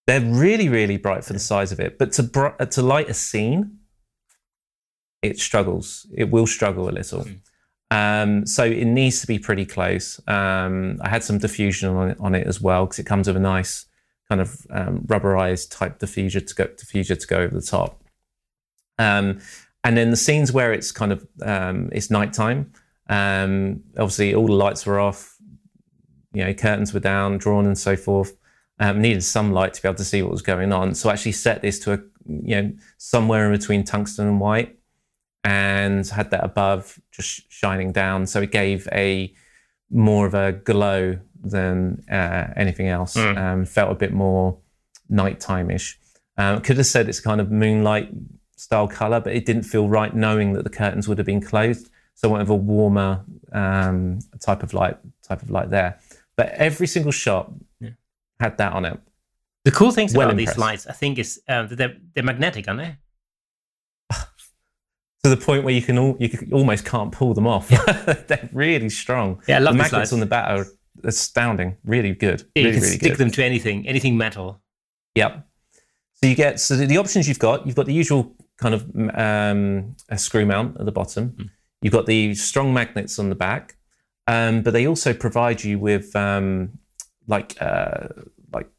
They're 0.06 0.20
really, 0.20 0.68
really 0.68 0.96
bright 0.98 1.24
for 1.24 1.32
the 1.32 1.38
size 1.38 1.72
of 1.72 1.80
it. 1.80 1.98
But 1.98 2.12
to 2.12 2.22
br- 2.22 2.56
uh, 2.60 2.66
to 2.66 2.82
light 2.82 3.08
a 3.08 3.14
scene, 3.14 3.78
it 5.22 5.38
struggles. 5.38 6.06
It 6.14 6.30
will 6.30 6.46
struggle 6.46 6.88
a 6.88 6.92
little. 6.92 7.24
Mm. 7.24 7.40
Um, 7.91 8.47
so 8.47 8.64
it 8.64 8.84
needs 8.84 9.20
to 9.20 9.26
be 9.26 9.39
pretty 9.39 9.64
close. 9.64 10.20
Um, 10.26 10.99
I 11.03 11.09
had 11.09 11.22
some 11.22 11.39
diffusion 11.39 11.89
on 11.91 12.11
it, 12.11 12.16
on 12.20 12.34
it 12.34 12.47
as 12.47 12.61
well 12.61 12.84
because 12.84 12.99
it 12.99 13.07
comes 13.07 13.28
with 13.28 13.37
a 13.37 13.41
nice 13.41 13.87
kind 14.28 14.41
of 14.41 14.66
um, 14.70 15.01
rubberized 15.07 15.70
type 15.70 15.99
diffuser 15.99 16.45
to 16.45 16.55
go 16.55 16.66
diffuser 16.66 17.18
to 17.18 17.26
go 17.26 17.39
over 17.39 17.55
the 17.55 17.64
top. 17.64 18.03
Um, 18.99 19.41
and 19.84 19.97
then 19.97 20.11
the 20.11 20.16
scenes 20.16 20.51
where 20.51 20.72
it's 20.72 20.91
kind 20.91 21.12
of 21.12 21.26
um, 21.43 21.91
it's 21.93 22.11
nighttime. 22.11 22.72
Um, 23.09 23.84
obviously, 23.97 24.34
all 24.34 24.47
the 24.47 24.53
lights 24.53 24.84
were 24.84 24.99
off. 24.99 25.37
You 26.32 26.45
know, 26.45 26.55
curtains 26.55 26.93
were 26.93 27.01
down, 27.01 27.39
drawn, 27.39 27.66
and 27.66 27.78
so 27.78 27.97
forth. 27.97 28.37
Needed 28.80 29.22
some 29.22 29.53
light 29.53 29.74
to 29.74 29.82
be 29.82 29.89
able 29.89 29.97
to 29.97 30.05
see 30.05 30.22
what 30.22 30.32
was 30.32 30.43
going 30.43 30.72
on. 30.72 30.95
So 30.95 31.09
I 31.09 31.12
actually 31.12 31.32
set 31.32 31.62
this 31.62 31.78
to 31.80 31.95
a 31.95 31.99
you 32.26 32.62
know 32.62 32.72
somewhere 32.99 33.47
in 33.47 33.59
between 33.59 33.84
tungsten 33.84 34.26
and 34.26 34.41
white, 34.41 34.75
and 35.47 36.07
had 36.09 36.30
that 36.32 36.42
above 36.42 36.99
just 37.12 37.51
shining 37.53 37.92
down. 37.92 38.26
So 38.26 38.42
it 38.42 38.51
gave 38.51 38.88
a 38.90 39.32
more 39.90 40.26
of 40.26 40.34
a 40.34 40.53
glow 40.53 41.18
than 41.40 42.03
uh, 42.11 42.49
anything 42.57 42.88
else. 42.88 43.14
Mm. 43.14 43.38
Um, 43.38 43.64
felt 43.64 43.92
a 43.92 43.94
bit 43.94 44.12
more 44.12 44.59
nighttime-ish. 45.09 45.99
Um, 46.36 46.61
could 46.62 46.76
have 46.78 46.86
said 46.86 47.09
it's 47.09 47.20
kind 47.20 47.40
of 47.40 47.53
moonlight 47.53 48.11
style 48.57 48.88
color, 48.88 49.20
but 49.20 49.34
it 49.34 49.47
didn't 49.47 49.62
feel 49.62 49.88
right 49.88 50.14
knowing 50.14 50.55
that 50.55 50.64
the 50.64 50.70
curtains 50.70 51.07
would 51.07 51.18
have 51.18 51.26
been 51.26 51.40
closed. 51.40 51.90
So 52.14 52.28
I 52.28 52.32
went 52.32 52.49
with 52.49 52.51
a 52.51 52.55
warmer 52.55 53.24
um, 53.53 54.18
type 54.40 54.64
of 54.64 54.74
light, 54.74 54.97
type 55.22 55.42
of 55.42 55.51
light 55.51 55.70
there. 55.70 56.01
But 56.36 56.49
every 56.55 56.88
single 56.88 57.12
shot 57.12 57.53
Yeah. 57.78 57.90
had 58.40 58.59
that 58.59 58.72
on 58.72 58.84
it. 58.84 58.99
The 59.64 59.70
cool 59.70 59.92
things 59.92 60.12
Well 60.14 60.26
about 60.28 60.36
these 60.36 60.59
lights, 60.59 60.86
I 60.88 60.92
think, 60.92 61.18
is 61.18 61.40
uh, 61.49 61.66
they're, 61.70 61.97
they're 62.14 62.24
magnetic, 62.24 62.66
aren't 62.68 62.80
they? 62.80 62.97
To 65.26 65.30
the 65.30 65.36
point 65.36 65.64
where 65.64 65.74
you 65.74 65.82
can 65.82 65.98
all, 65.98 66.16
you 66.20 66.28
can, 66.28 66.52
almost 66.52 66.84
can't 66.84 67.10
pull 67.10 67.34
them 67.34 67.48
off. 67.48 67.68
They're 68.28 68.48
really 68.52 68.88
strong. 68.88 69.42
Yeah, 69.48 69.56
I 69.56 69.58
love 69.58 69.74
the 69.74 69.78
magnets 69.78 69.92
lights. 69.92 70.12
on 70.12 70.20
the 70.20 70.26
back 70.26 70.48
are 70.48 70.66
astounding. 71.02 71.76
Really 71.84 72.14
good. 72.14 72.44
Yeah, 72.54 72.62
really, 72.62 72.68
you 72.68 72.72
can 72.74 72.82
really 72.82 72.96
stick 72.98 73.10
good. 73.10 73.18
them 73.18 73.30
to 73.32 73.44
anything, 73.44 73.88
anything 73.88 74.16
metal. 74.16 74.62
Yep. 75.16 75.44
So 76.14 76.26
you 76.28 76.36
get 76.36 76.60
so 76.60 76.76
the, 76.76 76.96
options 76.98 77.26
you've 77.26 77.40
got. 77.40 77.66
You've 77.66 77.74
got 77.74 77.86
the 77.86 77.92
usual 77.92 78.36
kind 78.58 78.72
of 78.72 78.88
um, 79.18 79.96
a 80.08 80.16
screw 80.16 80.46
mount 80.46 80.78
at 80.78 80.86
the 80.86 80.92
bottom. 80.92 81.30
Hmm. 81.30 81.42
You've 81.82 81.92
got 81.92 82.06
the 82.06 82.36
strong 82.36 82.72
magnets 82.72 83.18
on 83.18 83.28
the 83.28 83.34
back, 83.34 83.76
um, 84.28 84.62
but 84.62 84.74
they 84.74 84.86
also 84.86 85.12
provide 85.12 85.64
you 85.64 85.80
with 85.80 86.14
um, 86.14 86.78
like 87.26 87.60
uh, 87.60 88.06
like 88.52 88.70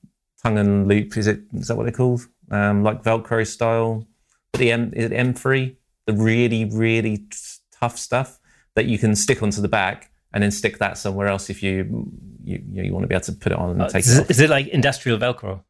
tongue 0.41 0.59
and 0.59 0.87
loop. 0.87 1.17
Is 1.17 1.27
it 1.27 1.41
is 1.51 1.67
that 1.67 1.75
what 1.75 1.83
they're 1.83 1.91
called? 1.91 2.25
Um, 2.51 2.83
like 2.83 3.03
Velcro 3.03 3.45
style. 3.45 4.07
The 4.53 4.71
M 4.71 4.93
is 4.95 5.11
it 5.11 5.13
M 5.13 5.33
three? 5.33 5.77
The 6.07 6.13
really 6.13 6.65
really 6.65 7.17
t- 7.17 7.37
tough 7.79 7.97
stuff 7.97 8.39
that 8.75 8.85
you 8.85 8.97
can 8.97 9.15
stick 9.15 9.43
onto 9.43 9.61
the 9.61 9.67
back 9.67 10.09
and 10.33 10.41
then 10.43 10.51
stick 10.51 10.79
that 10.79 10.97
somewhere 10.97 11.27
else 11.27 11.49
if 11.49 11.61
you 11.61 12.09
you, 12.43 12.63
you, 12.71 12.77
know, 12.77 12.83
you 12.83 12.93
want 12.93 13.03
to 13.03 13.07
be 13.07 13.15
able 13.15 13.25
to 13.25 13.33
put 13.33 13.51
it 13.51 13.57
on 13.57 13.69
and 13.71 13.81
Uh, 13.81 13.89
take 13.89 13.99
is, 14.05 14.17
it 14.17 14.21
off. 14.21 14.29
is 14.31 14.39
it 14.39 14.49
like 14.49 14.67
industrial 14.67 15.17
Velcro? 15.19 15.61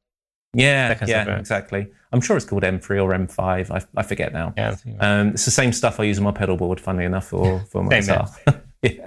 Yeah, 0.54 0.90
That 0.90 1.00
kind 1.00 1.04
of 1.04 1.10
yeah, 1.10 1.24
stuff, 1.24 1.32
right? 1.34 1.40
exactly. 1.40 1.88
I'm 2.12 2.22
sure 2.22 2.38
it's 2.38 2.46
called 2.46 2.64
M3 2.64 3.04
or 3.04 3.12
M5. 3.14 3.70
I, 3.72 3.82
I 4.00 4.04
forget 4.04 4.32
now. 4.32 4.54
Yeah. 4.56 4.76
Um, 5.00 5.30
it's 5.30 5.46
the 5.46 5.52
same 5.52 5.74
stuff 5.74 6.00
I 6.00 6.04
use 6.06 6.18
on 6.20 6.24
my 6.24 6.32
pedal 6.32 6.56
board, 6.56 6.80
funnily 6.80 7.06
enough, 7.06 7.28
for, 7.28 7.60
for 7.72 7.84
my 7.84 8.00
guitar. 8.00 8.30
yeah. 8.82 9.06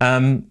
Um, 0.00 0.46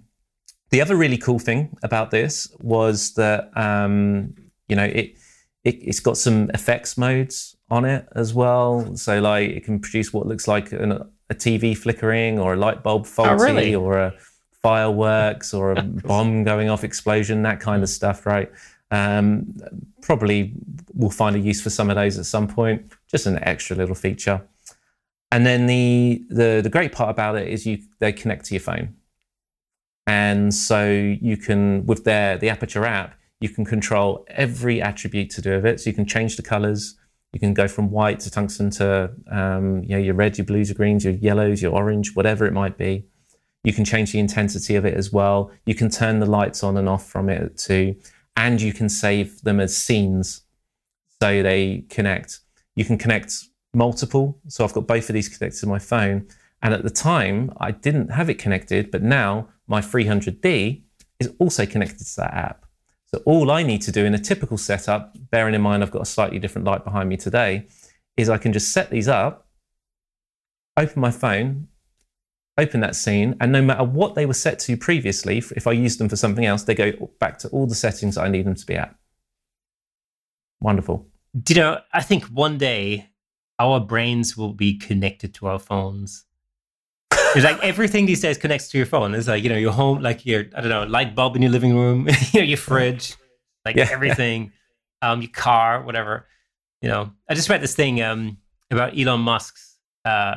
the 0.71 0.81
other 0.81 0.95
really 0.95 1.17
cool 1.17 1.39
thing 1.39 1.75
about 1.83 2.11
this 2.11 2.47
was 2.59 3.13
that 3.13 3.49
um, 3.57 4.35
you 4.67 4.75
know 4.75 4.83
it, 4.83 5.15
it 5.63 5.75
it's 5.81 5.99
got 5.99 6.17
some 6.17 6.49
effects 6.53 6.97
modes 6.97 7.55
on 7.71 7.85
it 7.85 8.07
as 8.13 8.33
well. 8.33 8.95
So 8.95 9.19
like 9.19 9.49
it 9.49 9.63
can 9.63 9.79
produce 9.79 10.13
what 10.13 10.25
looks 10.25 10.47
like 10.47 10.71
an, 10.71 10.91
a 11.29 11.35
TV 11.35 11.77
flickering 11.77 12.39
or 12.39 12.53
a 12.53 12.57
light 12.57 12.83
bulb 12.83 13.05
faulty 13.05 13.43
really? 13.43 13.75
or 13.75 13.97
a 13.97 14.13
fireworks 14.61 15.53
or 15.53 15.71
a 15.71 15.81
bomb 15.83 16.43
going 16.43 16.69
off 16.69 16.83
explosion 16.83 17.43
that 17.43 17.59
kind 17.59 17.83
of 17.83 17.89
stuff 17.89 18.25
right? 18.25 18.51
Um, 18.91 19.55
probably 20.01 20.53
we'll 20.93 21.11
find 21.11 21.35
a 21.35 21.39
use 21.39 21.61
for 21.61 21.69
some 21.69 21.89
of 21.89 21.95
those 21.95 22.17
at 22.17 22.25
some 22.25 22.47
point. 22.47 22.91
Just 23.07 23.27
an 23.27 23.41
extra 23.43 23.75
little 23.75 23.95
feature. 23.95 24.41
And 25.31 25.45
then 25.45 25.67
the 25.67 26.23
the, 26.29 26.61
the 26.63 26.69
great 26.69 26.91
part 26.91 27.09
about 27.09 27.35
it 27.35 27.47
is 27.47 27.65
you 27.65 27.79
they 27.99 28.11
connect 28.11 28.45
to 28.45 28.55
your 28.55 28.61
phone. 28.61 28.95
And 30.07 30.51
so 30.53 30.89
you 30.89 31.37
can 31.37 31.85
with 31.85 32.03
their 32.03 32.37
the 32.37 32.47
Aputure 32.47 32.87
app 32.87 33.13
you 33.39 33.49
can 33.49 33.65
control 33.65 34.25
every 34.27 34.81
attribute 34.81 35.29
to 35.31 35.41
do 35.41 35.51
with 35.51 35.65
it. 35.65 35.79
So 35.79 35.89
you 35.89 35.95
can 35.95 36.05
change 36.05 36.35
the 36.35 36.41
colors 36.41 36.95
you 37.33 37.39
can 37.39 37.53
go 37.53 37.67
from 37.67 37.91
white 37.91 38.19
to 38.21 38.31
tungsten 38.31 38.69
to 38.71 39.11
um, 39.29 39.83
you 39.83 39.89
know 39.89 39.97
your 39.97 40.15
red 40.15 40.37
your 40.37 40.45
blues 40.45 40.69
your 40.69 40.75
greens 40.75 41.03
your 41.03 41.13
yellows 41.13 41.61
your 41.61 41.73
orange 41.73 42.15
whatever 42.15 42.45
it 42.45 42.53
might 42.53 42.77
be. 42.77 43.05
You 43.63 43.73
can 43.73 43.85
change 43.85 44.13
the 44.13 44.19
intensity 44.19 44.75
of 44.75 44.85
it 44.85 44.93
as 44.93 45.11
well. 45.11 45.51
You 45.65 45.75
can 45.75 45.89
turn 45.89 46.19
the 46.19 46.25
lights 46.25 46.63
on 46.63 46.77
and 46.77 46.87
off 46.87 47.07
from 47.07 47.29
it 47.29 47.57
too 47.57 47.95
and 48.35 48.61
you 48.61 48.73
can 48.73 48.89
save 48.89 49.41
them 49.41 49.59
as 49.59 49.75
scenes 49.75 50.41
so 51.21 51.43
they 51.43 51.85
connect. 51.89 52.39
You 52.75 52.85
can 52.85 52.97
connect 52.97 53.33
multiple. 53.73 54.39
So 54.47 54.63
i've 54.63 54.73
got 54.73 54.87
both 54.87 55.09
of 55.09 55.13
these 55.13 55.29
connected 55.29 55.59
to 55.59 55.67
my 55.67 55.79
phone 55.79 56.27
and 56.61 56.73
at 56.73 56.83
the 56.83 56.89
time 56.89 57.51
i 57.59 57.71
didn't 57.71 58.09
have 58.09 58.29
it 58.29 58.39
connected 58.39 58.91
but 58.91 59.03
now 59.03 59.47
my 59.67 59.81
300d 59.81 60.81
is 61.19 61.31
also 61.39 61.65
connected 61.65 62.05
to 62.05 62.15
that 62.17 62.33
app 62.33 62.65
so 63.13 63.21
all 63.25 63.51
i 63.51 63.63
need 63.63 63.81
to 63.81 63.91
do 63.91 64.05
in 64.05 64.13
a 64.13 64.19
typical 64.19 64.57
setup 64.57 65.15
bearing 65.31 65.53
in 65.53 65.61
mind 65.61 65.83
i've 65.83 65.91
got 65.91 66.01
a 66.01 66.05
slightly 66.05 66.39
different 66.39 66.65
light 66.65 66.83
behind 66.83 67.09
me 67.09 67.17
today 67.17 67.67
is 68.17 68.29
i 68.29 68.37
can 68.37 68.53
just 68.53 68.71
set 68.71 68.89
these 68.89 69.07
up 69.07 69.47
open 70.77 71.01
my 71.01 71.11
phone 71.11 71.67
open 72.57 72.81
that 72.81 72.95
scene 72.95 73.35
and 73.39 73.51
no 73.51 73.61
matter 73.61 73.83
what 73.83 74.15
they 74.15 74.25
were 74.25 74.33
set 74.33 74.59
to 74.59 74.75
previously 74.75 75.37
if- 75.37 75.67
i 75.67 75.71
use 75.71 75.97
them 75.97 76.09
for 76.09 76.15
something 76.15 76.45
else 76.45 76.63
they 76.63 76.75
go 76.75 76.91
back 77.19 77.37
to 77.39 77.47
all 77.49 77.65
the 77.65 77.75
settings 77.75 78.17
i 78.17 78.27
need 78.27 78.45
them 78.45 78.55
to 78.55 78.65
be 78.65 78.75
at 78.75 78.93
wonderful 80.61 81.07
you 81.47 81.55
know, 81.55 81.79
I 81.93 82.01
think 82.01 82.25
one 82.25 82.57
day 82.57 83.09
our 83.59 83.79
brains 83.79 84.35
will 84.37 84.53
be 84.53 84.77
connected 84.77 85.33
to 85.35 85.47
our 85.47 85.59
phones. 85.59 86.25
It's 87.35 87.43
like 87.45 87.63
everything 87.63 88.05
these 88.05 88.21
days 88.21 88.37
connects 88.37 88.69
to 88.69 88.77
your 88.77 88.87
phone. 88.87 89.13
It's 89.13 89.27
like, 89.27 89.43
you 89.43 89.49
know, 89.49 89.55
your 89.57 89.71
home, 89.71 90.01
like 90.01 90.25
your, 90.25 90.45
I 90.55 90.61
don't 90.61 90.69
know, 90.69 90.83
light 90.85 91.15
bulb 91.15 91.35
in 91.35 91.41
your 91.41 91.51
living 91.51 91.75
room, 91.75 92.07
you 92.33 92.39
know, 92.41 92.45
your 92.45 92.57
fridge, 92.57 93.15
like 93.65 93.75
Yeah. 93.75 93.87
everything, 93.91 94.51
um, 95.01 95.21
your 95.21 95.31
car, 95.31 95.81
whatever. 95.83 96.27
You 96.81 96.89
know, 96.89 97.11
I 97.29 97.35
just 97.35 97.49
read 97.49 97.61
this 97.61 97.75
thing 97.75 98.01
um, 98.01 98.37
about 98.71 98.97
Elon 98.97 99.19
Musk's 99.21 99.77
uh, 100.05 100.35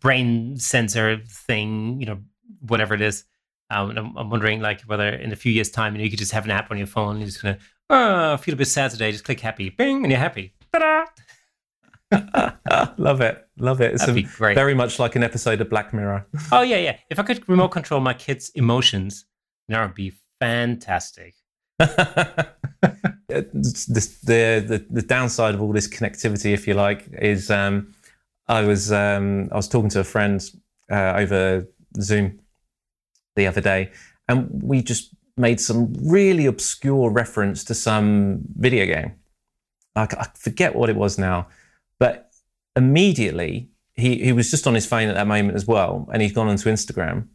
brain 0.00 0.58
sensor 0.58 1.20
thing, 1.26 2.00
you 2.00 2.06
know, 2.06 2.18
whatever 2.60 2.94
it 2.94 3.00
is. 3.00 3.24
Um, 3.70 3.90
I'm, 3.96 4.16
I'm 4.16 4.30
wondering, 4.30 4.60
like, 4.60 4.80
whether 4.82 5.08
in 5.08 5.32
a 5.32 5.36
few 5.36 5.52
years' 5.52 5.70
time, 5.70 5.94
you 5.94 5.98
know, 5.98 6.04
you 6.04 6.10
could 6.10 6.18
just 6.18 6.32
have 6.32 6.44
an 6.44 6.50
app 6.50 6.70
on 6.70 6.78
your 6.78 6.86
phone. 6.86 7.18
You're 7.18 7.26
just 7.26 7.42
gonna, 7.42 7.58
oh, 7.90 8.32
I 8.34 8.36
feel 8.36 8.54
a 8.54 8.56
bit 8.56 8.66
sad 8.66 8.90
today. 8.90 9.12
Just 9.12 9.24
click 9.24 9.40
happy, 9.40 9.68
bing, 9.70 10.02
and 10.04 10.10
you're 10.10 10.18
happy. 10.20 10.52
Ta-da! 10.72 11.04
Love 12.96 13.20
it 13.20 13.46
love 13.58 13.80
it 13.80 13.92
it's 13.92 14.00
That'd 14.06 14.16
a- 14.16 14.22
be 14.22 14.28
great. 14.36 14.54
very 14.54 14.74
much 14.74 14.98
like 14.98 15.14
an 15.16 15.22
episode 15.22 15.60
of 15.60 15.68
black 15.68 15.92
mirror 15.92 16.26
Oh 16.52 16.62
yeah, 16.62 16.76
yeah. 16.78 16.96
If 17.10 17.18
I 17.18 17.22
could 17.22 17.46
remote 17.48 17.68
control 17.68 18.00
my 18.00 18.14
kids' 18.14 18.50
emotions, 18.54 19.26
that 19.68 19.82
would 19.82 19.94
be 19.94 20.12
fantastic. 20.40 21.34
This- 23.28 23.84
the, 23.86 24.64
the 24.66 24.86
the 24.90 25.02
downside 25.02 25.54
of 25.54 25.60
all 25.62 25.72
this 25.72 25.86
connectivity, 25.86 26.52
if 26.54 26.66
you 26.66 26.72
like, 26.74 27.06
is 27.12 27.50
um, 27.50 27.92
I 28.48 28.62
was 28.62 28.90
um, 28.90 29.48
I 29.52 29.56
was 29.56 29.68
talking 29.68 29.90
to 29.90 30.00
a 30.00 30.04
friend 30.04 30.42
uh, 30.90 31.12
over 31.16 31.66
Zoom 32.00 32.40
the 33.36 33.46
other 33.46 33.60
day, 33.60 33.90
and 34.28 34.48
we 34.62 34.82
just 34.82 35.14
made 35.36 35.60
some 35.60 35.92
really 36.02 36.46
obscure 36.46 37.10
reference 37.10 37.64
to 37.64 37.74
some 37.74 38.40
video 38.56 38.86
game. 38.86 39.12
i 39.94 40.06
forget 40.34 40.74
what 40.74 40.88
it 40.88 40.96
was 40.96 41.18
now, 41.18 41.46
but 41.98 42.30
immediately 42.76 43.70
he 43.94 44.18
he 44.24 44.32
was 44.32 44.50
just 44.50 44.66
on 44.66 44.74
his 44.74 44.86
phone 44.86 45.08
at 45.08 45.14
that 45.14 45.26
moment 45.26 45.56
as 45.56 45.66
well, 45.66 46.08
and 46.12 46.22
he's 46.22 46.32
gone 46.32 46.48
onto 46.48 46.70
Instagram. 46.70 47.28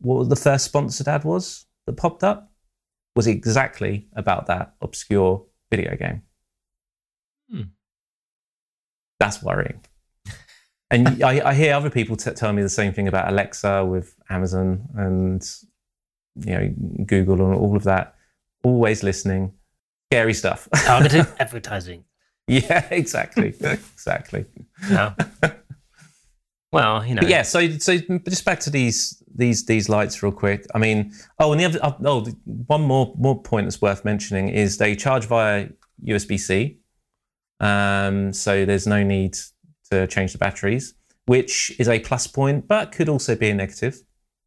What 0.00 0.18
was 0.18 0.28
the 0.28 0.36
first 0.36 0.64
sponsored 0.64 1.08
ad 1.08 1.24
was 1.24 1.66
that 1.86 1.96
popped 1.96 2.22
up? 2.22 2.48
was 3.18 3.26
exactly 3.26 4.06
about 4.14 4.46
that 4.46 4.74
obscure 4.80 5.44
video 5.72 5.96
game. 5.96 6.22
Hmm. 7.50 7.62
That's 9.18 9.42
worrying. 9.42 9.84
And 10.90 11.22
I, 11.22 11.50
I 11.50 11.52
hear 11.52 11.74
other 11.74 11.90
people 11.90 12.16
t- 12.16 12.30
tell 12.30 12.50
me 12.54 12.62
the 12.62 12.68
same 12.70 12.94
thing 12.94 13.08
about 13.08 13.28
Alexa 13.28 13.84
with 13.84 14.14
Amazon 14.30 14.88
and 14.96 15.46
you 16.46 16.54
know 16.54 16.74
Google 17.04 17.44
and 17.44 17.54
all 17.54 17.76
of 17.76 17.82
that. 17.84 18.14
Always 18.62 19.02
listening. 19.02 19.52
scary 20.10 20.32
stuff. 20.32 20.66
Targeted 20.74 21.26
advertising. 21.38 22.04
Yeah, 22.68 22.86
exactly, 22.90 23.48
exactly. 23.60 24.46
Yeah. 24.90 25.14
Well, 26.72 27.04
you 27.04 27.14
know. 27.14 27.20
But 27.22 27.30
yeah, 27.30 27.42
so 27.42 27.68
so 27.78 27.98
just 28.28 28.44
back 28.44 28.60
to 28.60 28.70
these 28.70 29.22
these 29.34 29.64
these 29.66 29.88
lights 29.88 30.22
real 30.22 30.32
quick. 30.32 30.66
I 30.74 30.78
mean, 30.78 31.12
oh, 31.38 31.52
and 31.52 31.60
the 31.60 31.64
other 31.66 31.96
oh, 32.04 32.26
one 32.44 32.82
more 32.82 33.14
more 33.18 33.40
point 33.42 33.66
that's 33.66 33.80
worth 33.80 34.04
mentioning 34.04 34.48
is 34.50 34.78
they 34.78 34.94
charge 34.94 35.24
via 35.26 35.68
USB 36.04 36.38
C. 36.38 36.78
Um, 37.60 38.32
so 38.32 38.64
there's 38.64 38.86
no 38.86 39.02
need 39.02 39.36
to 39.90 40.06
change 40.06 40.32
the 40.32 40.38
batteries, 40.38 40.94
which 41.26 41.72
is 41.78 41.88
a 41.88 41.98
plus 42.00 42.26
point, 42.26 42.68
but 42.68 42.92
could 42.92 43.08
also 43.08 43.34
be 43.34 43.48
a 43.48 43.54
negative, 43.54 44.02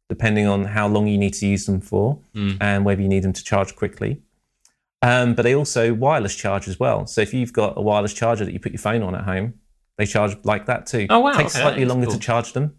depending 0.08 0.46
on 0.46 0.64
how 0.64 0.86
long 0.88 1.08
you 1.08 1.18
need 1.18 1.34
to 1.34 1.46
use 1.46 1.66
them 1.66 1.80
for 1.80 2.20
Mm. 2.34 2.56
and 2.60 2.84
whether 2.84 3.02
you 3.02 3.08
need 3.08 3.24
them 3.24 3.32
to 3.32 3.44
charge 3.44 3.74
quickly. 3.76 4.22
Um, 5.02 5.34
but 5.34 5.42
they 5.42 5.54
also 5.54 5.92
wireless 5.94 6.36
charge 6.36 6.68
as 6.68 6.78
well. 6.78 7.06
So 7.06 7.20
if 7.20 7.34
you've 7.34 7.52
got 7.52 7.74
a 7.76 7.82
wireless 7.82 8.14
charger 8.14 8.44
that 8.44 8.52
you 8.52 8.60
put 8.60 8.72
your 8.72 8.78
phone 8.78 9.02
on 9.02 9.14
at 9.16 9.24
home, 9.24 9.54
they 9.98 10.06
charge 10.06 10.36
like 10.44 10.66
that 10.66 10.86
too. 10.86 11.06
Oh, 11.10 11.20
wow, 11.20 11.32
takes 11.32 11.54
okay, 11.56 11.62
slightly 11.62 11.84
longer 11.84 12.06
cool. 12.06 12.14
to 12.14 12.20
charge 12.20 12.52
them. 12.52 12.76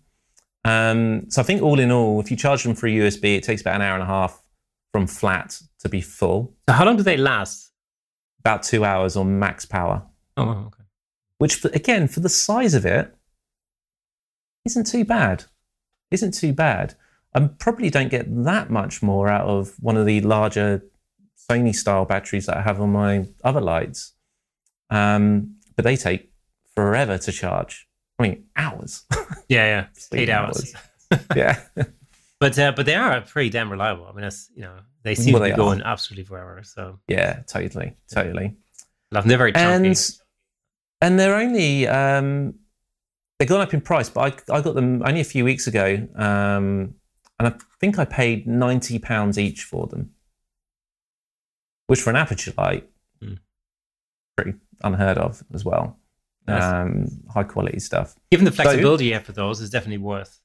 Um, 0.66 1.30
so 1.30 1.42
I 1.42 1.44
think 1.44 1.62
all 1.62 1.80
in 1.80 1.92
all, 1.92 2.22
if 2.22 2.32
you 2.32 2.38
charge 2.38 2.64
them 2.64 2.76
through 2.76 2.92
USB, 2.92 3.36
it 3.36 3.44
takes 3.44 3.62
about 3.62 3.76
an 3.76 3.82
hour 3.82 3.96
and 3.96 4.04
a 4.04 4.08
half 4.08 4.42
from 4.94 5.06
flat 5.08 5.60
to 5.80 5.90
be 5.90 6.00
full. 6.00 6.54
So 6.70 6.74
how 6.76 6.86
long 6.86 6.96
do 6.96 7.04
they 7.04 7.18
last? 7.18 7.72
About 8.40 8.64
two 8.64 8.84
hours 8.86 9.16
on 9.18 9.40
max 9.40 9.66
power, 9.66 10.04
Oh, 10.38 10.50
okay. 10.68 10.84
which 11.40 11.56
for, 11.56 11.70
again, 11.70 12.08
for 12.08 12.20
the 12.22 12.30
size 12.30 12.74
of 12.74 12.86
it, 12.86 13.14
isn't 14.66 14.88
too 14.88 15.06
bad. 15.06 15.46
Isn't 16.12 16.34
too 16.34 16.54
bad. 16.54 16.96
I 17.34 17.40
probably 17.60 17.90
don't 17.90 18.10
get 18.10 18.26
that 18.46 18.70
much 18.70 19.02
more 19.02 19.28
out 19.30 19.48
of 19.48 19.74
one 19.82 19.98
of 19.98 20.06
the 20.06 20.22
larger 20.22 20.84
Sony 21.50 21.76
style 21.76 22.06
batteries 22.06 22.46
that 22.46 22.58
I 22.58 22.62
have 22.62 22.80
on 22.82 22.92
my 22.92 23.26
other 23.44 23.62
lights. 23.62 24.14
Um, 24.90 25.56
but 25.76 25.84
they 25.86 25.96
take 25.96 26.32
forever 26.76 27.18
to 27.18 27.32
charge. 27.32 27.88
I 28.20 28.24
mean, 28.24 28.46
hours. 28.56 29.04
Yeah, 29.50 29.66
yeah. 29.66 29.82
Eight 29.90 29.98
Sleeping 29.98 30.30
hours. 30.30 30.74
yeah. 31.36 31.60
But 32.40 32.58
uh, 32.58 32.72
but 32.76 32.86
they 32.86 32.96
are 32.96 33.22
pretty 33.22 33.50
damn 33.50 33.70
reliable. 33.70 34.06
I 34.08 34.14
mean, 34.14 34.22
that's 34.22 34.50
you 34.56 34.62
know 34.64 34.78
they 35.04 35.16
seem 35.16 35.34
Well, 35.34 35.44
to 35.44 35.50
be 35.50 35.56
going 35.56 35.82
are. 35.82 35.88
absolutely 35.92 36.24
forever. 36.24 36.62
So 36.64 37.00
Yeah, 37.08 37.42
totally. 37.48 37.98
Totally. 38.12 38.56
love 39.12 39.24
them. 39.24 39.30
They're 39.30 39.38
very 39.38 39.52
chunky. 39.52 39.88
and 39.90 40.12
and 41.02 41.20
they're 41.20 41.36
only 41.36 41.88
um, 41.88 42.56
they've 43.38 43.48
gone 43.50 43.62
up 43.62 43.74
in 43.74 43.82
price, 43.82 44.10
but 44.10 44.44
I, 44.50 44.58
I 44.58 44.62
got 44.62 44.76
them 44.76 45.04
only 45.06 45.20
a 45.22 45.26
few 45.26 45.44
weeks 45.44 45.68
ago, 45.68 46.08
um, 46.16 46.96
and 47.40 47.48
I 47.48 47.54
think 47.80 48.00
I 48.00 48.06
paid 48.06 48.48
ninety 48.48 48.98
pounds 49.00 49.38
each 49.38 49.64
for 49.64 49.88
them, 49.88 50.12
which 51.88 52.02
for 52.02 52.10
an 52.10 52.16
Aputure 52.16 52.56
light, 52.58 52.88
Hmm. 53.22 53.36
pretty 54.36 54.54
unheard 54.84 55.18
of 55.18 55.44
as 55.54 55.64
well. 55.66 55.98
Nice. 56.48 56.64
Um, 56.64 57.08
high 57.34 57.44
quality 57.44 57.80
stuff. 57.80 58.16
Given 58.32 58.46
the 58.46 58.52
flexibility 58.52 59.06
you 59.06 59.14
have 59.14 59.24
for 59.26 59.32
those, 59.32 59.62
is 59.62 59.70
definitely 59.70 60.00
worth 60.00 60.42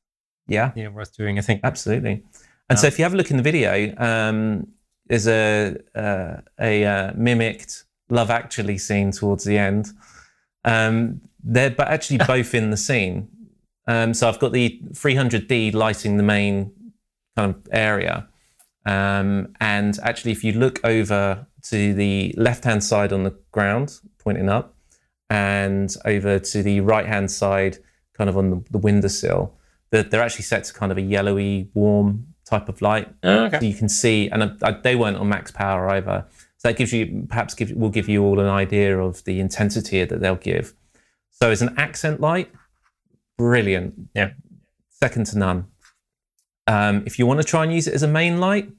Yeah, 0.46 0.72
know 0.76 0.90
worth 0.90 1.16
doing. 1.16 1.38
I 1.38 1.42
think. 1.42 1.60
absolutely. 1.64 2.22
And 2.70 2.78
so, 2.78 2.86
if 2.86 2.98
you 2.98 3.04
have 3.04 3.14
a 3.14 3.16
look 3.16 3.30
in 3.30 3.36
the 3.38 3.42
video, 3.42 3.94
um, 3.96 4.68
there's 5.06 5.26
a 5.26 5.76
uh, 5.94 6.40
a 6.60 6.84
uh, 6.84 7.12
mimicked 7.16 7.84
Love 8.10 8.30
Actually 8.30 8.78
scene 8.78 9.10
towards 9.10 9.44
the 9.44 9.58
end. 9.58 9.88
Um, 10.64 11.20
they're 11.42 11.70
but 11.70 11.88
actually 11.88 12.18
both 12.26 12.54
in 12.54 12.70
the 12.70 12.76
scene. 12.76 13.28
Um, 13.86 14.12
so 14.14 14.28
I've 14.28 14.38
got 14.38 14.52
the 14.52 14.80
300D 14.92 15.72
lighting 15.74 16.18
the 16.18 16.22
main 16.22 16.72
kind 17.36 17.54
of 17.54 17.66
area, 17.72 18.28
um, 18.88 19.54
and 19.60 19.98
actually, 20.02 20.32
if 20.32 20.42
you 20.42 20.52
look 20.52 20.80
over 20.82 21.46
to 21.64 21.92
the 21.92 22.34
left 22.38 22.64
hand 22.64 22.82
side 22.82 23.12
on 23.12 23.22
the 23.24 23.34
ground, 23.52 24.00
pointing 24.18 24.48
up, 24.48 24.74
and 25.28 25.94
over 26.06 26.38
to 26.38 26.62
the 26.62 26.80
right 26.80 27.04
hand 27.04 27.30
side, 27.30 27.76
kind 28.14 28.30
of 28.30 28.38
on 28.38 28.48
the, 28.48 28.64
the 28.70 28.78
windowsill, 28.78 29.52
that 29.90 30.10
they're 30.10 30.22
actually 30.22 30.44
set 30.44 30.64
to 30.64 30.72
kind 30.72 30.90
of 30.90 30.96
a 30.96 31.02
yellowy, 31.02 31.68
warm 31.74 32.28
type 32.46 32.70
of 32.70 32.80
light. 32.80 33.08
Oh, 33.22 33.44
okay. 33.44 33.58
So 33.58 33.66
you 33.66 33.74
can 33.74 33.90
see, 33.90 34.30
and 34.30 34.56
uh, 34.62 34.80
they 34.82 34.96
weren't 34.96 35.18
on 35.18 35.28
max 35.28 35.50
power 35.50 35.90
either. 35.90 36.24
So 36.56 36.68
that 36.68 36.78
gives 36.78 36.94
you, 36.94 37.26
perhaps, 37.28 37.52
give, 37.52 37.70
will 37.72 37.90
give 37.90 38.08
you 38.08 38.24
all 38.24 38.40
an 38.40 38.48
idea 38.48 38.98
of 38.98 39.22
the 39.24 39.38
intensity 39.38 40.02
that 40.02 40.20
they'll 40.20 40.36
give. 40.36 40.72
So 41.30 41.50
as 41.50 41.60
an 41.60 41.74
accent 41.76 42.20
light, 42.22 42.50
brilliant. 43.36 44.08
Yeah. 44.14 44.30
Second 44.88 45.26
to 45.26 45.38
none. 45.38 45.66
Um, 46.66 47.02
if 47.04 47.18
you 47.18 47.26
want 47.26 47.40
to 47.40 47.44
try 47.44 47.64
and 47.64 47.72
use 47.72 47.86
it 47.86 47.92
as 47.92 48.02
a 48.02 48.08
main 48.08 48.40
light, 48.40 48.70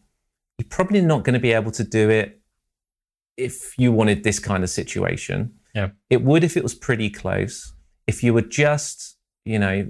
you're 0.60 0.68
probably 0.70 1.02
not 1.02 1.24
going 1.24 1.34
to 1.34 1.40
be 1.40 1.52
able 1.54 1.72
to 1.72 1.84
do 1.84 2.10
it 2.10 2.40
if 3.38 3.78
you 3.78 3.92
wanted 3.92 4.24
this 4.24 4.38
kind 4.40 4.64
of 4.64 4.70
situation. 4.70 5.54
Yeah. 5.74 5.90
It 6.10 6.24
would 6.24 6.44
if 6.44 6.58
it 6.58 6.64
was 6.64 6.76
pretty 6.76 7.10
close. 7.10 7.74
If 8.08 8.24
you 8.24 8.34
were 8.34 8.42
just, 8.42 9.18
you 9.46 9.58
know, 9.60 9.90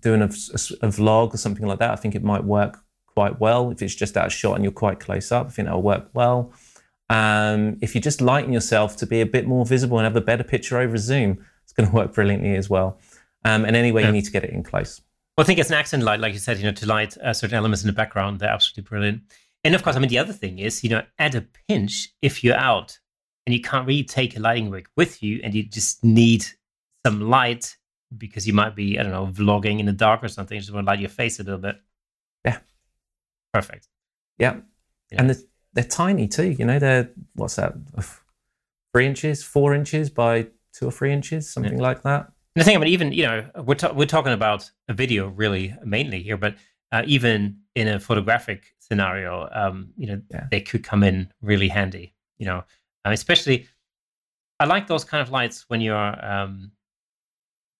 doing 0.00 0.22
a, 0.22 0.26
a- 0.26 0.86
a 0.86 0.88
vlog 0.88 1.34
or 1.34 1.36
something 1.36 1.66
like 1.66 1.78
that, 1.80 1.90
I 1.90 1.96
think 1.96 2.14
it 2.14 2.22
might 2.24 2.44
work 2.44 2.78
quite 3.06 3.38
well. 3.40 3.70
If 3.70 3.82
it's 3.82 3.94
just 3.94 4.16
out 4.16 4.26
of 4.26 4.32
shot 4.32 4.54
and 4.54 4.64
you're 4.64 4.72
quite 4.72 5.00
close 5.00 5.30
up, 5.32 5.46
I 5.48 5.50
think 5.50 5.66
that'll 5.66 5.82
work 5.82 6.08
well. 6.14 6.52
Um, 7.10 7.76
if 7.82 7.94
you 7.94 8.00
just 8.00 8.20
lighten 8.20 8.52
yourself 8.52 8.96
to 8.98 9.06
be 9.06 9.20
a 9.20 9.26
bit 9.26 9.46
more 9.46 9.64
visible 9.66 9.98
and 9.98 10.04
have 10.04 10.16
a 10.16 10.20
better 10.20 10.44
picture 10.44 10.78
over 10.78 10.96
zoom, 10.96 11.44
it's 11.64 11.72
going 11.72 11.88
to 11.88 11.94
work 11.94 12.12
brilliantly 12.14 12.56
as 12.56 12.68
well. 12.70 12.98
Um, 13.44 13.64
and 13.64 13.76
anyway, 13.76 14.02
Yeah. 14.02 14.08
you 14.08 14.12
need 14.14 14.24
to 14.24 14.32
get 14.32 14.44
it 14.44 14.50
in 14.50 14.62
close. 14.62 15.00
Well, 15.36 15.44
I 15.44 15.46
think 15.46 15.58
it's 15.58 15.68
an 15.70 15.76
accent 15.76 16.02
light, 16.02 16.18
like 16.20 16.32
you 16.32 16.38
said, 16.38 16.56
you 16.58 16.64
know, 16.64 16.72
to 16.72 16.86
light 16.86 17.16
uh, 17.18 17.32
certain 17.32 17.56
elements 17.56 17.82
in 17.82 17.86
the 17.88 17.92
background. 17.92 18.40
They're 18.40 18.48
absolutely 18.48 18.88
brilliant. 18.88 19.20
And 19.66 19.74
of 19.74 19.82
course, 19.82 19.96
I 19.96 19.98
mean, 19.98 20.08
the 20.08 20.18
other 20.18 20.32
thing 20.32 20.60
is, 20.60 20.84
you 20.84 20.90
know, 20.90 21.02
at 21.18 21.34
a 21.34 21.44
pinch, 21.68 22.10
if 22.22 22.44
you're 22.44 22.56
out 22.56 23.00
and 23.44 23.52
you 23.52 23.60
can't 23.60 23.84
really 23.84 24.04
take 24.04 24.36
a 24.36 24.40
lighting 24.40 24.70
rig 24.70 24.88
with 24.96 25.24
you 25.24 25.40
and 25.42 25.54
you 25.54 25.64
just 25.64 26.04
need 26.04 26.46
some 27.04 27.20
light 27.20 27.76
because 28.16 28.46
you 28.46 28.52
might 28.52 28.76
be, 28.76 28.96
I 28.96 29.02
don't 29.02 29.10
know, 29.10 29.26
vlogging 29.26 29.80
in 29.80 29.86
the 29.86 29.92
dark 29.92 30.22
or 30.22 30.28
something, 30.28 30.54
you 30.54 30.60
just 30.60 30.72
want 30.72 30.86
to 30.86 30.90
light 30.90 31.00
your 31.00 31.08
face 31.08 31.40
a 31.40 31.42
little 31.42 31.58
bit. 31.58 31.80
Yeah. 32.44 32.58
Perfect. 33.52 33.88
Yeah. 34.38 34.58
Yeah. 35.10 35.18
And 35.18 35.30
they're, 35.30 35.42
they're 35.72 35.84
tiny 35.84 36.28
too. 36.28 36.52
You 36.52 36.64
know, 36.64 36.78
they're, 36.78 37.10
what's 37.34 37.56
that? 37.56 37.74
Three 38.94 39.06
inches, 39.06 39.42
four 39.42 39.74
inches 39.74 40.10
by 40.10 40.46
two 40.72 40.86
or 40.86 40.92
three 40.92 41.12
inches, 41.12 41.50
something 41.50 41.78
like 41.78 42.02
that. 42.02 42.30
And 42.54 42.60
the 42.60 42.64
thing, 42.64 42.76
I 42.76 42.78
mean, 42.78 42.88
even 42.88 43.12
you 43.12 43.24
know, 43.24 43.50
we're 43.64 43.74
ta- 43.74 43.92
we're 43.92 44.06
talking 44.06 44.32
about 44.32 44.70
a 44.88 44.94
video 44.94 45.28
really 45.28 45.74
mainly 45.84 46.22
here, 46.22 46.38
but 46.38 46.54
uh, 46.92 47.02
even 47.04 47.58
in 47.74 47.88
a 47.88 48.00
photographic 48.00 48.74
scenario, 48.88 49.48
um, 49.52 49.92
you 49.96 50.06
know, 50.06 50.22
Yeah. 50.30 50.46
they 50.50 50.60
could 50.60 50.84
come 50.84 51.02
in 51.02 51.32
really 51.40 51.68
handy. 51.68 52.14
You 52.38 52.46
know, 52.46 52.58
uh, 53.04 53.10
especially 53.12 53.66
I 54.60 54.64
like 54.66 54.86
those 54.86 55.04
kind 55.04 55.22
of 55.22 55.30
lights 55.30 55.64
when 55.68 55.80
you're 55.80 56.24
um, 56.24 56.72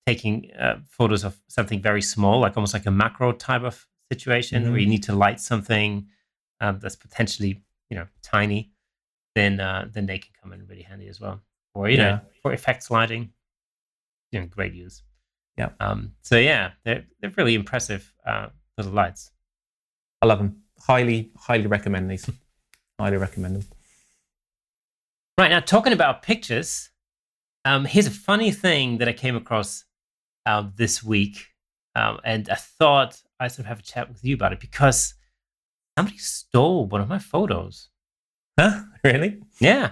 taking 0.06 0.50
uh, 0.58 0.78
photos 0.88 1.24
of 1.24 1.40
something 1.48 1.80
very 1.82 2.02
small, 2.02 2.40
like 2.40 2.56
almost 2.56 2.74
like 2.74 2.86
a 2.86 2.90
macro 2.90 3.32
type 3.32 3.62
of 3.62 3.86
situation 4.12 4.70
where 4.70 4.78
you 4.80 4.86
need 4.86 5.02
to 5.02 5.12
light 5.14 5.40
something 5.40 6.06
um, 6.60 6.78
that's 6.80 6.96
potentially 6.96 7.62
you 7.90 7.96
know 7.96 8.06
tiny. 8.22 8.72
Then 9.34 9.60
uh, 9.60 9.88
then 9.92 10.06
they 10.06 10.18
can 10.18 10.32
come 10.40 10.52
in 10.52 10.66
really 10.66 10.82
handy 10.82 11.08
as 11.08 11.20
well, 11.20 11.42
or 11.74 11.88
you 11.88 11.96
Yeah. 11.96 12.04
know, 12.04 12.20
for 12.42 12.52
effects 12.52 12.90
lighting 12.90 13.32
you 14.32 14.40
know, 14.40 14.46
great 14.46 14.74
use. 14.74 15.02
Yeah. 15.56 15.70
Um, 15.78 16.12
so 16.22 16.36
yeah, 16.36 16.72
they're 16.84 17.04
they're 17.20 17.30
really 17.36 17.54
impressive 17.54 18.12
uh, 18.26 18.48
little 18.76 18.92
lights. 18.92 19.30
I 20.22 20.26
love 20.26 20.38
them. 20.38 20.62
Highly, 20.80 21.30
highly 21.36 21.66
recommend 21.66 22.10
these. 22.10 22.28
highly 22.98 23.16
recommend 23.16 23.56
them. 23.56 23.64
Right 25.38 25.50
now, 25.50 25.60
talking 25.60 25.92
about 25.92 26.22
pictures, 26.22 26.90
um, 27.64 27.84
here's 27.84 28.06
a 28.06 28.10
funny 28.10 28.50
thing 28.50 28.98
that 28.98 29.08
I 29.08 29.12
came 29.12 29.36
across 29.36 29.84
uh, 30.46 30.68
this 30.76 31.02
week, 31.02 31.48
um, 31.94 32.20
and 32.24 32.48
I 32.48 32.54
thought 32.54 33.20
I 33.38 33.48
sort 33.48 33.60
of 33.60 33.66
have 33.66 33.80
a 33.80 33.82
chat 33.82 34.08
with 34.08 34.24
you 34.24 34.34
about 34.34 34.52
it 34.52 34.60
because 34.60 35.14
somebody 35.98 36.18
stole 36.18 36.86
one 36.86 37.00
of 37.00 37.08
my 37.08 37.18
photos. 37.18 37.88
Huh? 38.58 38.82
Really? 39.04 39.42
Yeah, 39.60 39.90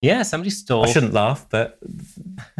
yeah, 0.00 0.22
somebody 0.22 0.50
stole. 0.50 0.84
I 0.84 0.92
shouldn't 0.92 1.12
laugh, 1.12 1.46
but 1.50 1.78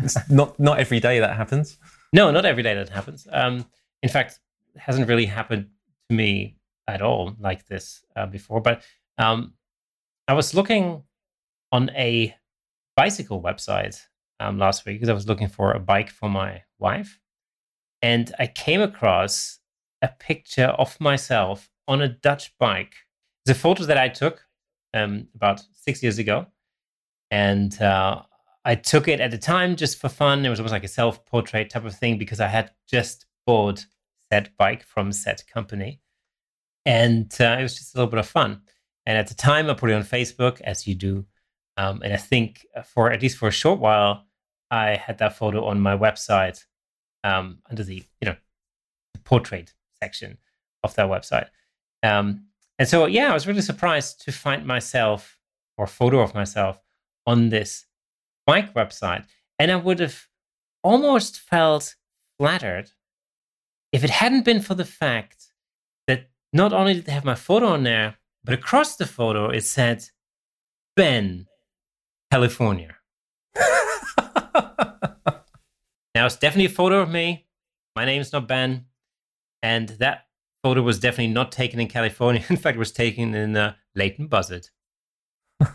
it's 0.02 0.16
not 0.30 0.58
not 0.60 0.78
every 0.78 1.00
day 1.00 1.20
that 1.20 1.36
happens. 1.36 1.78
No, 2.12 2.30
not 2.30 2.44
every 2.44 2.62
day 2.62 2.74
that 2.74 2.90
happens. 2.90 3.26
Um, 3.30 3.64
in 4.02 4.08
fact, 4.08 4.40
it 4.74 4.80
hasn't 4.80 5.08
really 5.08 5.26
happened 5.26 5.68
to 6.10 6.16
me 6.16 6.56
at 6.90 7.02
all 7.02 7.34
like 7.38 7.66
this 7.66 8.04
uh, 8.16 8.26
before. 8.26 8.60
But 8.60 8.82
um, 9.18 9.54
I 10.28 10.34
was 10.34 10.54
looking 10.54 11.02
on 11.72 11.90
a 11.90 12.34
bicycle 12.96 13.42
website 13.42 14.00
um, 14.38 14.58
last 14.58 14.84
week 14.84 14.96
because 14.96 15.08
I 15.08 15.14
was 15.14 15.28
looking 15.28 15.48
for 15.48 15.72
a 15.72 15.80
bike 15.80 16.10
for 16.10 16.28
my 16.28 16.62
wife, 16.78 17.18
and 18.02 18.32
I 18.38 18.46
came 18.46 18.80
across 18.80 19.58
a 20.02 20.08
picture 20.08 20.66
of 20.66 20.98
myself 21.00 21.70
on 21.86 22.02
a 22.02 22.08
Dutch 22.08 22.56
bike. 22.58 22.94
A 23.48 23.54
photo 23.54 23.84
that 23.84 23.98
I 23.98 24.08
took 24.08 24.46
um, 24.94 25.26
about 25.34 25.62
six 25.72 26.02
years 26.02 26.18
ago, 26.18 26.46
and 27.30 27.80
uh, 27.82 28.22
I 28.64 28.74
took 28.74 29.08
it 29.08 29.20
at 29.20 29.30
the 29.30 29.38
time 29.38 29.76
just 29.76 29.98
for 30.00 30.08
fun. 30.08 30.44
It 30.44 30.50
was 30.50 30.60
almost 30.60 30.72
like 30.72 30.84
a 30.84 30.88
self 30.88 31.24
portrait 31.26 31.70
type 31.70 31.84
of 31.84 31.96
thing 31.96 32.18
because 32.18 32.40
I 32.40 32.46
had 32.46 32.70
just 32.88 33.26
bought 33.46 33.86
said 34.30 34.50
bike 34.56 34.84
from 34.84 35.12
said 35.12 35.42
company. 35.52 36.00
And 36.86 37.32
uh, 37.40 37.56
it 37.58 37.62
was 37.62 37.76
just 37.76 37.94
a 37.94 37.98
little 37.98 38.10
bit 38.10 38.20
of 38.20 38.26
fun. 38.26 38.62
And 39.06 39.18
at 39.18 39.28
the 39.28 39.34
time, 39.34 39.68
I 39.68 39.74
put 39.74 39.90
it 39.90 39.94
on 39.94 40.02
Facebook, 40.02 40.60
as 40.60 40.86
you 40.86 40.94
do. 40.94 41.26
Um, 41.76 42.02
and 42.02 42.12
I 42.12 42.16
think 42.16 42.66
for 42.84 43.10
at 43.10 43.22
least 43.22 43.38
for 43.38 43.48
a 43.48 43.52
short 43.52 43.80
while, 43.80 44.26
I 44.70 44.96
had 44.96 45.18
that 45.18 45.36
photo 45.36 45.64
on 45.64 45.80
my 45.80 45.96
website 45.96 46.64
um, 47.24 47.58
under 47.68 47.82
the 47.82 48.04
you 48.20 48.26
know 48.26 48.36
the 49.14 49.20
portrait 49.20 49.74
section 50.02 50.38
of 50.84 50.94
that 50.94 51.08
website. 51.08 51.48
Um, 52.02 52.46
and 52.78 52.88
so 52.88 53.06
yeah, 53.06 53.30
I 53.30 53.34
was 53.34 53.46
really 53.46 53.62
surprised 53.62 54.22
to 54.22 54.32
find 54.32 54.66
myself 54.66 55.38
or 55.76 55.86
photo 55.86 56.20
of 56.20 56.34
myself 56.34 56.80
on 57.26 57.48
this 57.48 57.86
bike 58.46 58.74
website, 58.74 59.24
and 59.58 59.70
I 59.70 59.76
would 59.76 60.00
have 60.00 60.26
almost 60.82 61.40
felt 61.40 61.96
flattered 62.38 62.90
if 63.92 64.04
it 64.04 64.10
hadn't 64.10 64.44
been 64.44 64.60
for 64.60 64.74
the 64.74 64.84
fact 64.84 65.49
not 66.52 66.72
only 66.72 66.94
did 66.94 67.06
they 67.06 67.12
have 67.12 67.24
my 67.24 67.34
photo 67.34 67.68
on 67.68 67.84
there, 67.84 68.16
but 68.44 68.54
across 68.54 68.96
the 68.96 69.06
photo 69.06 69.50
it 69.50 69.64
said 69.64 70.04
Ben, 70.96 71.46
California. 72.30 72.96
now 73.56 73.66
it's 76.26 76.36
definitely 76.36 76.66
a 76.66 76.70
photo 76.70 77.00
of 77.00 77.10
me. 77.10 77.46
My 77.96 78.04
name's 78.04 78.32
not 78.32 78.48
Ben, 78.48 78.86
and 79.62 79.88
that 80.00 80.26
photo 80.62 80.82
was 80.82 80.98
definitely 80.98 81.32
not 81.32 81.52
taken 81.52 81.80
in 81.80 81.88
California. 81.88 82.44
In 82.50 82.56
fact, 82.56 82.76
it 82.76 82.78
was 82.78 82.92
taken 82.92 83.34
in 83.34 83.56
uh, 83.56 83.74
Leighton 83.94 84.26
Buzzard. 84.26 84.68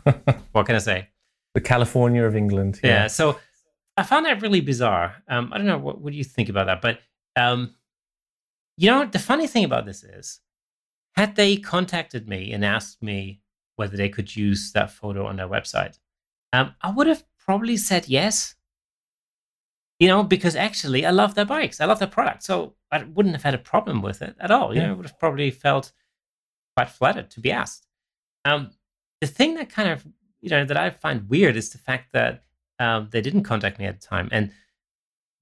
what 0.52 0.66
can 0.66 0.76
I 0.76 0.80
say? 0.80 1.10
The 1.54 1.62
California 1.62 2.24
of 2.24 2.36
England. 2.36 2.80
Yeah. 2.84 2.90
yeah 2.90 3.08
so 3.08 3.40
I 3.98 4.04
found 4.04 4.26
that 4.26 4.42
really 4.42 4.62
bizarre. 4.62 5.16
Um, 5.28 5.52
I 5.54 5.58
don't 5.58 5.68
know 5.68 5.78
what, 5.78 6.02
what 6.02 6.12
do 6.12 6.18
you 6.18 6.24
think 6.24 6.50
about 6.50 6.68
that, 6.68 6.82
but 6.82 7.00
um, 7.36 7.76
you 8.78 8.90
know 8.90 9.06
the 9.06 9.20
funny 9.20 9.48
thing 9.48 9.64
about 9.64 9.86
this 9.86 10.04
is, 10.04 10.40
had 11.16 11.36
they 11.36 11.58
contacted 11.58 12.28
me 12.28 12.52
and 12.52 12.66
asked 12.66 13.02
me 13.02 13.42
whether 13.78 13.98
they 13.98 14.10
could 14.10 14.36
use 14.36 14.72
that 14.74 14.92
photo 14.92 15.26
on 15.26 15.38
their 15.38 15.48
website, 15.48 15.98
um, 16.54 16.74
I 16.82 16.92
would 16.92 17.08
have 17.08 17.24
probably 17.40 17.78
said 17.78 18.08
yes. 18.08 18.56
You 20.00 20.10
know, 20.10 20.24
because 20.24 20.58
actually 20.58 21.06
I 21.06 21.12
love 21.12 21.36
their 21.36 21.46
bikes, 21.46 21.80
I 21.80 21.86
love 21.86 22.00
their 22.00 22.08
product, 22.08 22.44
so 22.44 22.76
I 22.92 23.04
wouldn't 23.04 23.36
have 23.36 23.44
had 23.44 23.54
a 23.54 23.60
problem 23.60 24.02
with 24.02 24.22
it 24.22 24.36
at 24.40 24.52
all. 24.52 24.74
You 24.74 24.82
yeah. 24.82 24.88
know, 24.88 24.94
I 24.94 24.96
would 24.98 25.06
have 25.06 25.20
probably 25.20 25.52
felt 25.52 25.94
quite 26.76 26.90
flattered 26.90 27.32
to 27.32 27.40
be 27.40 27.52
asked. 27.52 27.88
Um, 28.44 28.72
the 29.22 29.28
thing 29.28 29.56
that 29.56 29.70
kind 29.70 29.90
of 29.90 30.06
you 30.42 30.50
know 30.50 30.66
that 30.66 30.76
I 30.76 30.90
find 30.90 31.30
weird 31.30 31.56
is 31.56 31.70
the 31.70 31.78
fact 31.78 32.12
that 32.12 32.44
um, 32.78 33.08
they 33.12 33.22
didn't 33.22 33.44
contact 33.44 33.80
me 33.80 33.86
at 33.86 34.02
the 34.02 34.06
time, 34.06 34.28
and 34.34 34.52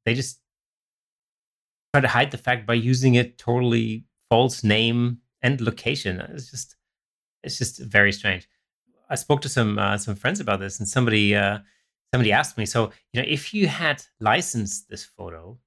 they 0.06 0.14
just 0.14 0.40
try 1.94 2.02
to 2.02 2.08
hide 2.08 2.30
the 2.30 2.38
fact 2.38 2.68
by 2.68 2.76
using 2.76 3.18
a 3.18 3.24
totally 3.24 4.06
false 4.30 4.64
name 4.64 5.20
and 5.44 5.62
location. 5.62 6.20
It's 6.22 6.50
just 6.50 6.76
it's 7.44 7.58
just 7.58 7.80
very 7.80 8.12
strange. 8.12 8.48
I 9.10 9.16
spoke 9.16 9.42
to 9.42 9.50
some 9.50 9.78
uh, 9.78 9.98
some 9.98 10.16
friends 10.16 10.40
about 10.40 10.60
this, 10.60 10.80
and 10.80 10.88
somebody 10.88 11.36
uh, 11.36 11.60
somebody 12.14 12.32
asked 12.32 12.58
me, 12.58 12.66
so 12.66 12.92
you 13.12 13.22
know, 13.22 13.28
if 13.28 13.54
you 13.54 13.68
had 13.68 14.04
licensed 14.20 14.90
this 14.90 15.04
photo, 15.04 15.60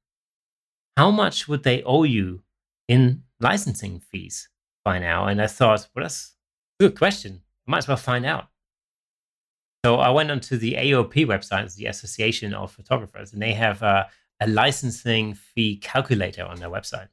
how 0.97 1.11
much 1.11 1.49
would 1.49 1.63
they 1.63 1.83
owe 1.83 2.05
you 2.05 2.43
in 2.89 3.23
licensing 3.41 4.01
fees 4.01 4.49
by 4.85 4.99
now? 4.99 5.27
And 5.27 5.43
I 5.43 5.47
thought, 5.49 5.89
well, 5.95 6.05
that's 6.05 6.35
a 6.81 6.85
good 6.85 6.97
question. 6.97 7.43
I 7.67 7.71
might 7.71 7.79
as 7.79 7.89
well 7.89 7.97
find 7.97 8.25
out. 8.25 8.47
So 9.85 9.97
I 9.97 10.11
went 10.11 10.31
onto 10.31 10.57
the 10.57 10.75
AOP 10.75 11.27
website, 11.27 11.75
the 11.75 11.87
Association 11.87 12.55
of 12.55 12.73
Photographers, 12.73 13.33
and 13.33 13.43
they 13.43 13.53
have 13.53 13.83
a, 13.83 14.09
a 14.41 14.47
licensing 14.49 15.35
fee 15.35 15.77
calculator 15.77 16.45
on 16.45 16.59
their 16.59 16.71
website. 16.71 17.09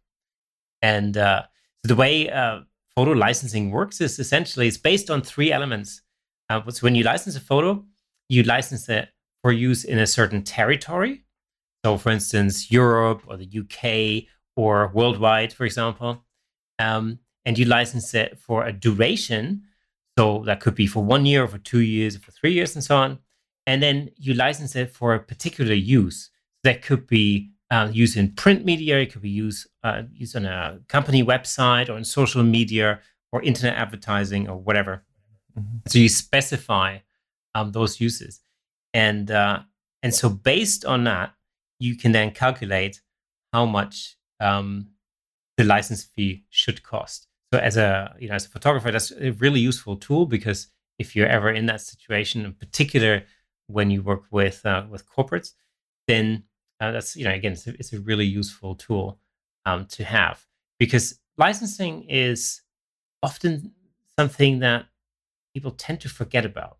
And 0.82 1.18
uh, 1.18 1.44
the 1.84 1.96
way 1.96 2.30
uh, 2.30 2.62
photo 2.96 3.12
licensing 3.12 3.72
works 3.72 4.02
is 4.02 4.20
essentially 4.20 4.68
it's 4.68 4.78
based 4.78 5.10
on 5.10 5.22
three 5.22 5.52
elements. 5.52 6.02
Uh, 6.50 6.62
so 6.70 6.82
when 6.82 6.96
you 6.96 7.04
license 7.04 7.36
a 7.36 7.42
photo, 7.42 7.84
you 8.30 8.44
license 8.44 8.88
it 8.90 9.10
for 9.42 9.52
use 9.52 9.84
in 9.84 10.00
a 10.00 10.08
certain 10.08 10.44
territory. 10.44 11.24
So, 11.86 11.98
for 11.98 12.12
instance, 12.12 12.72
Europe 12.72 13.24
or 13.28 13.38
the 13.38 13.60
UK 13.60 14.30
or 14.56 14.90
worldwide, 14.94 15.52
for 15.52 15.66
example. 15.66 16.24
Um, 16.80 17.20
and 17.46 17.58
you 17.58 17.66
license 17.66 18.14
it 18.14 18.40
for 18.40 18.66
a 18.66 18.72
duration. 18.72 19.64
So 20.18 20.44
that 20.46 20.62
could 20.62 20.76
be 20.76 20.88
for 20.88 21.04
one 21.04 21.26
year, 21.26 21.44
or 21.44 21.48
for 21.48 21.58
two 21.58 21.82
years, 21.82 22.16
or 22.16 22.20
for 22.20 22.32
three 22.32 22.54
years, 22.54 22.76
and 22.76 22.84
so 22.84 22.96
on. 22.96 23.20
And 23.68 23.82
then 23.82 24.12
you 24.16 24.34
license 24.34 24.76
it 24.76 24.92
for 24.92 25.14
a 25.14 25.20
particular 25.20 25.74
use. 25.74 26.30
That 26.64 26.82
could 26.82 27.08
be 27.08 27.52
uh, 27.74 27.90
used 27.92 28.16
in 28.18 28.32
print 28.44 28.64
media, 28.66 29.00
it 29.00 29.12
could 29.12 29.24
be 29.24 29.30
used, 29.46 29.68
uh, 29.84 30.04
used 30.14 30.36
on 30.36 30.46
a 30.46 30.80
company 30.88 31.24
website 31.24 31.90
or 31.90 31.98
in 31.98 32.04
social 32.04 32.44
media 32.44 33.00
or 33.32 33.42
internet 33.42 33.76
advertising 33.76 34.48
or 34.48 34.58
whatever. 34.58 35.04
Mm-hmm. 35.58 35.78
So 35.88 35.98
you 35.98 36.10
specify 36.10 37.00
um, 37.56 37.72
those 37.72 38.00
uses. 38.00 38.42
And, 38.94 39.32
uh, 39.32 39.62
and 40.04 40.14
so 40.14 40.30
based 40.30 40.86
on 40.86 41.06
that, 41.06 41.34
you 41.80 41.98
can 41.98 42.12
then 42.12 42.30
calculate 42.32 43.02
how 43.52 43.66
much 43.66 44.18
um, 44.40 44.90
the 45.58 45.64
license 45.64 46.04
fee 46.04 46.44
should 46.52 46.84
cost. 46.84 47.28
So 47.52 47.60
as 47.60 47.78
a 47.78 48.16
you 48.20 48.30
know 48.30 48.36
as 48.36 48.46
a 48.46 48.50
photographer, 48.50 48.92
that's 48.92 49.12
a 49.12 49.32
really 49.34 49.60
useful 49.60 49.96
tool 49.96 50.26
because 50.26 50.68
if 50.98 51.16
you're 51.16 51.28
ever 51.28 51.52
in 51.52 51.66
that 51.68 51.82
situation, 51.82 52.46
in 52.46 52.54
particular 52.54 53.24
when 53.68 53.92
you 53.92 54.02
work 54.02 54.24
with 54.32 54.66
uh, 54.66 54.86
with 54.90 55.08
corporates, 55.08 55.52
then 56.08 56.44
uh, 56.84 56.92
that's 56.92 57.16
you 57.16 57.24
know 57.26 57.32
again 57.32 57.54
it's 57.54 57.68
a, 57.68 57.74
it's 57.76 57.94
a 57.94 58.00
really 58.00 58.26
useful 58.26 58.76
tool 58.76 59.20
um, 59.66 59.86
to 59.86 60.04
have 60.04 60.46
because 60.80 61.20
licensing 61.38 62.04
is 62.10 62.62
often 63.22 63.72
something 64.20 64.60
that 64.60 64.86
people 65.54 65.72
tend 65.72 66.02
to 66.02 66.10
forget 66.10 66.46
about. 66.46 66.78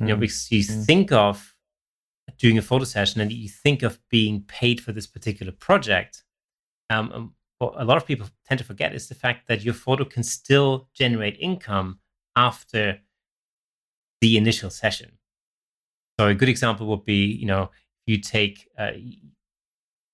You 0.00 0.06
know, 0.06 0.16
because 0.16 0.50
you 0.50 0.60
mm. 0.60 0.86
think 0.86 1.12
of 1.12 1.54
doing 2.38 2.56
a 2.56 2.62
photo 2.62 2.84
session 2.84 3.20
and 3.20 3.30
you 3.30 3.50
think 3.50 3.82
of 3.82 3.98
being 4.08 4.40
paid 4.42 4.80
for 4.80 4.92
this 4.92 5.06
particular 5.06 5.52
project, 5.52 6.24
um, 6.88 7.34
what 7.58 7.74
a 7.76 7.84
lot 7.84 7.98
of 7.98 8.06
people 8.06 8.26
tend 8.46 8.58
to 8.58 8.64
forget 8.64 8.94
is 8.94 9.08
the 9.08 9.14
fact 9.14 9.46
that 9.48 9.62
your 9.62 9.74
photo 9.74 10.04
can 10.06 10.22
still 10.22 10.88
generate 10.94 11.36
income 11.38 11.98
after 12.34 13.00
the 14.22 14.38
initial 14.38 14.70
session. 14.70 15.18
So 16.18 16.28
a 16.28 16.34
good 16.34 16.48
example 16.48 16.86
would 16.86 17.04
be, 17.04 17.26
you 17.26 17.46
know, 17.46 17.70
you 18.10 18.20
take 18.20 18.68
uh, 18.78 18.92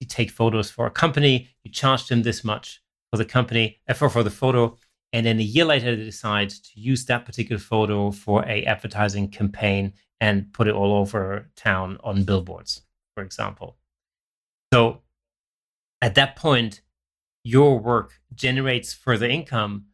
you 0.01 0.07
take 0.07 0.31
photos 0.31 0.71
for 0.71 0.87
a 0.87 0.91
company, 0.91 1.49
you 1.65 1.71
charge 1.71 2.07
them 2.09 2.23
this 2.23 2.45
much 2.45 2.83
for 3.11 3.17
the 3.17 3.25
company 3.25 3.81
uh, 3.89 3.95
for 3.95 4.09
for 4.09 4.23
the 4.23 4.31
photo, 4.31 4.77
and 5.13 5.25
then 5.27 5.39
a 5.39 5.43
year 5.43 5.65
later 5.65 5.97
they 5.97 6.05
decide 6.05 6.51
to 6.51 6.81
use 6.81 7.05
that 7.07 7.25
particular 7.25 7.59
photo 7.59 8.11
for 8.11 8.45
a 8.47 8.65
advertising 8.65 9.29
campaign 9.29 9.93
and 10.21 10.53
put 10.53 10.69
it 10.69 10.75
all 10.75 10.93
over 10.95 11.51
town 11.57 11.99
on 12.03 12.25
billboards, 12.25 12.83
for 13.15 13.23
example. 13.23 13.77
So 14.73 15.03
at 16.03 16.15
that 16.15 16.37
point, 16.37 16.83
your 17.45 17.79
work 17.79 18.13
generates 18.35 18.93
further 18.93 19.27
income 19.27 19.87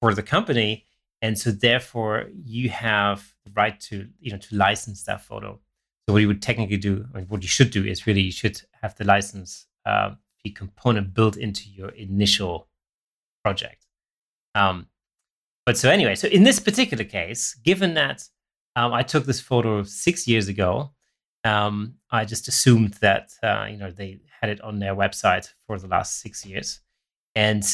for 0.00 0.14
the 0.14 0.22
company. 0.22 0.86
And 1.22 1.38
so 1.38 1.50
therefore 1.50 2.26
you 2.44 2.68
have 2.68 3.34
the 3.44 3.52
right 3.54 3.80
to, 3.80 4.08
you 4.20 4.32
know, 4.32 4.38
to 4.38 4.56
license 4.56 5.04
that 5.04 5.22
photo. 5.22 5.60
So 6.06 6.12
what 6.12 6.20
you 6.20 6.28
would 6.28 6.42
technically 6.42 6.76
do, 6.76 7.06
what 7.28 7.42
you 7.42 7.48
should 7.48 7.70
do 7.70 7.84
is 7.84 8.06
really 8.06 8.20
you 8.20 8.32
should 8.32 8.60
have 8.82 8.94
the 8.96 9.04
license 9.04 9.66
uh, 9.86 10.10
component 10.54 11.14
built 11.14 11.36
into 11.38 11.70
your 11.70 11.88
initial 11.90 12.68
project. 13.42 13.86
Um, 14.54 14.88
but 15.64 15.78
so 15.78 15.88
anyway, 15.88 16.14
so 16.14 16.28
in 16.28 16.42
this 16.42 16.60
particular 16.60 17.04
case, 17.04 17.54
given 17.54 17.94
that 17.94 18.28
um, 18.76 18.92
I 18.92 19.02
took 19.02 19.24
this 19.24 19.40
photo 19.40 19.82
six 19.82 20.26
years 20.26 20.48
ago. 20.48 20.92
Um, 21.44 21.96
I 22.10 22.24
just 22.24 22.48
assumed 22.48 22.94
that 22.94 23.32
uh, 23.42 23.66
you 23.70 23.76
know 23.76 23.90
they 23.90 24.20
had 24.40 24.50
it 24.50 24.60
on 24.62 24.78
their 24.78 24.94
website 24.94 25.52
for 25.66 25.78
the 25.78 25.86
last 25.86 26.20
six 26.20 26.44
years, 26.44 26.80
and 27.34 27.64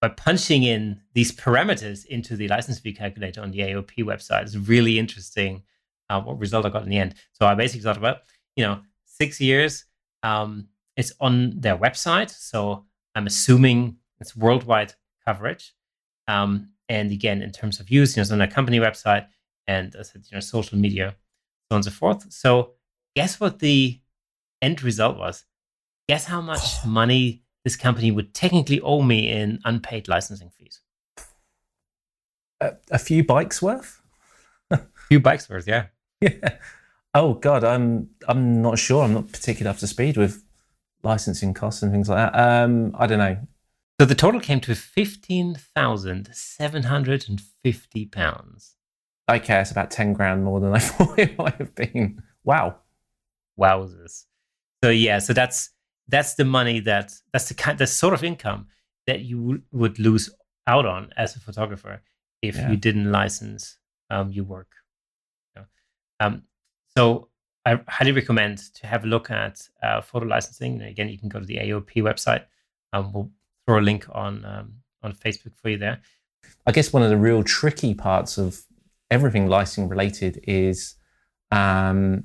by 0.00 0.08
punching 0.08 0.62
in 0.62 1.00
these 1.14 1.32
parameters 1.32 2.06
into 2.06 2.36
the 2.36 2.48
license 2.48 2.78
fee 2.78 2.92
calculator 2.92 3.40
on 3.40 3.50
the 3.50 3.60
AOP 3.60 3.98
website, 3.98 4.42
it's 4.42 4.56
really 4.56 4.98
interesting 4.98 5.62
uh, 6.10 6.20
what 6.20 6.38
result 6.38 6.66
I 6.66 6.70
got 6.70 6.82
in 6.82 6.88
the 6.88 6.98
end. 6.98 7.14
So 7.32 7.46
I 7.46 7.54
basically 7.54 7.82
thought 7.82 7.96
about 7.96 8.18
you 8.56 8.64
know 8.64 8.80
six 9.04 9.40
years. 9.40 9.84
Um, 10.22 10.68
it's 10.96 11.12
on 11.20 11.60
their 11.60 11.76
website, 11.76 12.30
so 12.30 12.84
I'm 13.14 13.26
assuming 13.26 13.96
it's 14.20 14.36
worldwide 14.36 14.94
coverage. 15.24 15.74
Um, 16.28 16.70
and 16.88 17.10
again, 17.10 17.42
in 17.42 17.52
terms 17.52 17.80
of 17.80 17.90
use, 17.90 18.16
you 18.16 18.20
know, 18.20 18.22
it's 18.22 18.30
on 18.30 18.40
a 18.40 18.48
company 18.48 18.78
website 18.78 19.26
and 19.66 19.94
I 19.98 20.02
said, 20.02 20.24
you 20.30 20.36
know, 20.36 20.40
social 20.40 20.78
media, 20.78 21.16
so 21.68 21.74
on 21.74 21.76
and 21.76 21.84
so 21.84 21.90
forth. 21.90 22.32
So 22.32 22.72
guess 23.14 23.40
what 23.40 23.58
the 23.58 24.00
end 24.62 24.82
result 24.82 25.18
was? 25.18 25.44
Guess 26.08 26.26
how 26.26 26.40
much 26.40 26.62
money 26.86 27.42
this 27.64 27.76
company 27.76 28.10
would 28.10 28.34
technically 28.34 28.80
owe 28.80 29.02
me 29.02 29.30
in 29.30 29.60
unpaid 29.64 30.08
licensing 30.08 30.50
fees? 30.50 30.80
A, 32.60 32.74
a 32.90 32.98
few 32.98 33.24
bikes 33.24 33.60
worth? 33.60 34.00
a 34.70 34.80
few 35.08 35.20
bikes 35.20 35.48
worth, 35.48 35.66
yeah. 35.66 35.86
Yeah. 36.20 36.56
Oh 37.14 37.34
God, 37.34 37.64
I'm 37.64 38.10
I'm 38.28 38.62
not 38.62 38.78
sure. 38.78 39.02
I'm 39.04 39.14
not 39.14 39.32
particularly 39.32 39.74
up 39.74 39.78
to 39.80 39.86
speed 39.86 40.16
with 40.16 40.44
licensing 41.02 41.54
costs 41.54 41.82
and 41.82 41.90
things 41.92 42.08
like 42.08 42.32
that. 42.32 42.38
Um, 42.38 42.94
I 42.98 43.06
don't 43.06 43.18
know. 43.18 43.38
So 44.00 44.06
the 44.06 44.14
total 44.14 44.40
came 44.40 44.60
to 44.60 44.74
fifteen 44.74 45.54
thousand 45.74 46.28
seven 46.32 46.82
hundred 46.84 47.26
and 47.28 47.40
fifty 47.64 48.04
pounds. 48.06 48.76
okay, 49.30 49.60
it's 49.60 49.70
about 49.70 49.90
10 49.90 50.12
grand 50.12 50.44
more 50.44 50.60
than 50.60 50.72
I 50.74 50.78
thought 50.88 51.18
it 51.18 51.36
might 51.38 51.54
have 51.56 51.74
been. 51.74 52.22
Wow. 52.44 52.76
Wowzers. 53.58 54.24
So 54.84 54.90
yeah, 54.90 55.18
so 55.18 55.32
that's 55.32 55.70
that's 56.08 56.34
the 56.34 56.44
money 56.44 56.80
that 56.80 57.12
that's 57.32 57.48
the 57.48 57.54
kind 57.54 57.78
the 57.78 57.86
sort 57.86 58.14
of 58.14 58.22
income 58.22 58.66
that 59.06 59.20
you 59.20 59.36
w- 59.40 59.62
would 59.72 59.98
lose 59.98 60.30
out 60.66 60.84
on 60.86 61.10
as 61.16 61.34
a 61.36 61.40
photographer 61.40 62.02
if 62.42 62.56
Yeah. 62.56 62.70
you 62.70 62.76
didn't 62.76 63.10
license 63.10 63.78
um, 64.10 64.30
your 64.32 64.44
work. 64.44 64.68
Um, 66.20 66.42
so 66.96 67.28
I 67.64 67.80
highly 67.88 68.12
recommend 68.12 68.58
to 68.74 68.86
have 68.86 69.04
a 69.04 69.06
look 69.08 69.30
at 69.30 69.68
uh, 69.82 70.00
photo 70.00 70.26
licensing. 70.26 70.80
And 70.80 70.90
again, 70.90 71.08
you 71.08 71.18
can 71.18 71.28
go 71.28 71.40
to 71.40 71.46
the 71.46 71.56
AOP 71.56 71.96
website. 71.96 72.44
Um, 72.92 73.12
we'll 73.12 73.30
throw 73.66 73.78
a 73.78 73.80
link 73.80 74.06
on 74.12 74.44
um, 74.44 74.74
on 75.02 75.12
Facebook 75.12 75.52
for 75.60 75.70
you 75.70 75.78
there. 75.78 76.00
I 76.66 76.72
guess 76.72 76.92
one 76.92 77.02
of 77.02 77.10
the 77.10 77.16
real 77.16 77.42
tricky 77.42 77.94
parts 77.94 78.38
of 78.38 78.62
everything 79.10 79.48
licensing 79.48 79.88
related 79.88 80.40
is 80.44 80.94
um, 81.50 82.24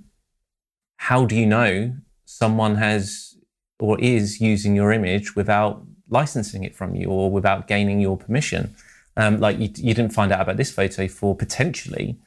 how 0.97 1.25
do 1.25 1.35
you 1.35 1.45
know 1.45 1.93
someone 2.25 2.75
has 2.75 3.35
or 3.79 3.99
is 3.99 4.39
using 4.39 4.75
your 4.75 4.91
image 4.91 5.35
without 5.35 5.83
licensing 6.09 6.63
it 6.63 6.75
from 6.75 6.95
you 6.95 7.07
or 7.09 7.31
without 7.31 7.67
gaining 7.67 7.99
your 7.99 8.17
permission? 8.17 8.75
Um, 9.17 9.39
like 9.39 9.57
you, 9.57 9.69
you 9.75 9.93
didn't 9.93 10.13
find 10.13 10.31
out 10.31 10.41
about 10.41 10.57
this 10.57 10.71
photo 10.71 11.07
for 11.07 11.35
potentially 11.35 12.17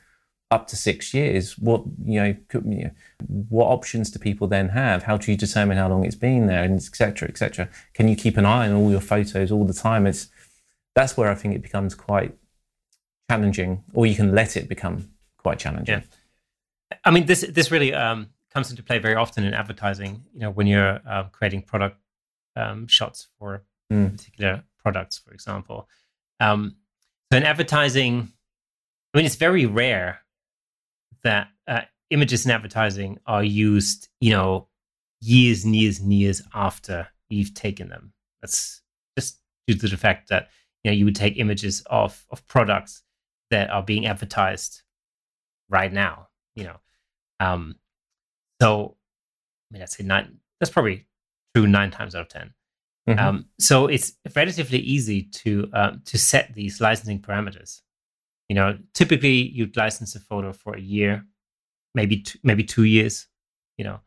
up 0.51 0.67
to 0.69 0.77
six 0.77 1.13
years. 1.15 1.59
What 1.59 1.83
you 2.05 2.21
know, 2.21 2.37
could, 2.49 2.65
you 2.65 2.85
know, 2.85 2.91
what 3.49 3.67
options 3.67 4.11
do 4.11 4.19
people 4.19 4.47
then 4.47 4.71
have? 4.71 5.05
How 5.05 5.17
do 5.17 5.31
you 5.31 5.37
determine 5.37 5.77
how 5.77 5.89
long 5.89 6.05
it's 6.05 6.15
been 6.17 6.47
there, 6.47 6.63
and 6.63 6.77
etc. 6.77 6.95
cetera, 6.97 7.29
et 7.29 7.39
cetera? 7.39 7.69
Can 7.93 8.09
you 8.09 8.17
keep 8.17 8.37
an 8.37 8.47
eye 8.47 8.69
on 8.69 8.75
all 8.75 8.91
your 8.91 9.01
photos 9.01 9.51
all 9.51 9.65
the 9.65 9.75
time? 9.75 10.07
It's 10.07 10.29
that's 10.95 11.17
where 11.17 11.31
I 11.31 11.35
think 11.35 11.55
it 11.55 11.63
becomes 11.63 11.95
quite 11.95 12.35
challenging, 13.31 13.85
or 13.93 14.07
you 14.07 14.15
can 14.15 14.35
let 14.35 14.57
it 14.57 14.69
become 14.69 15.11
quite 15.39 15.59
challenging. 15.59 16.03
Yeah. 16.91 16.97
I 17.05 17.11
mean, 17.11 17.27
this 17.27 17.41
this 17.41 17.71
really 17.71 17.93
um, 17.95 18.31
comes 18.53 18.71
into 18.71 18.83
play 18.83 18.99
very 18.99 19.15
often 19.15 19.45
in 19.45 19.55
advertising. 19.55 20.23
You 20.35 20.41
know, 20.41 20.51
when 20.51 20.67
you're 20.67 21.01
uh, 21.07 21.25
creating 21.33 21.63
product 21.63 21.99
um, 22.57 22.87
shots 22.87 23.29
for 23.39 23.63
Mm. 23.93 24.13
particular 24.13 24.65
products, 24.83 25.19
for 25.19 25.35
example. 25.35 25.91
Um, 26.41 26.77
so 27.31 27.37
in 27.37 27.43
advertising, 27.43 28.33
I 29.13 29.19
mean, 29.19 29.27
it's 29.27 29.35
very 29.35 29.67
rare 29.67 30.24
that 31.25 31.49
uh, 31.67 31.83
images 32.11 32.45
in 32.45 32.53
advertising 32.53 33.19
are 33.27 33.43
used. 33.45 34.09
You 34.21 34.31
know, 34.31 34.69
years 35.21 35.65
and 35.65 35.75
years 35.75 35.99
and 36.01 36.13
years 36.13 36.43
after 36.55 37.09
you've 37.29 37.55
taken 37.55 37.89
them. 37.89 38.13
That's 38.41 38.83
just 39.19 39.41
due 39.67 39.75
to 39.77 39.89
the 39.89 39.97
fact 39.97 40.29
that 40.29 40.49
you 40.83 40.91
know 40.91 40.95
you 40.95 41.05
would 41.07 41.17
take 41.17 41.39
images 41.39 41.83
of 41.87 42.25
of 42.31 42.47
products 42.47 43.03
that 43.51 43.71
are 43.71 43.83
being 43.83 44.07
advertised 44.07 44.83
right 45.71 45.93
now 45.93 46.29
you 46.55 46.65
know 46.65 46.77
um 47.41 47.75
so 48.61 48.97
i 49.71 49.75
mean 49.75 49.81
that's 49.81 49.99
a 49.99 50.03
nine 50.03 50.39
that's 50.61 50.71
probably 50.71 51.07
true 51.55 51.67
nine 51.67 51.91
times 51.91 52.15
out 52.15 52.23
of 52.23 52.29
10 52.29 52.53
Mhm. 53.09 53.19
um 53.19 53.47
so 53.59 53.87
it's 53.87 54.13
relatively 54.37 54.79
easy 54.79 55.23
to 55.23 55.69
um 55.73 56.03
to 56.05 56.19
set 56.19 56.55
these 56.55 56.81
licensing 56.81 57.21
parameters 57.21 57.81
you 58.49 58.55
know 58.55 58.79
typically 58.93 59.49
you'd 59.51 59.77
license 59.77 60.15
a 60.15 60.21
photo 60.21 60.53
for 60.53 60.75
a 60.75 60.81
year 60.81 61.25
maybe 61.95 62.21
two, 62.21 62.39
maybe 62.43 62.65
two 62.65 62.85
years 62.85 63.27
you 63.77 63.85
know. 63.85 64.01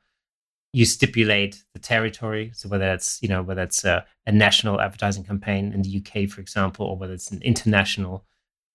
You 0.73 0.85
stipulate 0.85 1.63
the 1.73 1.79
territory 1.79 2.51
so 2.53 2.69
whether 2.69 2.91
it's 2.93 3.19
you 3.21 3.29
know 3.29 3.41
whether 3.41 3.63
it's 3.63 3.83
a, 3.83 4.05
a 4.27 4.31
national 4.31 4.79
advertising 4.79 5.23
campaign 5.23 5.73
in 5.73 5.81
the 5.81 5.97
uk 5.97 6.29
for 6.29 6.41
example 6.41 6.85
or 6.85 6.97
whether 6.97 7.13
it's 7.13 7.31
an 7.31 7.41
international 7.41 8.25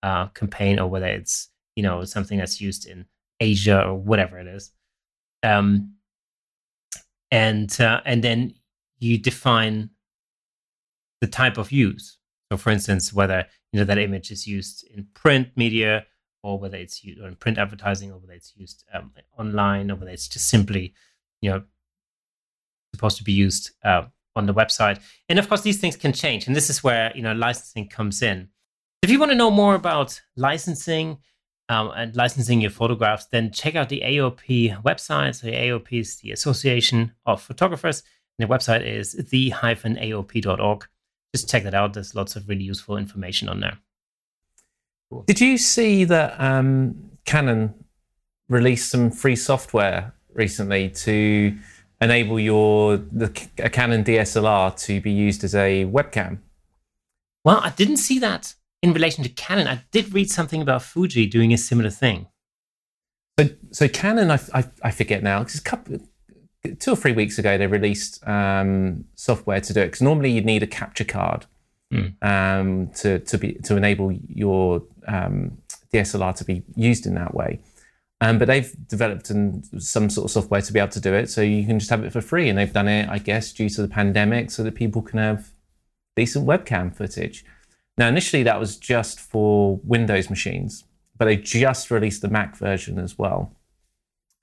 uh, 0.02 0.26
campaign 0.28 0.80
or 0.80 0.88
whether 0.88 1.06
it's 1.06 1.48
you 1.76 1.82
know 1.82 2.02
something 2.04 2.38
that's 2.38 2.60
used 2.60 2.86
in 2.86 3.06
asia 3.42 3.82
or 3.82 3.94
whatever 3.94 4.38
it 4.38 4.46
is. 4.46 4.72
Um, 5.42 5.94
and 7.30 7.78
uh, 7.80 8.00
and 8.04 8.22
then 8.22 8.54
you 8.98 9.18
define 9.18 9.90
the 11.20 11.26
type 11.26 11.58
of 11.58 11.72
use 11.72 12.18
so 12.52 12.58
for 12.58 12.70
instance 12.70 13.14
whether 13.14 13.46
you 13.72 13.80
know 13.80 13.84
that 13.86 13.96
image 13.96 14.30
is 14.30 14.46
used 14.46 14.86
in 14.94 15.06
print 15.14 15.48
media 15.56 16.04
or 16.42 16.58
whether 16.58 16.76
it's 16.76 17.02
used 17.02 17.18
in 17.18 17.34
print 17.36 17.56
advertising 17.56 18.12
or 18.12 18.18
whether 18.18 18.34
it's 18.34 18.52
used 18.56 18.84
um, 18.92 19.10
online 19.38 19.90
or 19.90 19.96
whether 19.96 20.10
it's 20.10 20.28
just 20.28 20.48
simply 20.48 20.92
you 21.40 21.50
know 21.50 21.62
supposed 22.94 23.16
to 23.16 23.24
be 23.24 23.32
used 23.32 23.70
uh, 23.84 24.02
on 24.36 24.44
the 24.46 24.54
website. 24.54 25.00
And 25.28 25.38
of 25.38 25.48
course, 25.48 25.62
these 25.62 25.80
things 25.80 25.96
can 25.96 26.12
change. 26.12 26.46
And 26.46 26.54
this 26.54 26.68
is 26.68 26.84
where 26.84 27.10
you 27.14 27.22
know 27.22 27.32
licensing 27.32 27.88
comes 27.88 28.20
in. 28.20 28.48
If 29.02 29.10
you 29.10 29.18
want 29.18 29.32
to 29.32 29.36
know 29.36 29.50
more 29.50 29.74
about 29.74 30.20
licensing 30.36 31.18
um, 31.68 31.90
and 31.96 32.14
licensing 32.14 32.60
your 32.60 32.70
photographs, 32.70 33.26
then 33.26 33.50
check 33.50 33.74
out 33.74 33.88
the 33.88 34.02
AOP 34.04 34.82
website. 34.82 35.36
So 35.36 35.46
the 35.46 35.54
AOP 35.54 36.00
is 36.00 36.16
the 36.18 36.32
Association 36.32 37.12
of 37.24 37.42
Photographers. 37.42 38.02
And 38.38 38.48
the 38.48 38.54
website 38.54 38.86
is 38.86 39.12
the-aop.org. 39.12 40.88
Just 41.34 41.48
check 41.48 41.62
that 41.64 41.74
out. 41.74 41.94
There's 41.94 42.14
lots 42.14 42.36
of 42.36 42.48
really 42.48 42.64
useful 42.64 42.96
information 42.96 43.48
on 43.48 43.60
there. 43.60 43.78
Cool. 45.10 45.24
Did 45.26 45.40
you 45.40 45.56
see 45.58 46.04
that 46.04 46.38
um, 46.40 47.10
Canon 47.24 47.74
released 48.48 48.90
some 48.90 49.10
free 49.10 49.36
software 49.36 50.14
recently 50.34 50.90
to 50.90 51.56
enable 52.00 52.38
your 52.40 52.96
the 52.96 53.30
a 53.58 53.70
Canon 53.70 54.04
DSLR 54.04 54.76
to 54.86 55.00
be 55.00 55.10
used 55.12 55.44
as 55.44 55.54
a 55.54 55.84
webcam? 55.86 56.38
Well, 57.44 57.60
I 57.62 57.70
didn't 57.70 57.96
see 57.96 58.18
that 58.20 58.54
in 58.82 58.92
relation 58.92 59.22
to 59.24 59.30
Canon. 59.30 59.66
I 59.68 59.84
did 59.90 60.12
read 60.12 60.30
something 60.30 60.60
about 60.60 60.82
Fuji 60.82 61.26
doing 61.26 61.52
a 61.52 61.58
similar 61.58 61.90
thing. 61.90 62.26
So, 63.38 63.48
so 63.70 63.88
Canon, 63.88 64.30
I, 64.30 64.38
I, 64.52 64.64
I 64.82 64.90
forget 64.90 65.22
now. 65.22 65.42
'cause 65.42 65.56
a 65.58 65.62
couple, 65.62 65.98
two 66.78 66.92
or 66.92 66.96
three 66.96 67.12
weeks 67.12 67.38
ago, 67.38 67.58
they 67.58 67.66
released 67.66 68.26
um, 68.26 69.04
software 69.14 69.60
to 69.60 69.72
do 69.72 69.80
it. 69.80 69.86
Because 69.86 70.02
normally 70.02 70.30
you'd 70.30 70.46
need 70.46 70.62
a 70.62 70.66
capture 70.66 71.04
card 71.04 71.46
Hmm. 71.92 72.06
um, 72.22 72.88
to 72.96 73.18
to 73.18 73.36
be 73.36 73.52
to 73.64 73.76
enable 73.76 74.12
your 74.12 74.82
um, 75.06 75.58
DSLR 75.92 76.34
to 76.36 76.44
be 76.44 76.62
used 76.74 77.04
in 77.04 77.14
that 77.16 77.34
way. 77.34 77.60
Um, 78.22 78.38
but 78.38 78.46
they've 78.48 78.74
developed 78.88 79.28
an, 79.28 79.62
some 79.78 80.08
sort 80.08 80.24
of 80.24 80.30
software 80.30 80.62
to 80.62 80.72
be 80.72 80.78
able 80.78 80.92
to 80.92 81.00
do 81.00 81.12
it, 81.12 81.28
so 81.28 81.42
you 81.42 81.66
can 81.66 81.78
just 81.78 81.90
have 81.90 82.02
it 82.02 82.12
for 82.12 82.22
free. 82.22 82.48
And 82.48 82.56
they've 82.56 82.72
done 82.72 82.88
it, 82.88 83.10
I 83.10 83.18
guess, 83.18 83.52
due 83.52 83.68
to 83.68 83.82
the 83.82 83.88
pandemic, 83.88 84.50
so 84.50 84.62
that 84.62 84.74
people 84.74 85.02
can 85.02 85.18
have 85.18 85.50
decent 86.16 86.46
webcam 86.46 86.96
footage. 86.96 87.44
Now, 87.98 88.08
initially, 88.08 88.42
that 88.44 88.58
was 88.58 88.78
just 88.78 89.20
for 89.20 89.78
Windows 89.84 90.30
machines, 90.30 90.84
but 91.18 91.26
they 91.26 91.36
just 91.36 91.90
released 91.90 92.22
the 92.22 92.28
Mac 92.28 92.56
version 92.56 92.98
as 92.98 93.18
well, 93.18 93.54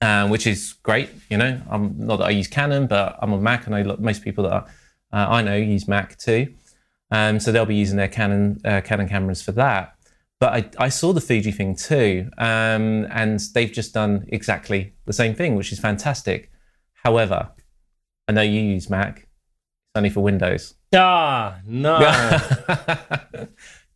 um, 0.00 0.30
which 0.30 0.46
is 0.46 0.74
great. 0.82 1.10
You 1.28 1.36
know, 1.36 1.60
I'm 1.70 1.94
not 1.98 2.18
that 2.18 2.26
I 2.26 2.30
use 2.30 2.48
Canon, 2.48 2.86
but 2.86 3.18
I'm 3.20 3.32
on 3.32 3.42
Mac, 3.42 3.66
and 3.66 3.74
I 3.74 3.82
most 3.82 4.22
people 4.22 4.44
that 4.44 4.52
are, 4.52 4.66
uh, 5.12 5.26
I 5.30 5.42
know 5.42 5.56
use 5.56 5.88
Mac 5.88 6.18
too. 6.18 6.54
Um, 7.10 7.40
so 7.40 7.50
they'll 7.50 7.66
be 7.66 7.74
using 7.74 7.96
their 7.96 8.08
Canon 8.08 8.60
uh, 8.64 8.80
Canon 8.82 9.08
cameras 9.08 9.42
for 9.42 9.52
that. 9.52 9.94
But 10.38 10.52
I, 10.78 10.84
I 10.86 10.88
saw 10.88 11.12
the 11.12 11.20
Fuji 11.20 11.52
thing 11.52 11.76
too, 11.76 12.30
um, 12.38 13.06
and 13.10 13.40
they've 13.52 13.70
just 13.70 13.92
done 13.92 14.24
exactly 14.28 14.94
the 15.04 15.12
same 15.12 15.34
thing, 15.34 15.54
which 15.54 15.70
is 15.70 15.78
fantastic. 15.78 16.50
However, 16.94 17.50
I 18.26 18.32
know 18.32 18.42
you 18.42 18.60
use 18.60 18.88
Mac; 18.88 19.18
it's 19.18 19.96
only 19.96 20.08
for 20.10 20.20
Windows. 20.20 20.74
Ah, 20.94 21.60
no. 21.66 21.98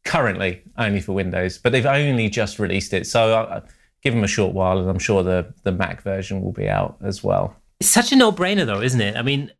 Currently, 0.04 0.62
only 0.76 1.00
for 1.00 1.12
Windows, 1.12 1.56
but 1.56 1.72
they've 1.72 1.86
only 1.86 2.28
just 2.28 2.58
released 2.58 2.92
it. 2.92 3.06
So 3.06 3.32
uh, 3.32 3.60
give 4.04 4.14
them 4.14 4.22
a 4.22 4.28
short 4.28 4.54
while, 4.54 4.78
and 4.78 4.88
I'm 4.88 4.98
sure 4.98 5.22
the 5.22 5.52
the 5.62 5.72
Mac 5.72 6.02
version 6.02 6.42
will 6.42 6.52
be 6.52 6.68
out 6.68 6.96
as 7.02 7.24
well. 7.24 7.56
It's 7.80 7.88
such 7.88 8.12
a 8.12 8.16
no-brainer, 8.16 8.66
though, 8.66 8.80
isn't 8.80 9.00
it? 9.00 9.16
I 9.16 9.22
mean, 9.22 9.50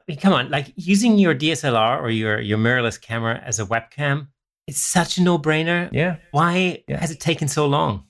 I 0.00 0.02
mean, 0.06 0.18
come 0.18 0.32
on, 0.32 0.50
like 0.50 0.72
using 0.76 1.18
your 1.18 1.34
DSLR 1.34 2.00
or 2.00 2.10
your 2.10 2.40
your 2.40 2.58
mirrorless 2.58 3.00
camera 3.00 3.40
as 3.44 3.58
a 3.58 3.64
webcam, 3.66 4.28
it's 4.66 4.80
such 4.80 5.18
a 5.18 5.22
no-brainer. 5.22 5.88
Yeah, 5.92 6.16
Why 6.30 6.84
Yeah. 6.88 6.98
has 7.00 7.10
it 7.10 7.20
taken 7.20 7.48
so 7.48 7.66
long? 7.66 8.04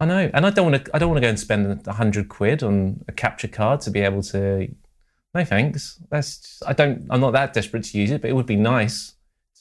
I 0.00 0.04
know, 0.04 0.30
and 0.34 0.44
I 0.46 0.50
don't 0.50 0.70
want 0.70 0.84
to. 0.84 0.90
I 0.94 0.98
don't 0.98 1.08
want 1.10 1.18
to 1.18 1.22
go 1.26 1.28
and 1.28 1.38
spend 1.40 1.86
a 1.86 1.92
hundred 1.92 2.28
quid 2.28 2.62
on 2.62 3.04
a 3.08 3.12
capture 3.12 3.48
card 3.48 3.80
to 3.82 3.90
be 3.90 4.00
able 4.00 4.22
to. 4.24 4.68
No 5.34 5.44
thanks. 5.44 5.98
That's. 6.10 6.38
Just, 6.38 6.62
I 6.66 6.72
don't. 6.72 7.06
I'm 7.10 7.20
not 7.20 7.32
that 7.32 7.52
desperate 7.54 7.84
to 7.84 7.98
use 7.98 8.10
it, 8.10 8.20
but 8.20 8.28
it 8.28 8.34
would 8.34 8.46
be 8.46 8.56
nice 8.56 9.14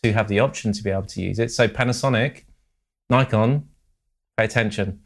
to 0.03 0.11
have 0.13 0.27
the 0.27 0.39
option 0.39 0.73
to 0.73 0.83
be 0.83 0.89
able 0.89 1.05
to 1.05 1.21
use 1.21 1.37
it. 1.37 1.51
So 1.51 1.67
Panasonic, 1.67 2.45
Nikon, 3.11 3.69
pay 4.35 4.45
attention. 4.45 4.99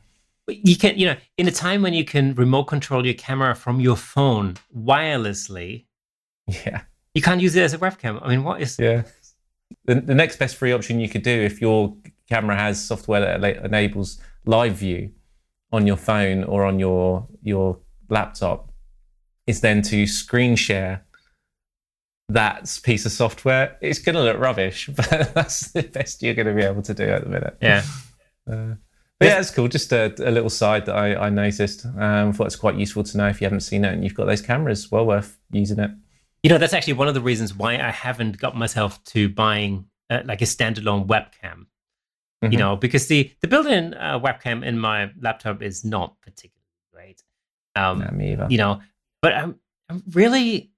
You 0.47 0.77
can, 0.77 0.97
you 0.97 1.07
know, 1.07 1.15
in 1.37 1.47
a 1.47 1.51
time 1.51 1.81
when 1.81 1.93
you 1.93 2.05
can 2.05 2.35
remote 2.35 2.65
control 2.65 3.03
your 3.05 3.15
camera 3.15 3.55
from 3.55 3.79
your 3.79 3.95
phone 3.95 4.55
wirelessly, 4.77 5.85
Yeah, 6.47 6.81
you 7.13 7.21
can't 7.21 7.41
use 7.41 7.55
it 7.55 7.63
as 7.63 7.73
a 7.73 7.79
webcam. 7.79 8.19
I 8.21 8.29
mean, 8.29 8.43
what 8.43 8.61
is? 8.61 8.77
yeah. 8.79 9.03
The, 9.85 9.95
the 9.95 10.13
next 10.13 10.37
best 10.37 10.55
free 10.55 10.71
option 10.71 10.99
you 10.99 11.09
could 11.09 11.23
do 11.23 11.31
if 11.31 11.59
your 11.59 11.95
camera 12.29 12.55
has 12.55 12.83
software 12.83 13.39
that 13.39 13.65
enables 13.65 14.19
live 14.45 14.75
view 14.75 15.11
on 15.71 15.87
your 15.87 15.97
phone 15.97 16.43
or 16.43 16.63
on 16.65 16.77
your 16.79 17.27
your 17.41 17.79
laptop 18.09 18.71
is 19.47 19.61
then 19.61 19.81
to 19.81 20.05
screen 20.05 20.55
share 20.55 21.03
that 22.29 22.79
piece 22.83 23.05
of 23.05 23.11
software. 23.11 23.77
It's 23.81 23.99
going 23.99 24.15
to 24.15 24.23
look 24.23 24.39
rubbish, 24.39 24.87
but 24.95 25.33
that's 25.33 25.71
the 25.71 25.83
best 25.83 26.21
you're 26.23 26.33
going 26.35 26.47
to 26.47 26.53
be 26.53 26.63
able 26.63 26.81
to 26.83 26.93
do 26.93 27.03
at 27.03 27.23
the 27.23 27.29
minute. 27.29 27.57
Yeah. 27.61 27.83
Uh, 28.51 28.75
But 29.19 29.27
yeah, 29.27 29.39
it's 29.39 29.51
cool. 29.51 29.67
Just 29.67 29.93
a, 29.93 30.13
a 30.19 30.31
little 30.31 30.49
side 30.49 30.85
that 30.87 30.95
I, 30.95 31.15
I 31.15 31.29
noticed. 31.29 31.85
Um, 31.85 32.33
thought 32.33 32.47
it's 32.47 32.55
quite 32.55 32.75
useful 32.75 33.03
to 33.03 33.17
know 33.17 33.27
if 33.27 33.39
you 33.39 33.45
haven't 33.45 33.61
seen 33.61 33.85
it 33.85 33.93
and 33.93 34.03
you've 34.03 34.13
got 34.13 34.25
those 34.25 34.41
cameras. 34.41 34.91
Well 34.91 35.05
worth 35.05 35.37
using 35.51 35.79
it. 35.79 35.91
You 36.43 36.49
know, 36.49 36.57
that's 36.57 36.73
actually 36.73 36.93
one 36.93 37.07
of 37.07 37.13
the 37.13 37.21
reasons 37.21 37.55
why 37.55 37.77
I 37.77 37.91
haven't 37.91 38.37
got 38.37 38.55
myself 38.57 39.03
to 39.05 39.29
buying 39.29 39.85
uh, 40.09 40.21
like 40.25 40.41
a 40.41 40.45
standalone 40.45 41.07
webcam. 41.07 41.67
Mm-hmm. 42.43 42.51
You 42.51 42.57
know, 42.57 42.75
because 42.75 43.07
the 43.07 43.31
the 43.39 43.47
built-in 43.47 43.93
uh, 43.93 44.19
webcam 44.19 44.65
in 44.65 44.77
my 44.77 45.11
laptop 45.19 45.61
is 45.61 45.85
not 45.85 46.19
particularly 46.21 46.75
great. 46.93 47.23
Um, 47.75 47.99
no, 47.99 48.09
me 48.11 48.33
either. 48.33 48.47
You 48.49 48.57
know, 48.57 48.81
but 49.21 49.33
I'm 49.33 49.55
I'm 49.89 50.03
really 50.11 50.71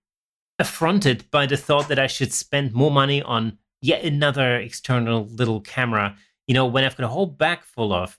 affronted 0.60 1.30
by 1.32 1.48
the 1.48 1.58
thought 1.58 1.88
that 1.88 2.00
I 2.00 2.08
should 2.08 2.34
spend 2.34 2.74
more 2.74 2.92
money 2.92 3.22
on 3.22 3.58
yet 3.82 4.04
another 4.04 4.58
external 4.58 5.26
little 5.26 5.62
camera. 5.62 6.16
You 6.48 6.54
know, 6.54 6.68
when 6.68 6.84
I've 6.84 6.96
got 6.96 7.04
a 7.04 7.10
whole 7.10 7.26
bag 7.26 7.64
full 7.64 7.92
of 7.92 8.18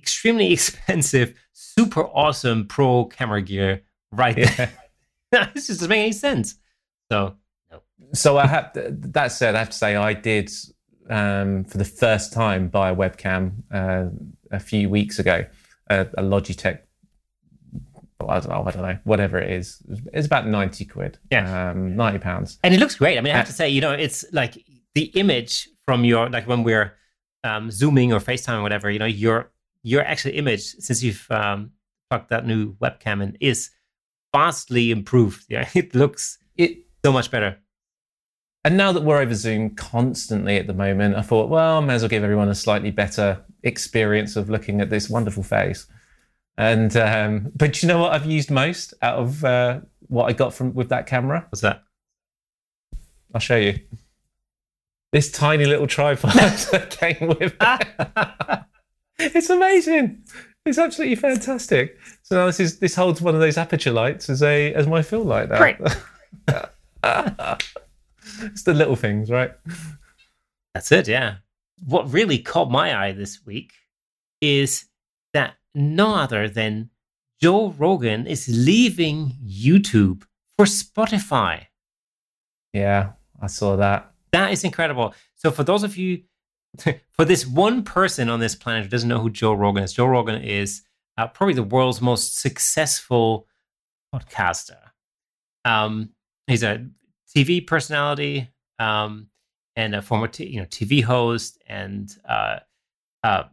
extremely 0.00 0.52
expensive, 0.52 1.34
super 1.52 2.02
awesome 2.06 2.66
pro 2.66 3.04
camera 3.04 3.42
gear 3.42 3.82
right 4.12 4.36
there. 4.36 4.72
this 5.30 5.66
just 5.66 5.80
doesn't 5.80 5.88
make 5.88 6.00
any 6.00 6.12
sense. 6.12 6.56
So, 7.10 7.36
no. 7.70 7.82
So 8.14 8.38
I 8.38 8.46
have 8.46 8.70
that 8.74 9.32
said, 9.32 9.54
I 9.54 9.58
have 9.58 9.70
to 9.70 9.76
say 9.76 9.96
I 9.96 10.14
did 10.14 10.50
um, 11.08 11.64
for 11.64 11.78
the 11.78 11.84
first 11.84 12.32
time 12.32 12.68
buy 12.68 12.90
a 12.90 12.96
webcam 12.96 13.52
uh, 13.72 14.06
a 14.50 14.60
few 14.60 14.88
weeks 14.88 15.18
ago, 15.18 15.44
a, 15.88 16.02
a 16.02 16.22
Logitech. 16.22 16.80
I 18.28 18.38
don't 18.38 18.50
know, 18.50 18.64
I 18.66 18.70
don't 18.70 18.82
know, 18.82 18.98
whatever 19.04 19.38
it 19.38 19.50
is. 19.50 19.82
It's 20.12 20.26
about 20.26 20.46
ninety 20.46 20.84
quid. 20.84 21.18
Yeah, 21.32 21.70
um, 21.70 21.96
ninety 21.96 22.18
pounds, 22.18 22.58
and 22.62 22.74
it 22.74 22.78
looks 22.78 22.94
great. 22.94 23.16
I 23.16 23.22
mean, 23.22 23.32
I 23.32 23.36
have 23.38 23.46
uh, 23.46 23.48
to 23.48 23.54
say, 23.54 23.70
you 23.70 23.80
know, 23.80 23.92
it's 23.92 24.24
like 24.32 24.62
the 24.94 25.04
image 25.14 25.68
from 25.86 26.04
your 26.04 26.28
like 26.28 26.46
when 26.46 26.62
we're 26.62 26.94
um, 27.44 27.70
zooming 27.70 28.12
or 28.12 28.20
FaceTime 28.20 28.58
or 28.58 28.62
whatever. 28.62 28.90
You 28.90 28.98
know, 28.98 29.06
your 29.06 29.50
your 29.82 30.02
actual 30.02 30.32
image 30.32 30.62
since 30.62 31.02
you've 31.02 31.26
um, 31.30 31.72
plugged 32.10 32.30
that 32.30 32.46
new 32.46 32.74
webcam 32.74 33.22
in 33.22 33.36
is 33.40 33.70
vastly 34.32 34.90
improved. 34.90 35.44
Yeah, 35.48 35.68
it 35.74 35.94
looks 35.94 36.38
it 36.56 36.78
so 37.04 37.12
much 37.12 37.30
better. 37.30 37.56
And 38.62 38.76
now 38.76 38.92
that 38.92 39.02
we're 39.02 39.20
over 39.20 39.34
Zoom 39.34 39.74
constantly 39.74 40.58
at 40.58 40.66
the 40.66 40.74
moment, 40.74 41.16
I 41.16 41.22
thought, 41.22 41.48
well, 41.48 41.78
I 41.78 41.80
may 41.80 41.94
as 41.94 42.02
well 42.02 42.10
give 42.10 42.22
everyone 42.22 42.50
a 42.50 42.54
slightly 42.54 42.90
better 42.90 43.42
experience 43.62 44.36
of 44.36 44.50
looking 44.50 44.82
at 44.82 44.90
this 44.90 45.08
wonderful 45.08 45.42
face. 45.42 45.86
And 46.58 46.94
um, 46.96 47.52
but 47.56 47.82
you 47.82 47.88
know 47.88 47.98
what 47.98 48.12
I've 48.12 48.26
used 48.26 48.50
most 48.50 48.92
out 49.00 49.18
of 49.18 49.44
uh, 49.44 49.80
what 50.08 50.26
I 50.26 50.34
got 50.34 50.52
from 50.52 50.74
with 50.74 50.90
that 50.90 51.06
camera? 51.06 51.46
What's 51.48 51.62
that? 51.62 51.82
I'll 53.32 53.40
show 53.40 53.56
you. 53.56 53.78
This 55.12 55.30
tiny 55.30 55.64
little 55.64 55.86
tripod 55.86 56.32
that 56.34 56.90
came 56.90 57.28
with 57.28 57.56
it. 57.58 58.60
it's 59.34 59.50
amazing. 59.50 60.24
It's 60.64 60.78
absolutely 60.78 61.16
fantastic. 61.16 61.98
So 62.22 62.36
now 62.36 62.46
this 62.46 62.58
is 62.58 62.78
this 62.78 62.94
holds 62.94 63.20
one 63.20 63.34
of 63.34 63.40
those 63.40 63.56
Aputure 63.56 63.92
lights 63.92 64.30
as 64.30 64.42
a 64.42 64.72
as 64.72 64.86
my 64.86 65.02
fill 65.02 65.24
light 65.24 65.50
now. 65.50 65.58
Great. 65.58 65.76
it's 68.42 68.62
the 68.62 68.72
little 68.72 68.96
things, 68.96 69.30
right? 69.30 69.52
That's 70.74 70.90
it, 70.90 71.06
yeah. 71.06 71.36
What 71.84 72.10
really 72.12 72.38
caught 72.38 72.70
my 72.70 72.98
eye 72.98 73.12
this 73.12 73.44
week 73.44 73.72
is 74.40 74.86
that 75.34 75.54
no 75.74 76.14
other 76.14 76.48
than 76.48 76.88
Joe 77.42 77.74
Rogan 77.76 78.26
is 78.26 78.48
leaving 78.48 79.36
YouTube 79.44 80.22
for 80.56 80.64
Spotify. 80.64 81.66
Yeah, 82.72 83.12
I 83.40 83.48
saw 83.48 83.76
that. 83.76 84.12
That 84.32 84.52
is 84.52 84.64
incredible. 84.64 85.14
So 85.36 85.50
for 85.50 85.64
those 85.64 85.82
of 85.82 85.96
you 85.96 86.22
for 87.12 87.24
this 87.24 87.46
one 87.46 87.82
person 87.82 88.28
on 88.28 88.40
this 88.40 88.54
planet 88.54 88.84
who 88.84 88.90
doesn't 88.90 89.08
know 89.08 89.20
who 89.20 89.30
Joe 89.30 89.52
Rogan 89.52 89.84
is, 89.84 89.92
Joe 89.92 90.06
Rogan 90.06 90.42
is 90.42 90.82
uh, 91.18 91.26
probably 91.26 91.54
the 91.54 91.62
world's 91.62 92.00
most 92.00 92.38
successful 92.38 93.46
podcaster. 94.14 94.78
Um, 95.64 96.10
he's 96.46 96.62
a 96.62 96.86
TV 97.36 97.66
personality 97.66 98.48
um, 98.78 99.28
and 99.76 99.94
a 99.94 100.02
former 100.02 100.28
t- 100.28 100.46
you 100.46 100.60
know 100.60 100.66
TV 100.66 101.02
host 101.02 101.58
and 101.66 102.10
uh, 102.28 102.60
uh, 103.22 103.44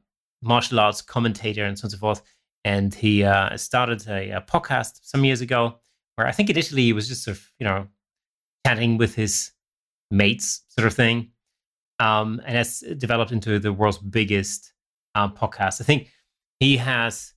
martial 0.42 0.80
arts 0.80 1.02
commentator 1.02 1.66
and 1.66 1.78
so 1.78 1.84
on 1.84 1.86
and 1.88 1.92
so 1.92 1.98
forth. 1.98 2.22
And 2.64 2.94
he 2.94 3.24
uh, 3.24 3.56
started 3.56 4.06
a, 4.08 4.32
a, 4.32 4.42
podcast 4.42 5.00
some 5.04 5.24
years 5.24 5.42
ago 5.42 5.80
where 6.16 6.28
I 6.28 6.32
think 6.32 6.50
initially 6.50 6.84
he 6.84 6.94
was 6.94 7.08
just 7.08 7.24
sort 7.24 7.38
of 7.38 7.52
you 7.60 7.66
know 7.66 7.88
chatting 8.66 8.98
with 8.98 9.16
his 9.16 9.52
mates 10.12 10.64
sort 10.70 10.88
of 10.88 10.94
thing 10.94 11.32
um, 12.00 12.42
and 12.46 12.56
has 12.56 12.84
developed 12.98 13.32
into 13.32 13.60
the 13.60 13.74
world's 13.74 13.98
biggest 13.98 14.74
um, 15.16 15.34
podcast. 15.34 15.82
I 15.82 15.84
think 15.84 16.12
he 16.60 16.78
has, 16.78 17.34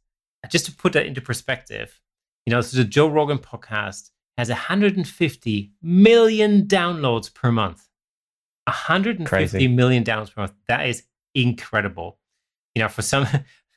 just 0.50 0.66
to 0.66 0.72
put 0.72 0.92
that 0.94 1.06
into 1.06 1.20
perspective, 1.20 2.00
you 2.46 2.52
know, 2.52 2.60
so 2.60 2.76
the 2.78 2.84
Joe 2.84 3.08
Rogan 3.08 3.38
podcast 3.38 4.10
has 4.38 4.48
150 4.48 5.72
million 5.82 6.66
downloads 6.66 7.32
per 7.32 7.52
month. 7.52 7.86
150 8.66 9.24
Crazy. 9.24 9.68
million 9.68 10.04
downloads 10.04 10.34
per 10.34 10.42
month. 10.42 10.52
That 10.68 10.86
is 10.86 11.04
incredible. 11.34 12.18
You 12.74 12.82
know, 12.82 12.88
for 12.88 13.02
some, 13.02 13.26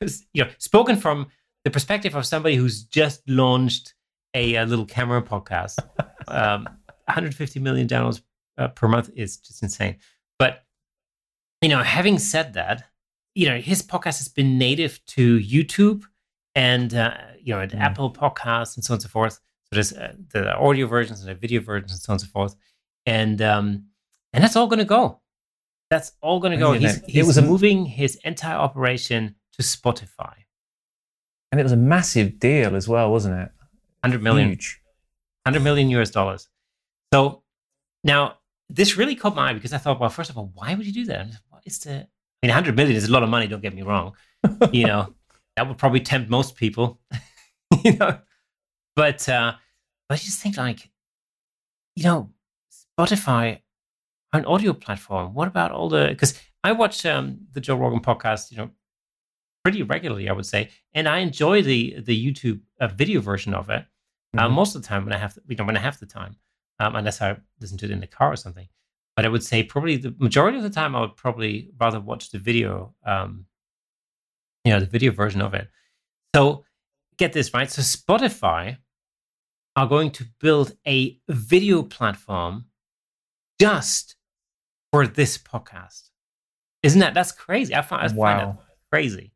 you 0.32 0.44
know, 0.44 0.50
spoken 0.58 0.96
from 0.96 1.26
the 1.64 1.70
perspective 1.70 2.14
of 2.14 2.26
somebody 2.26 2.56
who's 2.56 2.84
just 2.84 3.22
launched 3.28 3.94
a, 4.34 4.56
a 4.56 4.64
little 4.64 4.86
camera 4.86 5.22
podcast, 5.22 5.78
um, 6.28 6.64
150 7.06 7.60
million 7.60 7.86
downloads 7.86 8.22
uh, 8.58 8.68
per 8.68 8.88
month 8.88 9.10
is 9.14 9.38
just 9.38 9.62
insane. 9.62 9.96
You 11.64 11.70
know, 11.70 11.82
having 11.82 12.18
said 12.18 12.52
that, 12.52 12.84
you 13.34 13.48
know, 13.48 13.56
his 13.56 13.80
podcast 13.80 14.18
has 14.18 14.28
been 14.28 14.58
native 14.58 15.00
to 15.06 15.38
YouTube 15.38 16.02
and, 16.54 16.92
uh, 16.92 17.16
you 17.40 17.54
know, 17.54 17.66
mm. 17.66 17.80
Apple 17.80 18.12
Podcasts 18.12 18.76
and 18.76 18.84
so 18.84 18.92
on 18.92 18.96
and 18.96 19.02
so 19.02 19.08
forth. 19.08 19.32
So 19.32 19.70
there's 19.72 19.94
uh, 19.94 20.12
the 20.34 20.54
audio 20.56 20.86
versions 20.86 21.20
and 21.20 21.30
the 21.30 21.34
video 21.34 21.62
versions 21.62 21.92
and 21.92 22.00
so 22.02 22.10
on 22.10 22.14
and 22.16 22.20
so 22.20 22.26
forth. 22.26 22.54
And, 23.06 23.40
um, 23.40 23.86
and 24.34 24.44
that's 24.44 24.56
all 24.56 24.66
going 24.66 24.80
to 24.80 24.84
go. 24.84 25.22
That's 25.88 26.12
all 26.20 26.38
going 26.38 26.52
to 26.52 26.58
go. 26.58 26.72
He's, 26.72 27.02
he's 27.06 27.24
it 27.24 27.26
was 27.26 27.40
moving 27.40 27.86
his 27.86 28.16
entire 28.24 28.58
operation 28.58 29.34
to 29.54 29.62
Spotify. 29.62 30.34
And 31.50 31.58
it 31.58 31.62
was 31.62 31.72
a 31.72 31.78
massive 31.78 32.38
deal 32.38 32.76
as 32.76 32.88
well, 32.88 33.10
wasn't 33.10 33.36
it? 33.40 33.50
100 34.02 34.22
million. 34.22 34.50
Huge. 34.50 34.82
100 35.46 35.64
million 35.64 35.88
US 35.98 36.10
dollars. 36.10 36.46
So 37.10 37.42
now 38.02 38.36
this 38.68 38.98
really 38.98 39.14
caught 39.14 39.34
my 39.34 39.48
eye 39.48 39.54
because 39.54 39.72
I 39.72 39.78
thought, 39.78 39.98
well, 39.98 40.10
first 40.10 40.28
of 40.28 40.36
all, 40.36 40.50
why 40.52 40.74
would 40.74 40.84
you 40.84 40.92
do 40.92 41.06
that? 41.06 41.28
Is 41.64 41.78
the? 41.80 41.92
I 41.92 42.46
mean, 42.46 42.50
100 42.50 42.76
million 42.76 42.96
is 42.96 43.08
a 43.08 43.12
lot 43.12 43.22
of 43.22 43.28
money. 43.28 43.46
Don't 43.46 43.62
get 43.62 43.74
me 43.74 43.82
wrong. 43.82 44.12
You 44.72 44.86
know, 44.86 45.14
that 45.56 45.66
would 45.66 45.78
probably 45.78 46.00
tempt 46.00 46.30
most 46.30 46.56
people. 46.56 47.00
you 47.84 47.96
know, 47.96 48.18
but 48.96 49.28
uh, 49.28 49.54
but 50.08 50.14
I 50.14 50.16
just 50.16 50.40
think 50.40 50.56
like, 50.56 50.90
you 51.96 52.04
know, 52.04 52.30
Spotify, 52.98 53.60
an 54.32 54.44
audio 54.44 54.72
platform. 54.72 55.34
What 55.34 55.48
about 55.48 55.72
all 55.72 55.88
the? 55.88 56.08
Because 56.08 56.34
I 56.62 56.72
watch 56.72 57.04
um, 57.06 57.38
the 57.52 57.60
Joe 57.60 57.76
Rogan 57.76 58.00
podcast. 58.00 58.50
You 58.50 58.58
know, 58.58 58.70
pretty 59.64 59.82
regularly, 59.82 60.28
I 60.28 60.32
would 60.32 60.46
say, 60.46 60.70
and 60.92 61.08
I 61.08 61.18
enjoy 61.18 61.62
the 61.62 62.00
the 62.00 62.32
YouTube 62.32 62.60
uh, 62.80 62.88
video 62.88 63.20
version 63.20 63.54
of 63.54 63.70
it. 63.70 63.84
Uh, 64.36 64.42
mm-hmm. 64.42 64.54
Most 64.54 64.74
of 64.74 64.82
the 64.82 64.88
time 64.88 65.04
when 65.04 65.14
I 65.14 65.18
have, 65.18 65.38
you 65.48 65.56
know, 65.56 65.64
when 65.64 65.76
I 65.76 65.80
have 65.80 65.98
the 65.98 66.06
time, 66.06 66.36
um, 66.80 66.96
unless 66.96 67.22
I 67.22 67.36
listen 67.60 67.78
to 67.78 67.84
it 67.86 67.90
in 67.90 68.00
the 68.00 68.06
car 68.06 68.32
or 68.32 68.36
something 68.36 68.68
but 69.16 69.24
I 69.24 69.28
would 69.28 69.44
say 69.44 69.62
probably 69.62 69.96
the 69.96 70.14
majority 70.18 70.58
of 70.58 70.64
the 70.64 70.70
time 70.70 70.96
I 70.96 71.00
would 71.00 71.16
probably 71.16 71.70
rather 71.78 72.00
watch 72.00 72.30
the 72.30 72.38
video, 72.38 72.94
um, 73.06 73.46
you 74.64 74.72
know, 74.72 74.80
the 74.80 74.86
video 74.86 75.12
version 75.12 75.40
of 75.40 75.54
it. 75.54 75.68
So 76.34 76.64
get 77.16 77.32
this 77.32 77.54
right. 77.54 77.70
So 77.70 77.82
Spotify 77.82 78.78
are 79.76 79.86
going 79.86 80.10
to 80.12 80.24
build 80.40 80.76
a 80.86 81.18
video 81.28 81.82
platform 81.82 82.66
just 83.60 84.16
for 84.92 85.06
this 85.06 85.38
podcast. 85.38 86.10
Isn't 86.82 87.00
that 87.00 87.14
that's 87.14 87.32
crazy? 87.32 87.74
I 87.74 87.82
find, 87.82 88.02
I 88.02 88.14
wow. 88.14 88.38
find 88.38 88.52
that 88.52 88.62
crazy. 88.90 89.32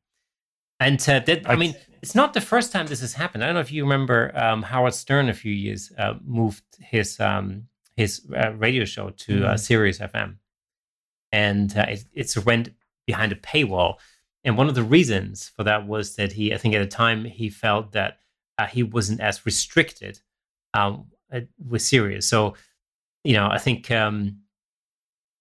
And 0.81 1.01
uh, 1.09 1.20
that, 1.20 1.49
I 1.49 1.57
mean, 1.57 1.74
it's 2.03 2.14
not 2.14 2.35
the 2.35 2.41
first 2.41 2.72
time 2.72 2.87
this 2.87 3.01
has 3.01 3.14
happened. 3.14 3.43
I 3.43 3.47
don't 3.47 3.55
know 3.55 3.61
if 3.61 3.72
you 3.72 3.83
remember 3.83 4.31
um, 4.37 4.62
Howard 4.62 4.95
Stern 4.95 5.29
a 5.29 5.35
few 5.35 5.53
years 5.53 5.91
uh, 5.99 6.14
moved 6.24 6.62
his 6.81 7.18
um, 7.18 7.64
his 7.99 8.22
uh, 8.36 8.53
radio 8.53 8.84
show 8.84 9.11
to 9.11 9.32
mm-hmm. 9.32 9.44
uh, 9.44 9.57
Sirius 9.57 9.99
FM, 9.99 10.36
and 11.32 11.76
uh, 11.76 11.86
it, 11.88 12.05
it's 12.14 12.38
went 12.44 12.70
behind 13.07 13.32
a 13.32 13.34
paywall. 13.34 13.96
And 14.44 14.57
one 14.57 14.68
of 14.68 14.76
the 14.76 14.84
reasons 14.84 15.51
for 15.57 15.64
that 15.64 15.88
was 15.88 16.14
that 16.14 16.32
he, 16.32 16.55
I 16.55 16.59
think, 16.59 16.74
at 16.74 16.78
the 16.78 16.86
time, 16.86 17.24
he 17.24 17.51
felt 17.51 17.92
that 17.92 18.20
uh, 18.57 18.66
he 18.66 18.84
wasn't 18.84 19.20
as 19.20 19.44
restricted 19.44 20.20
um, 20.74 21.07
with 21.68 21.82
Sirius. 21.82 22.28
So, 22.28 22.55
you 23.24 23.34
know, 23.34 23.49
I 23.51 23.59
think 23.59 23.90
um, 23.90 24.42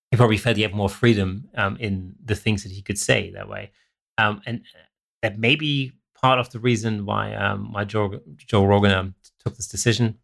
he 0.10 0.18
probably 0.18 0.38
felt 0.38 0.58
he 0.58 0.64
had 0.64 0.74
more 0.74 0.90
freedom 0.90 1.48
um, 1.56 1.78
in 1.78 2.16
the 2.26 2.36
things 2.36 2.64
that 2.64 2.72
he 2.72 2.82
could 2.82 2.98
say 2.98 3.32
that 3.36 3.48
way, 3.48 3.72
um, 4.18 4.42
and 4.48 4.64
that 5.22 5.38
may 5.38 5.56
be 5.56 5.94
part 6.20 6.40
of 6.40 6.50
the 6.50 6.60
reason 6.60 7.06
why 7.06 7.36
um, 7.36 7.72
why 7.72 7.84
Joe, 7.84 8.20
Joe 8.36 8.66
Rogan 8.66 8.92
um, 8.92 9.16
took 9.44 9.56
this 9.56 9.68
decision. 9.68 10.18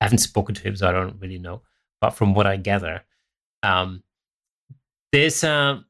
I 0.00 0.04
haven't 0.04 0.18
spoken 0.18 0.54
to 0.54 0.62
him, 0.62 0.76
so 0.76 0.88
I 0.88 0.92
don't 0.92 1.20
really 1.20 1.38
know. 1.38 1.62
But 2.00 2.10
from 2.10 2.34
what 2.34 2.46
I 2.46 2.56
gather, 2.56 3.02
um, 3.62 4.02
there's 5.12 5.42
uh, 5.42 5.80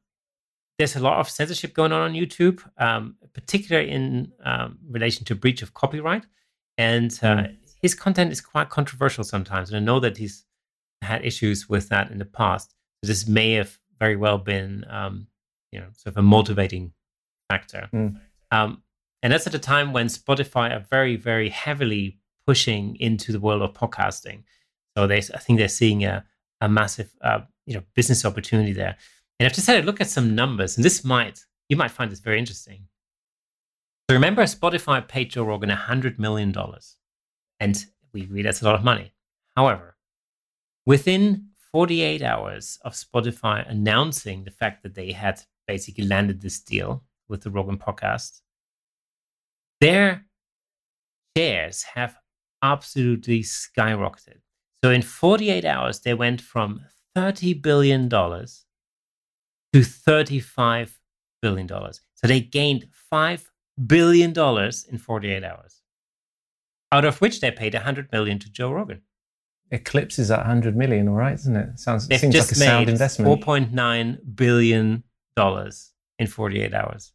there's 0.77 0.95
a 0.95 0.99
lot 0.99 1.19
of 1.19 1.29
censorship 1.29 1.73
going 1.73 1.91
on 1.91 2.01
on 2.01 2.13
YouTube, 2.13 2.61
um, 2.77 3.15
particularly 3.33 3.91
in 3.91 4.31
um, 4.43 4.79
relation 4.89 5.25
to 5.25 5.35
breach 5.35 5.61
of 5.61 5.73
copyright. 5.73 6.25
And 6.77 7.11
uh, 7.21 7.35
mm. 7.35 7.57
his 7.81 7.93
content 7.93 8.31
is 8.31 8.39
quite 8.39 8.69
controversial 8.69 9.25
sometimes. 9.25 9.69
And 9.69 9.77
I 9.77 9.81
know 9.81 9.99
that 9.99 10.17
he's 10.17 10.45
had 11.01 11.25
issues 11.25 11.67
with 11.67 11.89
that 11.89 12.11
in 12.11 12.17
the 12.17 12.25
past. 12.25 12.73
So 13.03 13.07
this 13.07 13.27
may 13.27 13.53
have 13.53 13.77
very 13.99 14.15
well 14.15 14.37
been, 14.37 14.85
um, 14.89 15.27
you 15.73 15.81
know, 15.81 15.87
sort 15.97 16.13
of 16.13 16.17
a 16.17 16.21
motivating 16.21 16.93
factor. 17.49 17.89
Mm. 17.93 18.21
Um, 18.51 18.83
and 19.21 19.33
that's 19.33 19.47
at 19.47 19.53
a 19.53 19.59
time 19.59 19.91
when 19.91 20.07
Spotify 20.07 20.73
are 20.73 20.85
very, 20.89 21.17
very 21.17 21.49
heavily 21.49 22.18
pushing 22.49 22.95
into 22.95 23.31
the 23.31 23.39
world 23.39 23.61
of 23.61 23.73
podcasting. 23.73 24.41
So 24.97 25.05
they, 25.05 25.17
I 25.17 25.37
think 25.37 25.59
they're 25.59 25.67
seeing 25.67 26.03
a, 26.03 26.25
a 26.61 26.67
massive, 26.67 27.13
uh, 27.21 27.41
you 27.67 27.75
know, 27.75 27.83
business 27.93 28.25
opportunity 28.25 28.73
there. 28.73 28.95
And 29.39 29.45
I've 29.45 29.53
just 29.53 29.67
decided 29.67 29.81
to 29.81 29.85
look 29.85 30.01
at 30.01 30.09
some 30.09 30.33
numbers, 30.33 30.75
and 30.75 30.83
this 30.83 31.03
might, 31.03 31.45
you 31.69 31.77
might 31.77 31.91
find 31.91 32.11
this 32.11 32.21
very 32.21 32.39
interesting. 32.39 32.87
So 34.09 34.15
remember, 34.15 34.41
Spotify 34.45 35.07
paid 35.07 35.29
Joe 35.29 35.43
Rogan 35.43 35.69
$100 35.69 36.17
million. 36.17 36.51
And 37.59 37.85
we 38.13 38.23
agree 38.23 38.41
that's 38.41 38.63
a 38.63 38.65
lot 38.65 38.73
of 38.73 38.83
money. 38.83 39.13
However, 39.55 39.95
within 40.87 41.49
48 41.71 42.23
hours 42.23 42.79
of 42.83 42.93
Spotify 42.93 43.69
announcing 43.69 44.43
the 44.43 44.49
fact 44.49 44.81
that 44.81 44.95
they 44.95 45.11
had 45.11 45.39
basically 45.67 46.07
landed 46.07 46.41
this 46.41 46.59
deal 46.59 47.03
with 47.27 47.43
the 47.43 47.51
Rogan 47.51 47.77
podcast, 47.77 48.41
their 49.79 50.25
shares 51.37 51.83
have 51.83 52.15
absolutely 52.61 53.41
skyrocketed. 53.41 54.39
So 54.83 54.91
in 54.91 55.01
48 55.01 55.65
hours, 55.65 55.99
they 55.99 56.13
went 56.13 56.41
from 56.41 56.81
$30 57.15 57.61
billion 57.61 58.09
to 58.09 58.47
$35 59.73 60.91
billion. 61.41 61.67
So 61.67 62.27
they 62.27 62.39
gained 62.39 62.87
$5 63.11 63.45
billion 63.85 64.31
in 64.31 64.97
48 64.97 65.43
hours, 65.43 65.81
out 66.91 67.05
of 67.05 67.21
which 67.21 67.41
they 67.41 67.51
paid 67.51 67.73
100 67.73 68.11
million 68.11 68.39
to 68.39 68.51
Joe 68.51 68.71
Rogan. 68.71 69.01
Eclipses 69.71 70.29
that 70.29 70.39
100 70.39 70.75
million, 70.75 71.07
all 71.07 71.15
right, 71.15 71.35
isn't 71.35 71.55
it? 71.55 71.79
Sounds 71.79 72.07
They've 72.07 72.19
seems 72.19 72.33
just 72.33 72.49
like 72.49 72.57
a 72.57 72.59
sound 72.59 72.89
investment. 72.89 73.41
$4.9 73.41 74.35
billion 74.35 75.03
in 76.17 76.27
48 76.27 76.73
hours. 76.73 77.13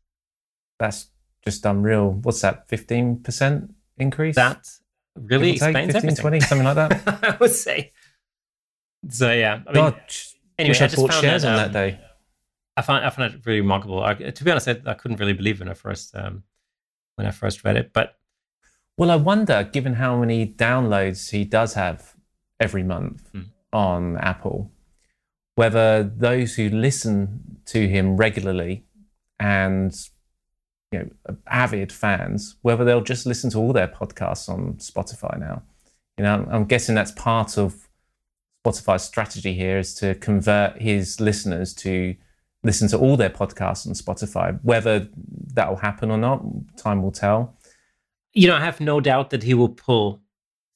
That's 0.79 1.11
just 1.45 1.67
unreal. 1.67 2.13
What's 2.13 2.41
that? 2.43 2.69
15% 2.69 3.71
increase? 3.99 4.37
That 4.37 4.67
really 5.17 5.53
explains 5.53 5.93
15, 5.93 5.97
everything. 5.97 6.17
20, 6.17 6.41
something 6.41 6.65
like 6.67 6.75
that. 6.75 7.25
I 7.25 7.37
would 7.39 7.51
say. 7.51 7.93
So 9.09 9.33
yeah, 9.33 9.61
I 9.67 9.73
mean, 9.73 9.75
God, 9.75 10.01
anyway, 10.59 10.71
wish 10.71 10.81
I, 10.81 10.87
I 10.87 10.95
bought 10.95 11.13
shares 11.15 11.43
that, 11.43 11.49
um, 11.49 11.59
on 11.59 11.73
that 11.73 11.73
day. 11.73 12.01
I 12.77 12.83
find 12.83 13.05
I 13.05 13.11
find 13.11 13.35
it 13.35 13.41
really 13.45 13.61
remarkable. 13.61 14.03
I, 14.03 14.15
to 14.15 14.45
be 14.45 14.51
honest, 14.51 14.69
I, 14.69 14.81
I, 14.87 14.95
couldn't 14.95 15.21
really 15.21 15.33
believe 15.33 15.61
when 15.61 15.69
I 15.69 15.75
first 15.75 16.15
um, 16.17 16.43
when 17.17 17.27
I 17.27 17.31
first 17.31 17.65
read 17.65 17.77
it. 17.77 17.93
But 17.93 18.17
well, 18.97 19.11
I 19.11 19.17
wonder, 19.17 19.69
given 19.73 19.95
how 19.95 20.19
many 20.19 20.47
downloads 20.47 21.31
he 21.31 21.45
does 21.45 21.75
have 21.75 22.15
every 22.61 22.83
month 22.83 23.29
hmm. 23.33 23.43
on 23.73 24.17
Apple, 24.19 24.73
whether 25.55 26.03
those 26.03 26.55
who 26.55 26.69
listen 26.69 27.59
to 27.67 27.89
him 27.89 28.17
regularly 28.17 28.85
and 29.39 29.95
you 30.95 31.11
know 31.27 31.37
avid 31.49 31.93
fans, 31.93 32.57
whether 32.63 32.85
they'll 32.85 33.01
just 33.01 33.27
listen 33.27 33.51
to 33.51 33.59
all 33.59 33.73
their 33.73 33.89
podcasts 33.89 34.49
on 34.49 34.75
Spotify 34.75 35.39
now. 35.39 35.63
You 36.17 36.25
know, 36.25 36.47
I'm 36.51 36.65
guessing 36.65 36.95
that's 36.95 37.13
part 37.13 37.59
of 37.59 37.89
Spotify's 38.65 39.03
strategy 39.03 39.53
here 39.53 39.79
is 39.79 39.95
to 39.97 40.15
convert 40.15 40.81
his 40.81 41.21
listeners 41.21 41.75
to 41.75 42.15
listen 42.63 42.89
to 42.89 42.99
all 42.99 43.17
their 43.17 43.31
podcasts 43.31 43.87
on 43.87 43.95
Spotify. 43.95 44.59
Whether 44.63 45.09
that 45.55 45.69
will 45.69 45.77
happen 45.77 46.11
or 46.11 46.19
not, 46.19 46.43
time 46.77 47.03
will 47.03 47.13
tell. 47.13 47.57
You 48.33 48.49
know, 48.49 48.57
I 48.57 48.61
have 48.61 48.81
no 48.81 49.01
doubt 49.01 49.31
that 49.31 49.43
he 49.43 49.55
will 49.55 49.69
pull 49.69 50.21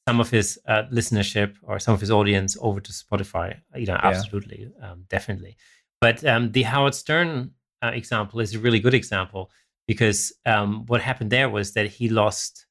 some 0.09 0.21
of 0.21 0.31
his 0.31 0.59
uh, 0.67 0.85
listenership 0.93 1.55
or 1.63 1.79
some 1.79 1.95
of 1.95 2.01
his 2.01 2.11
audience 2.11 2.57
over 2.61 2.81
to 2.81 2.93
Spotify. 2.93 3.61
You 3.77 3.87
know, 3.87 3.99
absolutely, 4.03 4.71
yeah. 4.81 4.91
um, 4.91 5.05
definitely. 5.09 5.57
But 6.01 6.25
um, 6.25 6.53
the 6.53 6.63
Howard 6.63 6.95
Stern 6.95 7.53
uh, 7.83 7.93
example 7.95 8.41
is 8.41 8.55
a 8.55 8.59
really 8.59 8.81
good 8.81 8.95
example 8.95 9.51
because 9.89 10.33
um, 10.47 10.85
what 10.87 11.01
happened 11.01 11.31
there 11.31 11.49
was 11.49 11.73
that 11.73 11.89
he 11.89 12.09
lost 12.09 12.67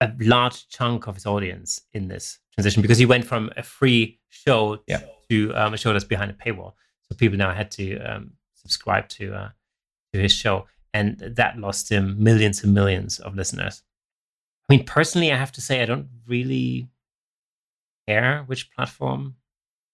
a 0.00 0.10
large 0.18 0.66
chunk 0.68 1.06
of 1.06 1.14
his 1.14 1.26
audience 1.26 1.80
in 1.92 2.08
this 2.08 2.40
transition 2.54 2.82
because 2.82 2.98
he 2.98 3.06
went 3.06 3.24
from 3.24 3.50
a 3.56 3.62
free 3.62 4.18
show 4.30 4.80
yeah. 4.88 5.02
to 5.30 5.52
um, 5.54 5.74
a 5.74 5.76
show 5.76 5.92
that's 5.92 6.04
behind 6.04 6.30
a 6.30 6.34
paywall. 6.34 6.72
So 7.02 7.14
people 7.16 7.38
now 7.38 7.52
had 7.52 7.70
to 7.72 7.98
um, 7.98 8.32
subscribe 8.54 9.08
to 9.10 9.34
uh, 9.34 9.48
to 10.12 10.20
his 10.20 10.32
show, 10.32 10.66
and 10.92 11.18
that 11.18 11.58
lost 11.58 11.92
him 11.92 12.20
millions 12.20 12.64
and 12.64 12.74
millions 12.74 13.20
of 13.20 13.36
listeners. 13.36 13.82
I 14.68 14.74
mean, 14.74 14.86
personally, 14.86 15.32
I 15.32 15.36
have 15.36 15.52
to 15.52 15.60
say 15.60 15.82
I 15.82 15.86
don't 15.86 16.08
really 16.26 16.88
care 18.08 18.42
which 18.46 18.70
platform 18.72 19.36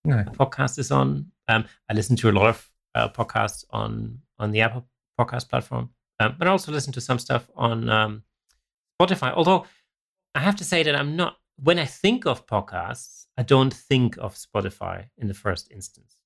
no. 0.04 0.22
the 0.22 0.30
podcast 0.30 0.78
is 0.78 0.90
on. 0.92 1.32
Um, 1.48 1.64
I 1.90 1.94
listen 1.94 2.16
to 2.16 2.30
a 2.30 2.32
lot 2.32 2.46
of 2.46 2.70
uh, 2.94 3.08
podcasts 3.08 3.64
on 3.70 4.20
on 4.38 4.52
the 4.52 4.60
Apple 4.60 4.86
Podcast 5.18 5.48
platform, 5.48 5.90
um, 6.20 6.36
but 6.38 6.48
I 6.48 6.50
also 6.50 6.72
listen 6.72 6.92
to 6.94 7.00
some 7.00 7.18
stuff 7.18 7.50
on 7.56 7.88
um, 7.88 8.22
Spotify. 9.00 9.32
Although 9.34 9.66
I 10.34 10.40
have 10.40 10.56
to 10.56 10.64
say 10.64 10.82
that 10.82 10.96
I'm 10.96 11.16
not 11.16 11.36
when 11.56 11.78
I 11.78 11.84
think 11.84 12.26
of 12.26 12.46
podcasts, 12.46 13.26
I 13.36 13.42
don't 13.42 13.74
think 13.74 14.16
of 14.18 14.34
Spotify 14.34 15.06
in 15.16 15.28
the 15.28 15.34
first 15.34 15.70
instance. 15.70 16.16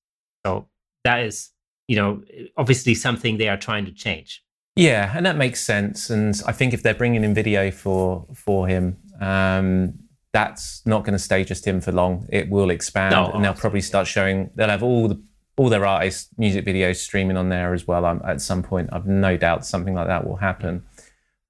So 0.45 0.67
that 1.03 1.21
is, 1.21 1.49
you 1.87 1.95
know, 1.95 2.21
obviously 2.57 2.95
something 2.95 3.37
they 3.37 3.49
are 3.49 3.57
trying 3.57 3.85
to 3.85 3.91
change. 3.91 4.43
Yeah, 4.75 5.11
and 5.15 5.25
that 5.25 5.37
makes 5.37 5.63
sense. 5.63 6.09
And 6.09 6.39
I 6.47 6.51
think 6.51 6.73
if 6.73 6.81
they're 6.81 6.95
bringing 6.95 7.23
in 7.23 7.33
video 7.33 7.69
for 7.71 8.25
for 8.33 8.67
him, 8.67 8.97
um, 9.21 9.93
that's 10.31 10.83
not 10.85 11.03
going 11.03 11.13
to 11.13 11.19
stay 11.19 11.43
just 11.43 11.65
him 11.65 11.79
for 11.79 11.91
long. 11.91 12.27
It 12.29 12.49
will 12.49 12.71
expand, 12.71 13.13
no, 13.13 13.31
and 13.31 13.45
they'll 13.45 13.53
probably 13.53 13.81
start 13.81 14.07
showing. 14.07 14.49
They'll 14.55 14.69
have 14.69 14.81
all 14.81 15.07
the 15.07 15.23
all 15.55 15.69
their 15.69 15.85
artists' 15.85 16.29
music 16.37 16.65
videos 16.65 16.97
streaming 16.97 17.37
on 17.37 17.49
there 17.49 17.73
as 17.73 17.87
well. 17.87 18.05
At 18.05 18.41
some 18.41 18.63
point, 18.63 18.89
I've 18.91 19.05
no 19.05 19.37
doubt 19.37 19.65
something 19.65 19.93
like 19.93 20.07
that 20.07 20.27
will 20.27 20.37
happen. 20.37 20.83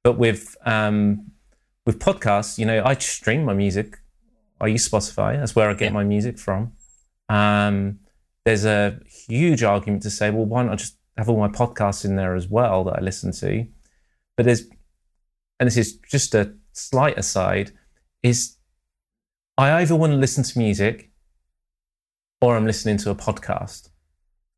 But 0.04 0.18
with 0.18 0.58
um, 0.66 1.32
with 1.86 1.99
podcasts, 1.99 2.58
you 2.58 2.66
know, 2.66 2.84
I 2.84 2.95
stream 2.95 3.45
my 3.45 3.54
music. 3.54 3.99
I 4.60 4.68
use 4.68 4.88
Spotify. 4.88 5.38
That's 5.38 5.56
where 5.56 5.70
I 5.70 5.74
get 5.74 5.88
yeah. 5.88 5.91
my 5.91 6.04
music 6.04 6.38
from. 6.38 6.74
Um, 7.30 7.99
there's 8.45 8.66
a 8.66 8.99
huge 9.08 9.64
argument 9.64 10.04
to 10.04 10.10
say, 10.10 10.30
well, 10.30 10.45
why 10.45 10.64
not 10.64 10.78
just 10.78 10.97
have 11.18 11.30
all 11.30 11.39
my 11.39 11.47
podcasts 11.47 12.06
in 12.06 12.16
there 12.16 12.36
as 12.36 12.47
well 12.47 12.84
that 12.86 12.97
I 12.97 13.01
listen 13.01 13.32
to? 13.34 13.66
But 14.36 14.45
there's, 14.45 14.64
and 15.60 15.68
this 15.68 15.78
is 15.78 15.97
just 16.10 16.36
a 16.36 16.54
slight 16.74 17.18
aside, 17.18 17.72
is 18.22 18.58
I 19.58 19.82
either 19.82 19.95
want 19.95 20.12
to 20.12 20.18
listen 20.18 20.43
to 20.43 20.60
music 20.60 21.12
or 22.41 22.56
I'm 22.56 22.66
listening 22.66 22.97
to 22.97 23.10
a 23.10 23.16
podcast. 23.16 23.89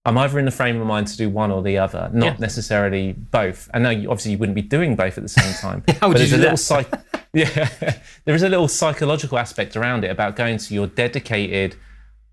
I'm 0.05 0.17
either 0.19 0.37
in 0.37 0.45
the 0.45 0.51
frame 0.51 0.79
of 0.79 0.85
mind 0.85 1.07
to 1.07 1.17
do 1.17 1.29
one 1.29 1.51
or 1.51 1.63
the 1.63 1.79
other, 1.79 2.09
not 2.13 2.25
yeah. 2.25 2.37
necessarily 2.39 3.13
both. 3.13 3.69
And 3.73 3.83
now, 3.83 3.89
you, 3.89 4.09
obviously 4.11 4.33
you 4.33 4.37
wouldn't 4.37 4.55
be 4.55 4.61
doing 4.61 4.95
both 4.95 5.17
at 5.17 5.23
the 5.23 5.29
same 5.29 5.53
time. 5.55 5.83
How 5.99 6.07
would 6.07 6.17
but 6.17 6.21
you 6.21 6.27
do 6.27 6.35
a 6.35 6.37
little 6.37 6.57
psych- 6.57 6.93
yeah, 7.33 7.97
there 8.25 8.35
is 8.35 8.43
a 8.43 8.49
little 8.49 8.67
psychological 8.67 9.39
aspect 9.39 9.75
around 9.75 10.03
it 10.03 10.11
about 10.11 10.35
going 10.35 10.57
to 10.59 10.73
your 10.73 10.85
dedicated 10.85 11.75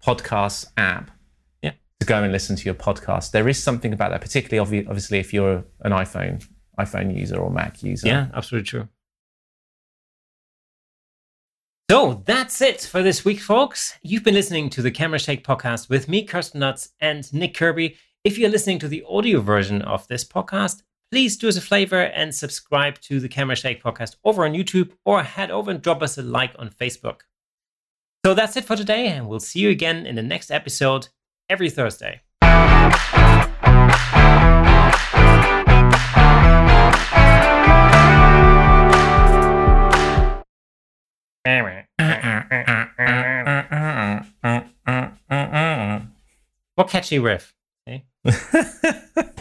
podcast 0.05 0.67
app 0.77 1.11
yeah. 1.63 1.73
to 2.01 2.07
go 2.07 2.23
and 2.23 2.31
listen 2.31 2.57
to 2.57 2.65
your 2.65 2.75
podcast. 2.75 3.31
There 3.31 3.49
is 3.49 3.63
something 3.63 3.93
about 3.93 4.11
that, 4.11 4.21
particularly 4.21 4.85
obviously 4.87 5.19
if 5.19 5.33
you're 5.33 5.65
an 5.81 5.93
iPhone 5.93 6.47
iPhone 6.79 7.17
user 7.17 7.37
or 7.37 7.51
Mac 7.51 7.83
user. 7.83 8.07
Yeah, 8.07 8.29
absolutely 8.35 8.67
true. 8.67 8.89
So 11.91 12.23
that's 12.25 12.63
it 12.63 12.81
for 12.81 13.03
this 13.03 13.25
week, 13.25 13.41
folks. 13.41 13.99
You've 14.03 14.25
been 14.25 14.35
listening 14.35 14.71
to 14.71 14.83
the 14.83 14.91
Camera 14.91 15.19
Shake 15.19 15.47
podcast 15.47 15.89
with 15.89 16.09
me, 16.09 16.25
Kirsten 16.25 16.61
Nuts, 16.61 16.91
and 17.01 17.31
Nick 17.33 17.55
Kirby. 17.55 17.97
If 18.25 18.39
you're 18.39 18.51
listening 18.51 18.79
to 18.79 18.89
the 18.89 19.05
audio 19.09 19.41
version 19.41 19.83
of 19.83 20.09
this 20.09 20.25
podcast, 20.25 20.83
please 21.11 21.37
do 21.37 21.49
us 21.49 21.59
a 21.59 21.61
favor 21.61 22.01
and 22.01 22.35
subscribe 22.35 22.99
to 23.01 23.21
the 23.21 23.29
Camera 23.29 23.57
Shake 23.57 23.83
podcast 23.83 24.17
over 24.25 24.47
on 24.47 24.55
YouTube 24.55 24.93
or 25.05 25.23
head 25.23 25.51
over 25.51 25.71
and 25.71 25.83
drop 25.83 26.03
us 26.03 26.17
a 26.17 26.23
like 26.23 26.55
on 26.59 26.71
Facebook. 26.71 27.21
So 28.25 28.33
that's 28.33 28.57
it 28.57 28.65
for 28.65 28.77
today, 28.77 29.09
and 29.09 29.29
we'll 29.29 29.41
see 29.41 29.59
you 29.59 29.69
again 29.69 30.07
in 30.07 30.15
the 30.15 30.23
next 30.23 30.51
episode 30.51 31.09
every 31.51 31.69
Thursday. 31.69 32.23
What 46.77 46.89
catchy 46.89 47.19
riff? 47.19 47.55
Eh? 47.87 47.99